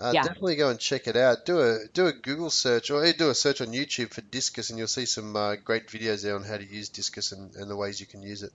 uh, 0.00 0.12
yeah. 0.14 0.22
definitely 0.22 0.56
go 0.56 0.68
and 0.68 0.78
check 0.78 1.08
it 1.08 1.16
out. 1.16 1.46
Do 1.46 1.60
a 1.60 1.78
do 1.92 2.06
a 2.06 2.12
Google 2.12 2.50
search 2.50 2.90
or 2.90 3.10
do 3.12 3.30
a 3.30 3.34
search 3.34 3.60
on 3.60 3.68
YouTube 3.68 4.12
for 4.12 4.20
Disqus, 4.20 4.70
and 4.70 4.78
you'll 4.78 4.88
see 4.88 5.06
some 5.06 5.34
uh, 5.34 5.56
great 5.56 5.88
videos 5.88 6.22
there 6.22 6.36
on 6.36 6.44
how 6.44 6.58
to 6.58 6.64
use 6.64 6.90
Disqus 6.90 7.32
and, 7.32 7.54
and, 7.56 7.68
the 7.68 7.76
ways 7.76 8.00
you 8.00 8.06
can 8.06 8.22
use 8.22 8.42
it. 8.42 8.52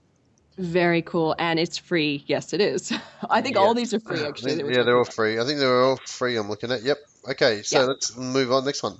Very 0.56 1.02
cool, 1.02 1.34
and 1.38 1.58
it's 1.58 1.76
free. 1.76 2.24
Yes, 2.26 2.52
it 2.52 2.60
is. 2.60 2.92
I 3.30 3.42
think 3.42 3.56
yeah. 3.56 3.62
all 3.62 3.74
these 3.74 3.92
are 3.92 4.00
free. 4.00 4.24
Actually, 4.24 4.72
yeah, 4.72 4.82
they're 4.82 4.96
all 4.96 5.04
free. 5.04 5.38
I 5.38 5.44
think 5.44 5.58
they're 5.58 5.82
all 5.82 5.98
free. 6.06 6.36
I'm 6.36 6.48
looking 6.48 6.72
at. 6.72 6.82
Yep. 6.82 6.98
Okay, 7.30 7.62
so 7.62 7.80
yeah. 7.80 7.86
let's 7.86 8.16
move 8.16 8.50
on. 8.50 8.64
Next 8.64 8.82
one. 8.82 8.96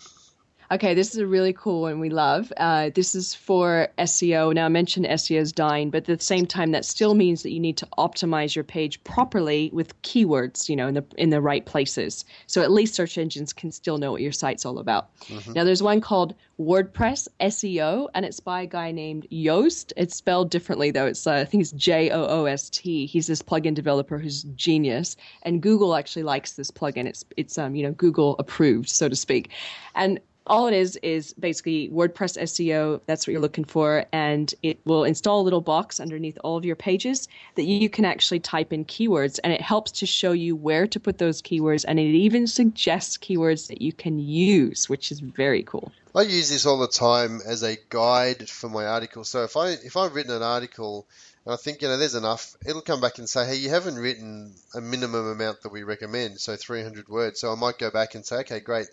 Okay, 0.72 0.94
this 0.94 1.10
is 1.10 1.18
a 1.18 1.26
really 1.26 1.52
cool 1.52 1.82
one 1.82 2.00
we 2.00 2.08
love. 2.08 2.50
Uh, 2.56 2.88
this 2.94 3.14
is 3.14 3.34
for 3.34 3.88
SEO. 3.98 4.54
Now, 4.54 4.64
I 4.64 4.68
mentioned 4.70 5.04
SEO 5.04 5.38
is 5.38 5.52
dying, 5.52 5.90
but 5.90 6.08
at 6.08 6.18
the 6.18 6.24
same 6.24 6.46
time, 6.46 6.70
that 6.70 6.86
still 6.86 7.12
means 7.12 7.42
that 7.42 7.50
you 7.50 7.60
need 7.60 7.76
to 7.76 7.86
optimize 7.98 8.54
your 8.54 8.64
page 8.64 9.04
properly 9.04 9.68
with 9.74 10.00
keywords, 10.00 10.70
you 10.70 10.76
know, 10.76 10.88
in 10.88 10.94
the 10.94 11.04
in 11.18 11.28
the 11.28 11.42
right 11.42 11.66
places. 11.66 12.24
So 12.46 12.62
at 12.62 12.70
least 12.70 12.94
search 12.94 13.18
engines 13.18 13.52
can 13.52 13.70
still 13.70 13.98
know 13.98 14.12
what 14.12 14.22
your 14.22 14.32
site's 14.32 14.64
all 14.64 14.78
about. 14.78 15.14
Mm-hmm. 15.24 15.52
Now, 15.52 15.64
there's 15.64 15.82
one 15.82 16.00
called 16.00 16.34
WordPress 16.58 17.28
SEO, 17.40 18.08
and 18.14 18.24
it's 18.24 18.40
by 18.40 18.62
a 18.62 18.66
guy 18.66 18.92
named 18.92 19.26
Yoast. 19.30 19.92
It's 19.98 20.16
spelled 20.16 20.50
differently 20.50 20.90
though. 20.90 21.06
It's 21.06 21.26
uh, 21.26 21.32
I 21.32 21.44
think 21.44 21.62
it's 21.62 21.72
J 21.72 22.08
O 22.10 22.24
O 22.24 22.44
S 22.46 22.70
T. 22.70 23.04
He's 23.04 23.26
this 23.26 23.42
plugin 23.42 23.74
developer 23.74 24.18
who's 24.18 24.44
genius, 24.54 25.16
and 25.42 25.60
Google 25.60 25.94
actually 25.94 26.22
likes 26.22 26.52
this 26.52 26.70
plugin. 26.70 27.06
It's 27.06 27.26
it's 27.36 27.58
um 27.58 27.74
you 27.74 27.82
know 27.82 27.92
Google 27.92 28.36
approved, 28.38 28.88
so 28.88 29.10
to 29.10 29.16
speak, 29.16 29.50
and 29.94 30.18
all 30.46 30.66
it 30.66 30.74
is 30.74 30.96
is 31.02 31.32
basically 31.34 31.88
WordPress 31.90 32.40
SEO. 32.40 33.00
That's 33.06 33.26
what 33.26 33.32
you're 33.32 33.40
looking 33.40 33.64
for, 33.64 34.04
and 34.12 34.54
it 34.62 34.80
will 34.84 35.04
install 35.04 35.40
a 35.40 35.44
little 35.44 35.60
box 35.60 36.00
underneath 36.00 36.38
all 36.42 36.56
of 36.56 36.64
your 36.64 36.76
pages 36.76 37.28
that 37.54 37.64
you 37.64 37.88
can 37.88 38.04
actually 38.04 38.40
type 38.40 38.72
in 38.72 38.84
keywords, 38.84 39.38
and 39.44 39.52
it 39.52 39.60
helps 39.60 39.92
to 39.92 40.06
show 40.06 40.32
you 40.32 40.56
where 40.56 40.86
to 40.86 41.00
put 41.00 41.18
those 41.18 41.42
keywords, 41.42 41.84
and 41.86 41.98
it 41.98 42.14
even 42.14 42.46
suggests 42.46 43.16
keywords 43.16 43.68
that 43.68 43.80
you 43.80 43.92
can 43.92 44.18
use, 44.18 44.88
which 44.88 45.12
is 45.12 45.20
very 45.20 45.62
cool. 45.62 45.92
I 46.14 46.22
use 46.22 46.50
this 46.50 46.66
all 46.66 46.78
the 46.78 46.88
time 46.88 47.40
as 47.46 47.62
a 47.62 47.78
guide 47.88 48.48
for 48.48 48.68
my 48.68 48.84
article. 48.84 49.24
So 49.24 49.44
if 49.44 49.56
I 49.56 49.70
if 49.70 49.96
I've 49.96 50.14
written 50.14 50.32
an 50.32 50.42
article 50.42 51.06
and 51.44 51.52
I 51.52 51.56
think, 51.56 51.82
you 51.82 51.88
know, 51.88 51.96
there's 51.96 52.14
enough. 52.14 52.54
It'll 52.66 52.82
come 52.82 53.00
back 53.00 53.18
and 53.18 53.28
say, 53.28 53.46
hey, 53.46 53.56
you 53.56 53.70
haven't 53.70 53.96
written 53.96 54.54
a 54.74 54.80
minimum 54.80 55.26
amount 55.26 55.62
that 55.62 55.72
we 55.72 55.82
recommend, 55.82 56.38
so 56.38 56.54
300 56.54 57.08
words. 57.08 57.40
So 57.40 57.52
I 57.52 57.56
might 57.56 57.78
go 57.78 57.90
back 57.90 58.14
and 58.14 58.24
say, 58.24 58.36
okay, 58.40 58.60
great. 58.60 58.86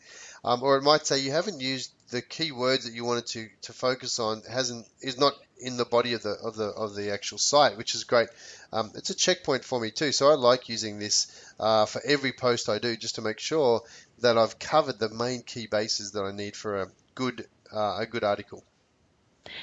Um, 0.43 0.63
or 0.63 0.77
it 0.77 0.83
might 0.83 1.05
say 1.05 1.19
you 1.19 1.31
haven't 1.31 1.61
used 1.61 1.91
the 2.09 2.21
key 2.21 2.51
words 2.51 2.85
that 2.85 2.93
you 2.93 3.05
wanted 3.05 3.27
to, 3.27 3.49
to 3.63 3.73
focus 3.73 4.19
on 4.19 4.41
hasn't 4.49 4.87
is 5.01 5.19
not 5.19 5.33
in 5.59 5.77
the 5.77 5.85
body 5.85 6.13
of 6.13 6.23
the 6.23 6.31
of 6.31 6.55
the 6.55 6.67
of 6.69 6.95
the 6.95 7.11
actual 7.11 7.37
site, 7.37 7.77
which 7.77 7.93
is 7.93 8.03
great. 8.03 8.29
Um, 8.71 8.91
it's 8.95 9.09
a 9.09 9.15
checkpoint 9.15 9.63
for 9.63 9.79
me 9.79 9.91
too, 9.91 10.11
so 10.11 10.29
I 10.29 10.35
like 10.35 10.69
using 10.69 10.97
this 10.97 11.27
uh, 11.59 11.85
for 11.85 12.01
every 12.03 12.31
post 12.31 12.69
I 12.69 12.79
do, 12.79 12.95
just 12.95 13.15
to 13.15 13.21
make 13.21 13.39
sure 13.39 13.83
that 14.19 14.37
I've 14.37 14.57
covered 14.57 14.99
the 14.99 15.09
main 15.09 15.43
key 15.43 15.67
bases 15.67 16.13
that 16.13 16.23
I 16.23 16.31
need 16.31 16.55
for 16.55 16.81
a 16.81 16.87
good 17.15 17.47
uh, 17.71 17.97
a 17.99 18.05
good 18.05 18.23
article. 18.23 18.63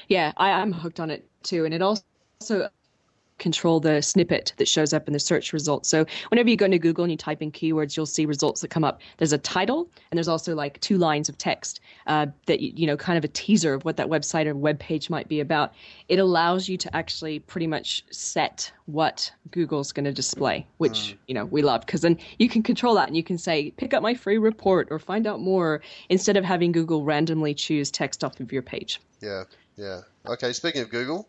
Yeah, 0.09 0.33
I, 0.37 0.51
am 0.63 0.73
hooked 0.73 1.01
on 1.01 1.11
it 1.11 1.25
too, 1.43 1.65
and 1.65 1.73
it 1.73 1.83
also 1.83 2.03
also 2.41 2.69
control 3.39 3.81
the 3.81 4.01
snippet 4.01 4.55
that 4.57 4.67
shows 4.67 4.95
up 4.95 5.07
in 5.07 5.13
the 5.13 5.21
search 5.21 5.53
results. 5.53 5.91
So 5.91 6.07
whenever 6.31 6.49
you 6.49 6.57
go 6.57 6.65
into 6.65 6.79
Google 6.79 7.05
and 7.05 7.11
you 7.11 7.19
type 7.19 7.43
in 7.43 7.53
keywords, 7.53 7.95
you'll 7.95 8.07
see 8.07 8.25
results 8.25 8.63
that 8.63 8.69
come 8.69 8.83
up. 8.83 9.01
There's 9.19 9.35
a 9.35 9.39
title 9.39 9.91
and 10.11 10.17
there's 10.17 10.29
also 10.29 10.55
like 10.55 10.81
two 10.81 10.97
lines 10.97 11.29
of 11.29 11.37
text 11.37 11.81
uh, 12.07 12.27
that 12.47 12.61
you 12.61 12.87
know 12.87 12.97
kind 12.97 13.19
of 13.19 13.25
a 13.25 13.29
teaser 13.29 13.75
of 13.75 13.85
what 13.85 13.99
that 13.99 14.09
website 14.09 14.47
or 14.47 14.55
web 14.55 14.79
page 14.79 15.11
might 15.11 15.29
be 15.29 15.41
about. 15.41 15.75
It 16.09 16.19
allows 16.19 16.67
you 16.67 16.79
to 16.79 16.97
actually 16.97 17.41
pretty 17.41 17.67
much 17.67 18.05
set 18.11 18.73
what 18.87 19.31
Google's 19.51 19.93
going 19.93 20.05
to 20.05 20.13
display, 20.13 20.67
which 20.79 20.99
mm. 20.99 21.17
you 21.27 21.35
know 21.35 21.45
we 21.45 21.61
love 21.61 21.83
because 21.85 22.01
then 22.01 22.19
you 22.39 22.49
can 22.49 22.63
control 22.63 22.95
that 22.95 23.09
and 23.09 23.17
you 23.17 23.25
can 23.25 23.37
say 23.37 23.71
pick 23.73 23.93
up 23.93 24.03
my 24.03 24.15
free 24.15 24.39
report 24.39 24.89
or 24.91 24.99
find 24.99 25.27
out 25.27 25.41
more 25.41 25.83
instead 26.09 26.39
of 26.39 26.45
having 26.45 26.73
Google 26.73 27.05
randomly 27.05 27.53
choose 27.53 27.91
text 27.91 28.25
off 28.25 28.41
of 28.41 28.51
your 28.51 28.63
page. 28.63 29.01
Yeah, 29.21 29.45
yeah. 29.77 30.01
Okay, 30.27 30.55
speaking 30.55 30.81
of 30.81 30.89
Google. 30.89 31.29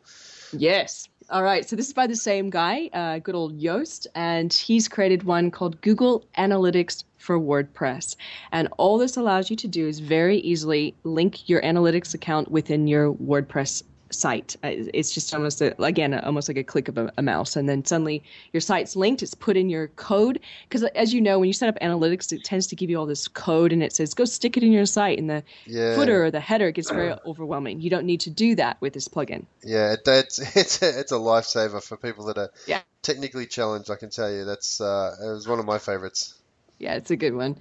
Yes. 0.53 1.07
All 1.29 1.43
right, 1.43 1.67
so 1.67 1.75
this 1.75 1.87
is 1.87 1.93
by 1.93 2.07
the 2.07 2.15
same 2.15 2.49
guy, 2.49 2.89
uh, 2.93 3.19
good 3.19 3.35
old 3.35 3.59
Yoast, 3.59 4.07
and 4.15 4.53
he's 4.53 4.87
created 4.87 5.23
one 5.23 5.51
called 5.51 5.81
Google 5.81 6.23
Analytics 6.37 7.03
for 7.17 7.37
WordPress. 7.37 8.15
And 8.53 8.69
all 8.77 8.97
this 8.97 9.17
allows 9.17 9.49
you 9.49 9.57
to 9.57 9.67
do 9.67 9.89
is 9.89 9.99
very 9.99 10.37
easily 10.37 10.95
link 11.03 11.49
your 11.49 11.61
analytics 11.63 12.13
account 12.13 12.49
within 12.49 12.87
your 12.87 13.13
WordPress 13.13 13.83
site. 14.11 14.55
Uh, 14.63 14.71
it's 14.93 15.13
just 15.13 15.33
almost 15.33 15.61
a, 15.61 15.81
again 15.81 16.13
almost 16.13 16.47
like 16.47 16.57
a 16.57 16.63
click 16.63 16.87
of 16.87 16.97
a, 16.97 17.11
a, 17.17 17.21
mouse, 17.21 17.55
and 17.55 17.67
then 17.67 17.83
suddenly 17.85 18.23
your 18.53 18.61
site's 18.61 18.95
linked. 18.95 19.23
It's 19.23 19.33
put 19.33 19.57
in 19.57 19.69
your 19.69 19.87
code 19.89 20.39
because, 20.67 20.83
as 20.83 21.13
you 21.13 21.21
know, 21.21 21.39
when 21.39 21.47
you 21.47 21.53
set 21.53 21.69
up 21.69 21.77
analytics, 21.81 22.31
it 22.31 22.43
tends 22.43 22.67
to 22.67 22.75
give 22.75 22.89
you 22.89 22.97
all 22.97 23.05
this 23.05 23.27
code, 23.27 23.71
and 23.71 23.83
it 23.83 23.93
says 23.93 24.13
go 24.13 24.25
stick 24.25 24.57
it 24.57 24.63
in 24.63 24.71
your 24.71 24.85
site, 24.85 25.19
and 25.19 25.29
the 25.29 25.43
yeah. 25.65 25.95
footer 25.95 26.25
or 26.25 26.31
the 26.31 26.39
header 26.39 26.71
gets 26.71 26.89
very 26.89 27.13
overwhelming. 27.25 27.81
You 27.81 27.89
don't 27.89 28.05
need 28.05 28.21
to 28.21 28.29
do 28.29 28.55
that 28.55 28.79
with 28.81 28.93
this 28.93 29.07
plugin. 29.07 29.45
Yeah, 29.63 29.93
it, 29.93 30.01
it's 30.05 30.39
it's 30.55 30.81
a, 30.81 30.99
it's 30.99 31.11
a 31.11 31.15
lifesaver 31.15 31.83
for 31.83 31.97
people 31.97 32.25
that 32.25 32.37
are 32.37 32.51
yeah. 32.65 32.81
technically 33.01 33.45
challenged. 33.45 33.91
I 33.91 33.95
can 33.95 34.09
tell 34.09 34.31
you 34.31 34.45
that's 34.45 34.81
uh, 34.81 35.15
it 35.21 35.29
was 35.29 35.47
one 35.47 35.59
of 35.59 35.65
my 35.65 35.79
favorites. 35.79 36.33
Yeah, 36.79 36.93
it's 36.93 37.11
a 37.11 37.15
good 37.15 37.33
one. 37.33 37.57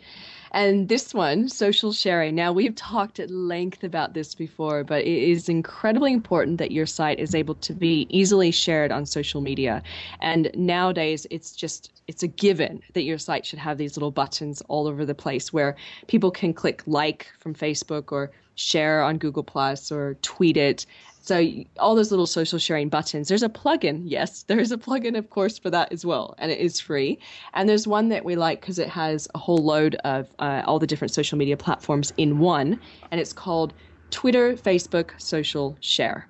And 0.56 0.88
this 0.88 1.12
one, 1.12 1.50
social 1.50 1.92
sharing. 1.92 2.34
Now, 2.34 2.50
we've 2.50 2.74
talked 2.74 3.20
at 3.20 3.30
length 3.30 3.84
about 3.84 4.14
this 4.14 4.34
before, 4.34 4.84
but 4.84 5.02
it 5.02 5.28
is 5.28 5.50
incredibly 5.50 6.14
important 6.14 6.56
that 6.56 6.72
your 6.72 6.86
site 6.86 7.18
is 7.18 7.34
able 7.34 7.56
to 7.56 7.74
be 7.74 8.06
easily 8.08 8.50
shared 8.50 8.90
on 8.90 9.04
social 9.04 9.42
media. 9.42 9.82
And 10.22 10.50
nowadays, 10.54 11.26
it's 11.30 11.54
just 11.54 11.92
it's 12.08 12.22
a 12.22 12.26
given 12.26 12.80
that 12.94 13.02
your 13.02 13.18
site 13.18 13.44
should 13.44 13.58
have 13.58 13.76
these 13.76 13.98
little 13.98 14.10
buttons 14.10 14.62
all 14.68 14.86
over 14.86 15.04
the 15.04 15.14
place 15.14 15.52
where 15.52 15.76
people 16.06 16.30
can 16.30 16.54
click 16.54 16.82
like 16.86 17.26
from 17.38 17.54
Facebook 17.54 18.10
or 18.10 18.30
share 18.54 19.02
on 19.02 19.18
Google 19.18 19.42
Plus 19.42 19.92
or 19.92 20.14
tweet 20.22 20.56
it 20.56 20.86
so 21.26 21.44
all 21.80 21.96
those 21.96 22.12
little 22.12 22.26
social 22.26 22.58
sharing 22.58 22.88
buttons. 22.88 23.28
There's 23.28 23.42
a 23.42 23.48
plugin. 23.48 24.02
Yes, 24.04 24.44
there 24.44 24.60
is 24.60 24.70
a 24.70 24.76
plugin, 24.76 25.18
of 25.18 25.28
course, 25.30 25.58
for 25.58 25.70
that 25.70 25.92
as 25.92 26.06
well, 26.06 26.36
and 26.38 26.52
it 26.52 26.58
is 26.58 26.78
free. 26.78 27.18
And 27.52 27.68
there's 27.68 27.86
one 27.86 28.08
that 28.10 28.24
we 28.24 28.36
like 28.36 28.60
because 28.60 28.78
it 28.78 28.88
has 28.88 29.26
a 29.34 29.38
whole 29.38 29.58
load 29.58 29.96
of 30.04 30.28
uh, 30.38 30.62
all 30.66 30.78
the 30.78 30.86
different 30.86 31.12
social 31.12 31.36
media 31.36 31.56
platforms 31.56 32.12
in 32.16 32.38
one, 32.38 32.78
and 33.10 33.20
it's 33.20 33.32
called 33.32 33.74
Twitter, 34.10 34.54
Facebook, 34.54 35.20
Social 35.20 35.76
Share. 35.80 36.28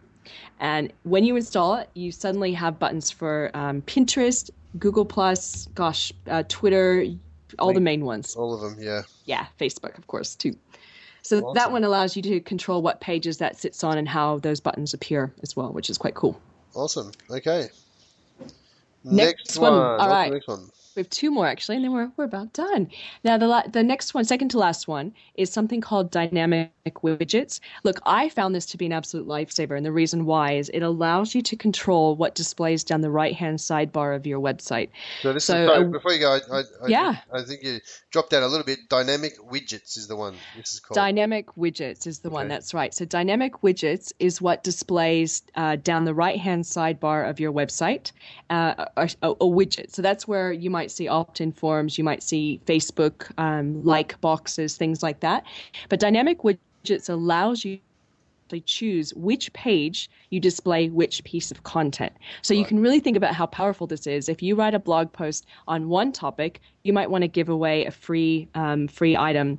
And 0.61 0.91
when 1.03 1.25
you 1.25 1.37
install 1.37 1.75
it, 1.75 1.91
you 1.93 2.11
suddenly 2.11 2.53
have 2.55 2.79
buttons 2.79 3.11
for 3.11 3.51
um, 3.53 3.83
Pinterest, 3.83 4.49
Google 4.79 5.05
Plus, 5.05 5.69
gosh, 5.75 6.11
uh, 6.29 6.43
Twitter, 6.49 7.05
all 7.59 7.75
the 7.75 7.81
main 7.81 8.05
ones. 8.05 8.35
All 8.35 8.55
of 8.55 8.63
them, 8.63 8.83
yeah. 8.83 9.03
Yeah, 9.27 9.47
Facebook, 9.61 9.99
of 9.99 10.07
course, 10.07 10.35
too. 10.35 10.57
So 11.27 11.39
awesome. 11.39 11.55
that 11.55 11.73
one 11.73 11.83
allows 11.83 12.15
you 12.15 12.23
to 12.23 12.41
control 12.41 12.83
what 12.83 13.01
pages 13.01 13.39
that 13.39 13.59
sits 13.59 13.83
on 13.83 13.99
and 13.99 14.09
how 14.09 14.39
those 14.39 14.61
buttons 14.61 14.95
appear 14.95 15.33
as 15.43 15.57
well, 15.57 15.73
which 15.73 15.91
is 15.91 15.99
quite 15.99 16.15
cool. 16.15 16.41
Awesome. 16.73 17.11
Okay. 17.29 17.69
Next, 19.03 19.05
next 19.05 19.59
one. 19.59 19.73
one. 19.73 20.01
All 20.01 20.09
right. 20.09 20.33
Next 20.33 20.47
one? 20.47 20.71
We 20.97 21.01
have 21.01 21.11
two 21.11 21.31
more 21.31 21.47
actually, 21.47 21.77
and 21.77 21.85
then 21.85 21.93
we're, 21.93 22.11
we're 22.17 22.25
about 22.25 22.55
done. 22.55 22.89
Now, 23.23 23.37
the, 23.37 23.47
la- 23.47 23.67
the 23.67 23.83
next 23.83 24.15
one, 24.15 24.25
second 24.25 24.49
to 24.53 24.59
last 24.59 24.89
one, 24.89 25.13
is 25.35 25.53
something 25.53 25.83
called 25.83 26.11
dynamic 26.11 26.71
widgets. 27.03 27.61
Look, 27.85 28.01
I 28.07 28.31
found 28.31 28.55
this 28.55 28.65
to 28.67 28.79
be 28.79 28.87
an 28.87 28.93
absolute 28.93 29.29
lifesaver, 29.29 29.77
and 29.77 29.85
the 29.85 29.93
reason 29.93 30.25
why 30.25 30.53
is 30.53 30.71
it 30.71 30.81
allows 30.81 31.35
you 31.35 31.43
to 31.43 31.55
control 31.55 32.17
what 32.17 32.35
displays 32.35 32.83
down 32.83 33.03
the 33.03 33.11
right 33.11 33.35
hand 33.35 33.59
sidebar 33.59 34.17
of 34.17 34.27
your 34.27 34.41
website. 34.41 34.89
So, 35.21 35.35
this 35.35 35.45
so, 35.45 35.61
is, 35.61 35.69
sorry, 35.69 35.85
uh, 35.85 35.89
before 35.89 36.13
you 36.13 36.21
go, 36.21 36.39
I, 36.51 36.61
I, 36.61 36.63
yeah. 36.87 37.17
I 37.31 37.43
think 37.43 37.63
you 37.63 37.79
dropped 38.11 38.33
out 38.33 38.43
a 38.43 38.47
little 38.47 38.65
bit. 38.65 38.89
Dynamic 38.89 39.39
widgets 39.39 39.99
is 39.99 40.07
the 40.07 40.17
one 40.17 40.35
this 40.57 40.73
is 40.73 40.81
called. 40.81 40.95
Dynamic 40.95 41.55
widgets 41.57 42.07
is 42.07 42.21
the 42.21 42.29
okay. 42.29 42.35
one, 42.35 42.49
that's 42.49 42.73
right. 42.73 42.95
So, 42.95 43.05
dynamic 43.05 43.61
widgets 43.61 44.15
is 44.19 44.41
what 44.41 44.65
displays 44.65 45.43
uh, 45.57 45.77
down 45.77 46.07
the 46.07 46.15
right 46.15 46.41
hand 46.41 46.65
sidebar 46.65 47.29
of 47.29 47.39
your 47.39 47.53
website 47.53 48.13
uh, 48.49 48.87
a, 48.97 49.11
a, 49.21 49.31
a 49.33 49.45
widget. 49.45 49.93
So, 49.93 50.01
that's 50.01 50.27
where 50.27 50.53
you 50.53 50.71
might 50.71 50.86
might 50.87 50.93
see 50.93 51.09
opt-in 51.09 51.51
forms, 51.51 51.99
you 51.99 52.05
might 52.05 52.23
see 52.23 52.61
Facebook 52.65 53.33
um, 53.39 53.83
like 53.83 54.21
boxes, 54.21 54.77
things 54.77 55.03
like 55.03 55.19
that. 55.19 55.45
But 55.89 55.99
dynamic 55.99 56.43
widgets 56.43 57.09
allows 57.09 57.65
you 57.65 57.81
to 58.51 58.61
choose 58.61 59.13
which 59.15 59.53
page 59.53 60.09
you 60.31 60.39
display 60.39 60.89
which 60.89 61.25
piece 61.25 61.51
of 61.51 61.65
content. 61.65 62.13
So 62.43 62.55
right. 62.55 62.61
you 62.61 62.65
can 62.65 62.79
really 62.79 63.01
think 63.01 63.17
about 63.17 63.35
how 63.35 63.47
powerful 63.47 63.89
this 63.89 64.07
is. 64.07 64.29
If 64.29 64.41
you 64.41 64.55
write 64.55 64.75
a 64.75 64.79
blog 64.79 65.13
post 65.13 65.47
on 65.67 65.89
one 65.89 66.13
topic, 66.13 66.61
you 66.85 66.93
might 66.93 67.11
want 67.11 67.23
to 67.23 67.29
give 67.29 67.49
away 67.49 67.85
a 67.87 67.91
free 67.91 68.47
um, 68.55 68.87
free 68.87 69.17
item 69.17 69.59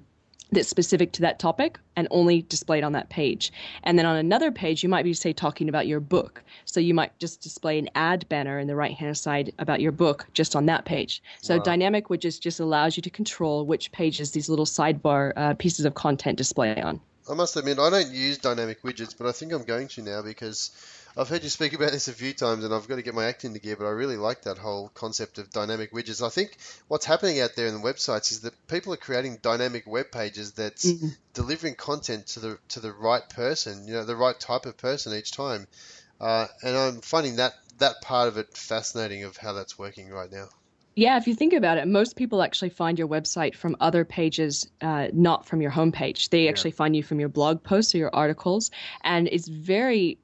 that's 0.52 0.70
specific 0.70 1.12
to 1.14 1.22
that 1.22 1.40
topic 1.40 1.80
and 1.96 2.08
only 2.12 2.44
displayed 2.44 2.84
on 2.84 2.94
that 2.94 3.10
page. 3.10 3.52
And 3.84 3.98
then 3.98 4.06
on 4.06 4.16
another 4.16 4.52
page, 4.52 4.84
you 4.84 4.90
might 4.90 5.04
be, 5.04 5.14
say, 5.14 5.34
talking 5.34 5.68
about 5.68 5.88
your 5.88 6.00
book. 6.00 6.44
So 6.66 6.80
you 6.80 6.94
might 6.94 7.18
just 7.20 7.42
display 7.42 7.80
an 7.80 7.90
ad 7.96 8.28
banner 8.30 8.60
in 8.60 8.68
the 8.68 8.76
right 8.76 8.94
hand 8.94 9.18
side 9.18 9.52
about 9.60 9.82
your 9.82 9.92
book 9.92 10.28
just 10.34 10.56
on 10.56 10.66
that 10.68 10.86
page. 10.86 11.22
So 11.42 11.58
wow. 11.58 11.64
dynamic 11.64 12.08
widgets 12.08 12.40
just 12.40 12.60
allows 12.60 12.98
you 12.98 13.02
to 13.04 13.10
control 13.10 13.66
which 13.66 13.92
pages 13.92 14.32
these 14.32 14.50
little 14.50 14.66
sidebar 14.66 15.34
uh, 15.36 15.54
pieces 15.56 15.86
of 15.86 15.96
content 15.96 16.38
display 16.38 16.82
on. 16.82 17.02
I 17.30 17.34
must 17.34 17.58
admit, 17.58 17.78
I 17.78 17.90
don't 17.90 18.12
use 18.12 18.38
dynamic 18.38 18.82
widgets, 18.84 19.14
but 19.18 19.28
I 19.28 19.34
think 19.34 19.52
I'm 19.52 19.64
going 19.64 19.90
to 19.90 20.02
now 20.02 20.22
because 20.22 20.72
I've 21.18 21.30
heard 21.30 21.44
you 21.44 21.50
speak 21.50 21.74
about 21.74 21.92
this 21.92 22.08
a 22.08 22.14
few 22.14 22.32
times, 22.32 22.64
and 22.64 22.72
I've 22.72 22.88
got 22.88 22.98
to 22.98 23.02
get 23.02 23.16
my 23.16 23.26
act 23.26 23.44
into 23.44 23.60
gear. 23.60 23.76
But 23.76 23.88
I 23.88 23.90
really 23.90 24.18
like 24.18 24.44
that 24.44 24.60
whole 24.60 24.90
concept 24.90 25.40
of 25.40 25.50
dynamic 25.50 25.92
widgets. 25.92 26.24
I 26.24 26.30
think 26.30 26.58
what's 26.88 27.06
happening 27.06 27.40
out 27.42 27.56
there 27.56 27.66
in 27.66 27.74
the 27.74 27.80
websites 27.80 28.32
is 28.32 28.42
that 28.42 28.54
people 28.68 28.94
are 28.94 28.98
creating 28.98 29.40
dynamic 29.42 29.88
web 29.88 30.12
pages 30.12 30.52
that's 30.52 30.86
mm-hmm. 30.86 31.08
delivering 31.34 31.74
content 31.74 32.28
to 32.28 32.40
the 32.40 32.60
to 32.70 32.80
the 32.80 32.92
right 32.92 33.28
person, 33.30 33.88
you 33.88 33.94
know, 33.94 34.06
the 34.06 34.16
right 34.16 34.40
type 34.40 34.68
of 34.68 34.78
person 34.78 35.18
each 35.18 35.32
time. 35.32 35.68
Uh, 36.22 36.46
and 36.62 36.78
I'm 36.78 37.02
finding 37.02 37.38
that 37.38 37.56
that 37.80 38.02
part 38.02 38.28
of 38.28 38.38
it 38.38 38.56
fascinating 38.56 39.24
of 39.24 39.38
how 39.38 39.54
that's 39.54 39.78
working 39.78 40.10
right 40.10 40.32
now. 40.32 40.50
Yeah, 40.96 41.18
if 41.18 41.28
you 41.28 41.36
think 41.36 41.54
about 41.54 41.78
it, 41.78 41.88
most 41.88 42.16
people 42.16 42.42
actually 42.42 42.70
find 42.70 42.98
your 42.98 43.08
website 43.08 43.54
from 43.54 43.78
other 43.80 44.04
pages, 44.04 44.68
uh, 44.82 45.10
not 45.14 45.46
from 45.46 45.62
your 45.62 45.70
homepage. 45.70 46.30
They 46.30 46.46
yeah. 46.46 46.50
actually 46.50 46.72
find 46.72 46.96
you 46.96 47.04
from 47.04 47.20
your 47.20 47.30
blog 47.30 47.62
posts 47.62 47.94
or 47.94 48.00
your 48.00 48.16
articles, 48.16 48.72
and 49.02 49.28
it's 49.28 49.48
very 49.48 50.18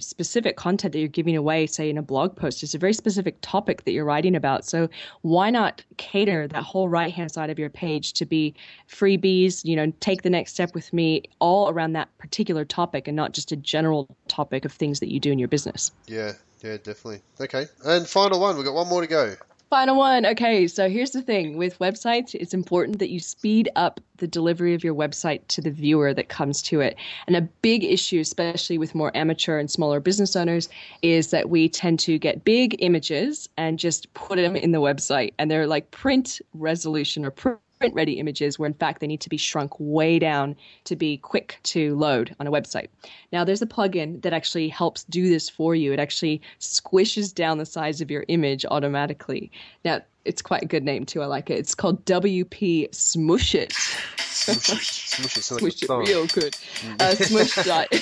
specific 0.00 0.56
content 0.56 0.92
that 0.92 0.98
you're 0.98 1.08
giving 1.08 1.36
away, 1.36 1.66
say 1.66 1.88
in 1.88 1.98
a 1.98 2.02
blog 2.02 2.36
post. 2.36 2.62
It's 2.62 2.74
a 2.74 2.78
very 2.78 2.92
specific 2.92 3.36
topic 3.40 3.84
that 3.84 3.92
you're 3.92 4.04
writing 4.04 4.34
about. 4.34 4.64
So 4.64 4.88
why 5.22 5.50
not 5.50 5.82
cater 5.96 6.48
that 6.48 6.62
whole 6.62 6.88
right 6.88 7.12
hand 7.12 7.30
side 7.30 7.50
of 7.50 7.58
your 7.58 7.70
page 7.70 8.12
to 8.14 8.26
be 8.26 8.54
freebies, 8.88 9.64
you 9.64 9.76
know, 9.76 9.92
take 10.00 10.22
the 10.22 10.30
next 10.30 10.52
step 10.52 10.74
with 10.74 10.92
me 10.92 11.22
all 11.38 11.68
around 11.68 11.92
that 11.92 12.08
particular 12.18 12.64
topic 12.64 13.08
and 13.08 13.16
not 13.16 13.32
just 13.32 13.52
a 13.52 13.56
general 13.56 14.08
topic 14.28 14.64
of 14.64 14.72
things 14.72 15.00
that 15.00 15.12
you 15.12 15.20
do 15.20 15.30
in 15.30 15.38
your 15.38 15.48
business. 15.48 15.92
Yeah, 16.06 16.32
yeah, 16.62 16.76
definitely. 16.76 17.22
Okay. 17.40 17.66
And 17.84 18.06
final 18.06 18.40
one, 18.40 18.56
we've 18.56 18.64
got 18.64 18.74
one 18.74 18.88
more 18.88 19.00
to 19.00 19.06
go. 19.06 19.34
Final 19.72 19.96
one. 19.96 20.26
Okay, 20.26 20.68
so 20.68 20.90
here's 20.90 21.12
the 21.12 21.22
thing 21.22 21.56
with 21.56 21.78
websites, 21.78 22.34
it's 22.34 22.52
important 22.52 22.98
that 22.98 23.08
you 23.08 23.18
speed 23.18 23.70
up 23.74 24.00
the 24.18 24.26
delivery 24.26 24.74
of 24.74 24.84
your 24.84 24.94
website 24.94 25.40
to 25.48 25.62
the 25.62 25.70
viewer 25.70 26.12
that 26.12 26.28
comes 26.28 26.60
to 26.60 26.82
it. 26.82 26.94
And 27.26 27.36
a 27.36 27.40
big 27.40 27.82
issue, 27.82 28.20
especially 28.20 28.76
with 28.76 28.94
more 28.94 29.10
amateur 29.16 29.58
and 29.58 29.70
smaller 29.70 29.98
business 29.98 30.36
owners, 30.36 30.68
is 31.00 31.30
that 31.30 31.48
we 31.48 31.70
tend 31.70 32.00
to 32.00 32.18
get 32.18 32.44
big 32.44 32.76
images 32.80 33.48
and 33.56 33.78
just 33.78 34.12
put 34.12 34.36
them 34.36 34.56
in 34.56 34.72
the 34.72 34.82
website. 34.82 35.32
And 35.38 35.50
they're 35.50 35.66
like 35.66 35.90
print 35.90 36.42
resolution 36.52 37.24
or 37.24 37.30
print 37.30 37.58
print 37.82 37.94
ready 37.96 38.20
images 38.20 38.60
where 38.60 38.68
in 38.68 38.74
fact 38.74 39.00
they 39.00 39.08
need 39.08 39.20
to 39.20 39.28
be 39.28 39.36
shrunk 39.36 39.72
way 39.80 40.20
down 40.20 40.54
to 40.84 40.94
be 40.94 41.16
quick 41.16 41.58
to 41.64 41.96
load 41.96 42.32
on 42.38 42.46
a 42.46 42.50
website. 42.50 42.86
Now 43.32 43.44
there's 43.44 43.60
a 43.60 43.66
plugin 43.66 44.22
that 44.22 44.32
actually 44.32 44.68
helps 44.68 45.02
do 45.04 45.28
this 45.28 45.50
for 45.50 45.74
you. 45.74 45.92
It 45.92 45.98
actually 45.98 46.40
squishes 46.60 47.34
down 47.34 47.58
the 47.58 47.66
size 47.66 48.00
of 48.00 48.08
your 48.08 48.24
image 48.28 48.64
automatically. 48.64 49.50
Now 49.84 50.00
it's 50.24 50.42
quite 50.42 50.62
a 50.62 50.66
good 50.66 50.84
name 50.84 51.04
too. 51.04 51.22
I 51.22 51.26
like 51.26 51.50
it. 51.50 51.58
It's 51.58 51.74
called 51.74 52.04
WP 52.04 52.94
Smush 52.94 53.56
It. 53.56 53.72
Smush 53.72 54.70
it, 54.70 54.78
smush 54.84 55.36
it 55.36 55.42
smush 55.42 55.82
it, 55.82 55.88
real 55.90 56.26
good. 56.28 56.56
Uh, 57.00 57.16
smush 57.16 57.54
dot. 57.64 57.90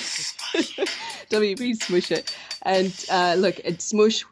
WP 1.31 1.81
Smush 1.81 2.11
It. 2.11 2.35
And 2.61 3.05
uh, 3.09 3.33
look, 3.35 3.57
it's 3.65 3.85
smush 3.85 4.23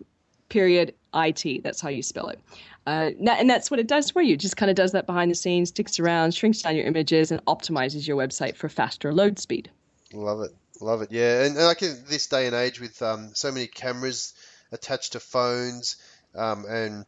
period 0.49 0.93
IT. 1.13 1.63
That's 1.63 1.81
how 1.81 1.89
you 1.89 2.03
spell 2.03 2.27
it. 2.29 2.39
Uh, 2.87 3.11
and 3.19 3.49
that's 3.49 3.69
what 3.69 3.79
it 3.79 3.87
does 3.87 4.09
for 4.09 4.21
you. 4.21 4.33
It 4.33 4.39
just 4.39 4.57
kind 4.57 4.69
of 4.69 4.75
does 4.75 4.93
that 4.93 5.05
behind 5.05 5.29
the 5.29 5.35
scenes, 5.35 5.69
sticks 5.69 5.99
around, 5.99 6.33
shrinks 6.33 6.61
down 6.61 6.75
your 6.75 6.85
images, 6.85 7.31
and 7.31 7.43
optimizes 7.45 8.07
your 8.07 8.17
website 8.17 8.55
for 8.55 8.67
faster 8.67 9.13
load 9.13 9.37
speed. 9.37 9.69
Love 10.11 10.41
it, 10.41 10.51
love 10.81 11.01
it. 11.01 11.11
Yeah, 11.11 11.43
and, 11.43 11.55
and 11.55 11.65
like 11.65 11.83
in 11.83 11.95
this 12.09 12.27
day 12.27 12.47
and 12.47 12.55
age 12.55 12.79
with 12.79 13.01
um, 13.01 13.29
so 13.35 13.51
many 13.51 13.67
cameras 13.67 14.33
attached 14.71 15.11
to 15.11 15.19
phones 15.19 15.97
um, 16.35 16.65
and 16.65 17.05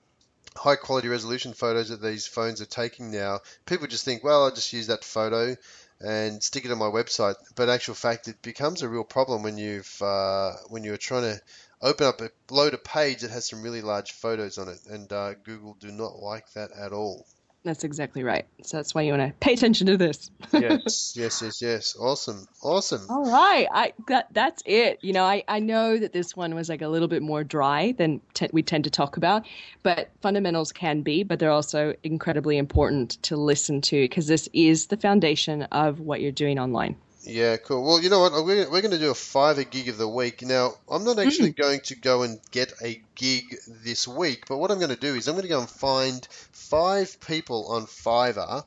high 0.55 0.75
quality 0.75 1.07
resolution 1.07 1.53
photos 1.53 1.89
that 1.89 2.01
these 2.01 2.27
phones 2.27 2.61
are 2.61 2.65
taking 2.65 3.11
now, 3.11 3.39
people 3.65 3.87
just 3.87 4.05
think, 4.05 4.23
well, 4.23 4.43
I'll 4.43 4.53
just 4.53 4.73
use 4.73 4.87
that 4.87 5.03
photo 5.03 5.55
and 5.99 6.41
stick 6.43 6.65
it 6.65 6.71
on 6.71 6.77
my 6.77 6.89
website. 6.89 7.35
But 7.55 7.69
actual 7.69 7.95
fact, 7.95 8.27
it 8.27 8.41
becomes 8.41 8.81
a 8.81 8.89
real 8.89 9.03
problem 9.03 9.43
when 9.43 9.57
you've 9.57 10.01
uh, 10.01 10.53
when 10.67 10.83
you're 10.83 10.97
trying 10.97 11.23
to 11.23 11.41
open 11.81 12.07
up 12.07 12.21
a 12.21 12.29
load 12.49 12.73
a 12.73 12.77
page 12.77 13.21
that 13.21 13.31
has 13.31 13.49
some 13.49 13.61
really 13.61 13.81
large 13.81 14.11
photos 14.11 14.57
on 14.57 14.69
it, 14.69 14.79
and 14.89 15.11
uh, 15.11 15.33
Google 15.43 15.75
do 15.79 15.91
not 15.91 16.19
like 16.19 16.51
that 16.53 16.71
at 16.71 16.93
all. 16.93 17.25
That's 17.63 17.83
exactly 17.83 18.23
right. 18.23 18.47
So 18.63 18.77
that's 18.77 18.95
why 18.95 19.03
you 19.03 19.13
want 19.13 19.29
to 19.29 19.37
pay 19.39 19.53
attention 19.53 19.85
to 19.87 19.97
this. 19.97 20.31
yes, 20.51 21.13
yes, 21.15 21.41
yes, 21.43 21.61
yes. 21.61 21.95
Awesome, 21.99 22.47
awesome. 22.63 23.05
All 23.07 23.29
right, 23.29 23.67
I 23.71 23.93
that 24.07 24.27
that's 24.31 24.63
it. 24.65 24.97
You 25.03 25.13
know, 25.13 25.23
I 25.23 25.43
I 25.47 25.59
know 25.59 25.97
that 25.97 26.11
this 26.11 26.35
one 26.35 26.55
was 26.55 26.69
like 26.69 26.81
a 26.81 26.87
little 26.87 27.07
bit 27.07 27.21
more 27.21 27.43
dry 27.43 27.93
than 27.97 28.19
te- 28.33 28.49
we 28.51 28.63
tend 28.63 28.85
to 28.85 28.89
talk 28.89 29.15
about, 29.17 29.45
but 29.83 30.09
fundamentals 30.21 30.71
can 30.71 31.01
be, 31.01 31.21
but 31.21 31.37
they're 31.37 31.51
also 31.51 31.93
incredibly 32.03 32.57
important 32.57 33.21
to 33.23 33.37
listen 33.37 33.79
to 33.81 34.01
because 34.03 34.25
this 34.25 34.49
is 34.53 34.87
the 34.87 34.97
foundation 34.97 35.63
of 35.63 35.99
what 35.99 36.21
you're 36.21 36.31
doing 36.31 36.57
online. 36.57 36.95
Yeah, 37.23 37.57
cool. 37.57 37.83
Well, 37.83 38.01
you 38.01 38.09
know 38.09 38.19
what? 38.21 38.33
We're, 38.33 38.69
we're 38.69 38.81
going 38.81 38.91
to 38.91 38.97
do 38.97 39.11
a 39.11 39.15
Fiverr 39.15 39.69
gig 39.69 39.89
of 39.89 39.97
the 39.97 40.07
week. 40.07 40.41
Now, 40.41 40.73
I'm 40.89 41.03
not 41.03 41.19
actually 41.19 41.51
mm-hmm. 41.51 41.61
going 41.61 41.79
to 41.81 41.95
go 41.95 42.23
and 42.23 42.39
get 42.49 42.73
a 42.83 42.99
gig 43.15 43.57
this 43.67 44.07
week, 44.07 44.45
but 44.47 44.57
what 44.57 44.71
I'm 44.71 44.79
going 44.79 44.89
to 44.89 44.95
do 44.95 45.13
is 45.13 45.27
I'm 45.27 45.35
going 45.35 45.43
to 45.43 45.49
go 45.49 45.59
and 45.59 45.69
find 45.69 46.27
five 46.51 47.19
people 47.21 47.67
on 47.73 47.85
Fiverr 47.85 48.65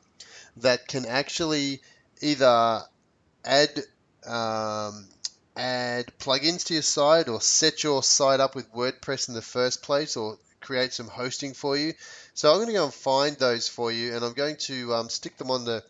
that 0.58 0.86
can 0.86 1.04
actually 1.04 1.80
either 2.20 2.82
add 3.44 3.70
um, 4.24 5.08
add 5.56 6.06
plugins 6.18 6.66
to 6.66 6.74
your 6.74 6.82
site 6.82 7.28
or 7.28 7.40
set 7.40 7.82
your 7.82 8.02
site 8.02 8.40
up 8.40 8.54
with 8.54 8.72
WordPress 8.72 9.28
in 9.28 9.34
the 9.34 9.42
first 9.42 9.82
place 9.82 10.16
or 10.16 10.38
create 10.60 10.92
some 10.92 11.08
hosting 11.08 11.54
for 11.54 11.76
you. 11.76 11.92
So 12.34 12.50
I'm 12.50 12.56
going 12.56 12.68
to 12.68 12.72
go 12.72 12.84
and 12.84 12.94
find 12.94 13.36
those 13.36 13.68
for 13.68 13.92
you, 13.92 14.14
and 14.14 14.24
I'm 14.24 14.32
going 14.32 14.56
to 14.56 14.94
um, 14.94 15.08
stick 15.08 15.36
them 15.36 15.50
on 15.50 15.64
the 15.64 15.84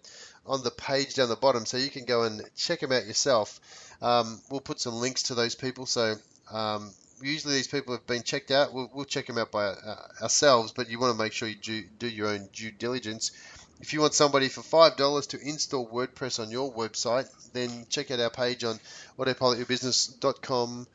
on 0.47 0.63
the 0.63 0.71
page 0.71 1.15
down 1.15 1.29
the 1.29 1.37
bottom, 1.37 1.67
so 1.67 1.77
you 1.77 1.91
can 1.91 2.05
go 2.05 2.25
and 2.25 2.43
check 2.57 2.81
them 2.81 2.93
out 2.93 3.07
yourself. 3.07 3.61
Um, 4.03 4.41
we'll 4.51 4.61
put 4.61 4.81
some 4.81 4.95
links 4.95 5.25
to 5.25 5.35
those 5.35 5.55
people. 5.55 5.87
So 5.87 6.15
um, 6.53 6.91
usually 7.23 7.55
these 7.55 7.69
people 7.69 7.95
have 7.95 8.07
been 8.07 8.23
checked 8.23 8.51
out. 8.51 8.75
We'll, 8.75 8.91
we'll 8.93 9.05
check 9.07 9.27
them 9.27 9.39
out 9.39 9.51
by 9.51 9.67
uh, 9.67 9.97
ourselves, 10.23 10.73
but 10.73 10.91
you 10.91 10.99
want 10.99 11.17
to 11.17 11.23
make 11.23 11.33
sure 11.33 11.49
you 11.49 11.55
do, 11.55 11.85
do 11.99 12.09
your 12.09 12.29
own 12.29 12.49
due 12.53 12.71
diligence. 12.71 13.33
If 13.81 13.93
you 13.93 14.01
want 14.01 14.15
somebody 14.15 14.49
for 14.49 14.63
five 14.63 14.97
dollars 14.97 15.27
to 15.29 15.41
install 15.41 15.89
WordPress 15.89 16.41
on 16.41 16.51
your 16.51 16.73
website, 16.73 17.29
then 17.53 17.87
check 17.91 18.11
out 18.11 18.21
our 18.21 18.31
page 18.31 18.65
on 18.65 18.79
autopilotyourbusiness.com 19.19 20.87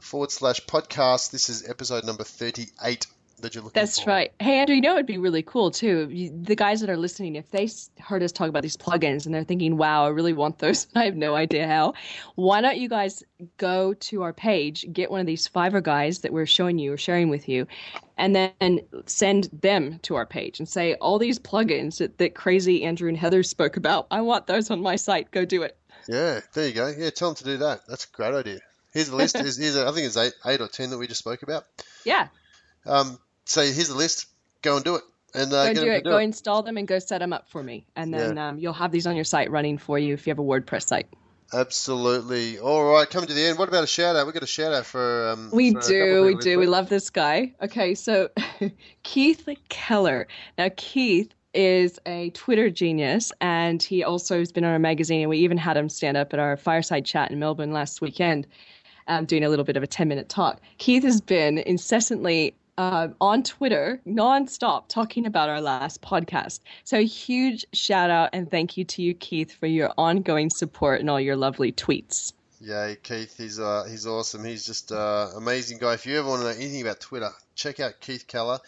forward 0.00 0.30
slash 0.30 0.60
podcast. 0.66 1.30
This 1.30 1.48
is 1.48 1.68
episode 1.68 2.04
number 2.04 2.24
thirty-eight 2.24 3.06
that 3.40 3.54
you're 3.54 3.62
looking 3.62 3.80
That's 3.80 4.00
for. 4.00 4.10
right. 4.10 4.32
Hey, 4.40 4.58
Andrew, 4.58 4.74
you 4.74 4.80
know 4.80 4.94
it'd 4.94 5.06
be 5.06 5.18
really 5.18 5.42
cool 5.42 5.70
too. 5.70 6.06
The 6.42 6.56
guys 6.56 6.80
that 6.80 6.90
are 6.90 6.96
listening, 6.96 7.36
if 7.36 7.50
they 7.50 7.68
heard 7.98 8.22
us 8.22 8.32
talk 8.32 8.48
about 8.48 8.62
these 8.62 8.76
plugins 8.76 9.26
and 9.26 9.34
they're 9.34 9.44
thinking, 9.44 9.76
"Wow, 9.76 10.04
I 10.06 10.08
really 10.08 10.32
want 10.32 10.58
those," 10.58 10.86
I 10.94 11.04
have 11.04 11.16
no 11.16 11.34
idea 11.34 11.66
how. 11.66 11.94
Why 12.34 12.60
don't 12.60 12.78
you 12.78 12.88
guys 12.88 13.22
go 13.58 13.94
to 13.94 14.22
our 14.22 14.32
page, 14.32 14.86
get 14.92 15.10
one 15.10 15.20
of 15.20 15.26
these 15.26 15.48
Fiverr 15.48 15.82
guys 15.82 16.20
that 16.20 16.32
we're 16.32 16.46
showing 16.46 16.78
you 16.78 16.92
or 16.92 16.96
sharing 16.96 17.28
with 17.28 17.48
you, 17.48 17.66
and 18.16 18.34
then 18.34 18.80
send 19.06 19.50
them 19.52 19.98
to 20.02 20.14
our 20.14 20.26
page 20.26 20.58
and 20.58 20.68
say, 20.68 20.94
"All 20.94 21.18
these 21.18 21.38
plugins 21.38 21.98
that, 21.98 22.18
that 22.18 22.34
crazy 22.34 22.84
Andrew 22.84 23.08
and 23.08 23.16
Heather 23.16 23.42
spoke 23.42 23.76
about, 23.76 24.06
I 24.10 24.22
want 24.22 24.46
those 24.46 24.70
on 24.70 24.80
my 24.80 24.96
site. 24.96 25.30
Go 25.30 25.44
do 25.44 25.62
it." 25.62 25.76
Yeah, 26.08 26.40
there 26.54 26.68
you 26.68 26.74
go. 26.74 26.86
Yeah, 26.96 27.10
tell 27.10 27.28
them 27.28 27.36
to 27.36 27.44
do 27.44 27.56
that. 27.58 27.80
That's 27.88 28.04
a 28.04 28.16
great 28.16 28.34
idea. 28.34 28.60
Here's 28.92 29.10
the 29.10 29.16
list. 29.16 29.36
here's, 29.38 29.56
here's 29.58 29.76
a, 29.76 29.86
I 29.86 29.92
think 29.92 30.06
it's 30.06 30.16
eight, 30.16 30.34
eight 30.46 30.60
or 30.60 30.68
ten 30.68 30.90
that 30.90 30.98
we 30.98 31.06
just 31.06 31.20
spoke 31.20 31.42
about. 31.42 31.64
Yeah. 32.04 32.28
Um, 32.86 33.18
say, 33.46 33.72
here's 33.72 33.88
the 33.88 33.94
list, 33.94 34.26
go 34.62 34.76
and 34.76 34.84
do 34.84 34.96
it. 34.96 35.02
And 35.34 35.52
uh, 35.52 35.72
go 35.72 35.84
do 35.84 35.90
it. 35.90 36.04
Do 36.04 36.10
go 36.10 36.18
it. 36.18 36.24
install 36.24 36.62
them 36.62 36.76
and 36.76 36.88
go 36.88 36.98
set 36.98 37.18
them 37.18 37.32
up 37.32 37.48
for 37.48 37.62
me, 37.62 37.86
and 37.94 38.12
then 38.12 38.36
yeah. 38.36 38.48
um, 38.48 38.58
you'll 38.58 38.72
have 38.72 38.90
these 38.90 39.06
on 39.06 39.16
your 39.16 39.24
site 39.24 39.50
running 39.50 39.76
for 39.76 39.98
you 39.98 40.14
if 40.14 40.26
you 40.26 40.30
have 40.30 40.38
a 40.38 40.42
WordPress 40.42 40.86
site. 40.86 41.08
Absolutely. 41.52 42.58
All 42.58 42.84
right, 42.84 43.08
coming 43.08 43.28
to 43.28 43.34
the 43.34 43.44
end. 43.44 43.58
What 43.58 43.68
about 43.68 43.84
a 43.84 43.86
shout 43.86 44.16
out? 44.16 44.26
We 44.26 44.32
got 44.32 44.42
a 44.42 44.46
shout 44.46 44.72
out 44.72 44.86
for. 44.86 45.28
Um, 45.28 45.50
we 45.52 45.72
for 45.74 45.80
do. 45.80 46.24
We 46.24 46.34
do. 46.36 46.58
We 46.58 46.66
love 46.66 46.88
this 46.88 47.10
guy. 47.10 47.52
Okay, 47.62 47.94
so 47.94 48.30
Keith 49.02 49.48
Keller. 49.68 50.26
Now, 50.58 50.70
Keith 50.76 51.32
is 51.54 51.98
a 52.06 52.30
Twitter 52.30 52.68
genius, 52.70 53.32
and 53.40 53.82
he 53.82 54.02
also 54.04 54.38
has 54.38 54.52
been 54.52 54.64
on 54.64 54.72
our 54.72 54.78
magazine, 54.78 55.20
and 55.20 55.30
we 55.30 55.38
even 55.38 55.56
had 55.56 55.76
him 55.76 55.88
stand 55.88 56.16
up 56.16 56.32
at 56.32 56.40
our 56.40 56.56
fireside 56.56 57.04
chat 57.04 57.30
in 57.30 57.38
Melbourne 57.38 57.72
last 57.72 58.00
weekend, 58.00 58.46
um, 59.08 59.24
doing 59.24 59.44
a 59.44 59.48
little 59.48 59.64
bit 59.64 59.76
of 59.76 59.82
a 59.82 59.86
10 59.86 60.08
minute 60.08 60.28
talk. 60.28 60.60
Keith 60.78 61.04
has 61.04 61.20
been 61.20 61.58
incessantly 61.58 62.54
uh, 62.78 63.08
on 63.20 63.42
Twitter 63.42 64.00
nonstop 64.06 64.88
talking 64.88 65.26
about 65.26 65.48
our 65.48 65.60
last 65.60 66.02
podcast. 66.02 66.60
So, 66.84 67.02
huge 67.02 67.64
shout 67.72 68.10
out 68.10 68.30
and 68.32 68.50
thank 68.50 68.76
you 68.76 68.84
to 68.84 69.02
you, 69.02 69.14
Keith, 69.14 69.52
for 69.52 69.66
your 69.66 69.92
ongoing 69.96 70.50
support 70.50 71.00
and 71.00 71.10
all 71.10 71.20
your 71.20 71.36
lovely 71.36 71.72
tweets. 71.72 72.32
Yeah, 72.60 72.94
Keith, 73.02 73.36
he's 73.36 73.60
uh, 73.60 73.84
he's 73.88 74.06
awesome. 74.06 74.44
He's 74.44 74.66
just 74.66 74.90
an 74.90 74.98
uh, 74.98 75.30
amazing 75.36 75.78
guy. 75.78 75.94
If 75.94 76.06
you 76.06 76.18
ever 76.18 76.28
want 76.28 76.42
to 76.42 76.48
know 76.48 76.54
anything 76.54 76.82
about 76.82 77.00
Twitter, 77.00 77.30
check 77.54 77.80
out 77.80 78.00
Keith 78.00 78.26
Keller. 78.26 78.58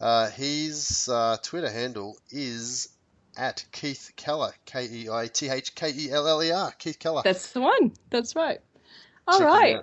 Uh, 0.00 0.28
his 0.30 1.08
uh, 1.10 1.36
Twitter 1.42 1.70
handle 1.70 2.18
is 2.30 2.90
at 3.36 3.64
Keith 3.72 4.12
Keller, 4.16 4.52
K 4.64 4.88
E 4.90 5.08
I 5.10 5.28
T 5.28 5.48
H 5.48 5.74
K 5.74 5.92
E 5.94 6.10
L 6.10 6.26
L 6.26 6.42
E 6.42 6.50
R, 6.50 6.72
Keith 6.72 6.98
Keller. 6.98 7.22
That's 7.24 7.52
the 7.52 7.60
one. 7.60 7.92
That's 8.10 8.34
right. 8.34 8.60
All 9.28 9.38
check 9.38 9.46
right. 9.46 9.76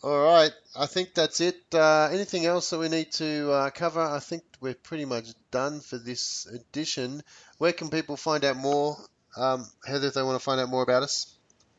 All 0.00 0.16
right, 0.16 0.52
I 0.76 0.86
think 0.86 1.14
that's 1.14 1.40
it. 1.40 1.74
Uh, 1.74 2.08
anything 2.12 2.46
else 2.46 2.70
that 2.70 2.78
we 2.78 2.88
need 2.88 3.10
to 3.14 3.50
uh, 3.50 3.70
cover? 3.70 4.00
I 4.00 4.20
think 4.20 4.44
we're 4.60 4.74
pretty 4.74 5.04
much 5.04 5.26
done 5.50 5.80
for 5.80 5.98
this 5.98 6.46
edition. 6.46 7.22
Where 7.58 7.72
can 7.72 7.90
people 7.90 8.16
find 8.16 8.44
out 8.44 8.56
more? 8.56 8.96
Um, 9.36 9.66
Heather, 9.84 10.06
if 10.06 10.14
they 10.14 10.22
want 10.22 10.38
to 10.38 10.44
find 10.44 10.60
out 10.60 10.68
more 10.68 10.84
about 10.84 11.02
us? 11.02 11.37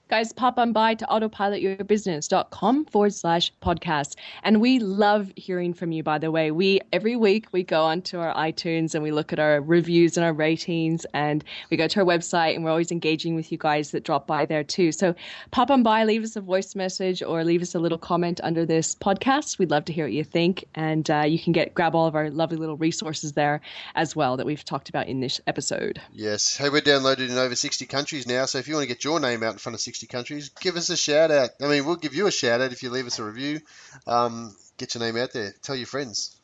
Guys, 0.09 0.33
pop 0.33 0.57
on 0.57 0.73
by 0.73 0.95
to 0.95 1.05
autopilotyourbusiness.com 1.05 2.85
forward 2.85 3.13
slash 3.13 3.53
podcast. 3.61 4.15
And 4.41 4.59
we 4.59 4.79
love 4.79 5.31
hearing 5.35 5.75
from 5.75 5.91
you, 5.91 6.01
by 6.01 6.17
the 6.17 6.31
way. 6.31 6.49
We 6.49 6.81
every 6.91 7.15
week 7.15 7.45
we 7.51 7.63
go 7.63 7.83
onto 7.83 8.17
our 8.17 8.33
iTunes 8.33 8.95
and 8.95 9.03
we 9.03 9.11
look 9.11 9.31
at 9.31 9.37
our 9.37 9.61
reviews 9.61 10.17
and 10.17 10.25
our 10.25 10.33
ratings 10.33 11.05
and 11.13 11.43
we 11.69 11.77
go 11.77 11.87
to 11.87 11.99
our 11.99 12.05
website 12.05 12.55
and 12.55 12.63
we're 12.63 12.71
always 12.71 12.91
engaging 12.91 13.35
with 13.35 13.51
you 13.51 13.59
guys 13.59 13.91
that 13.91 14.03
drop 14.03 14.25
by 14.25 14.47
there 14.47 14.63
too. 14.63 14.91
So 14.91 15.13
pop 15.51 15.69
on 15.69 15.83
by, 15.83 16.05
leave 16.05 16.23
us 16.23 16.35
a 16.35 16.41
voice 16.41 16.75
message 16.75 17.21
or 17.21 17.43
leave 17.43 17.61
us 17.61 17.75
a 17.75 17.79
little 17.79 17.99
comment 17.99 18.41
under 18.43 18.65
this 18.65 18.95
podcast. 18.95 19.59
We'd 19.59 19.69
love 19.69 19.85
to 19.85 19.93
hear 19.93 20.05
what 20.05 20.13
you 20.13 20.23
think. 20.23 20.65
And 20.73 21.07
uh, 21.11 21.25
you 21.27 21.37
can 21.37 21.53
get 21.53 21.75
grab 21.75 21.93
all 21.93 22.07
of 22.07 22.15
our 22.15 22.31
lovely 22.31 22.57
little 22.57 22.77
resources 22.77 23.33
there 23.33 23.61
as 23.93 24.15
well 24.15 24.37
that 24.37 24.47
we've 24.47 24.65
talked 24.65 24.89
about 24.89 25.07
in 25.07 25.19
this 25.19 25.39
episode. 25.45 26.01
Yes. 26.11 26.57
Hey, 26.57 26.69
we're 26.69 26.81
downloaded 26.81 27.29
in 27.29 27.37
over 27.37 27.53
60 27.53 27.85
countries 27.85 28.25
now. 28.25 28.45
So 28.45 28.57
if 28.57 28.67
you 28.67 28.73
want 28.73 28.85
to 28.85 28.87
get 28.87 29.03
your 29.03 29.19
name 29.19 29.43
out 29.43 29.53
in 29.53 29.59
front 29.59 29.75
of 29.75 29.81
60 29.81 29.98
60 29.99 30.07
countries, 30.07 30.49
give 30.61 30.77
us 30.77 30.89
a 30.89 30.95
shout 30.95 31.29
out. 31.29 31.49
I 31.61 31.67
mean, 31.67 31.85
we'll 31.85 31.97
give 31.97 32.13
you 32.13 32.27
a 32.27 32.31
shout 32.31 32.61
out 32.61 32.71
if 32.71 32.83
you 32.83 32.89
leave 32.89 33.05
us 33.05 33.19
a 33.19 33.23
review. 33.23 33.59
Um, 34.07 34.55
get 34.77 34.95
your 34.95 35.03
name 35.03 35.17
out 35.17 35.33
there. 35.33 35.53
Tell 35.61 35.75
your 35.75 35.87
friends. 35.87 36.37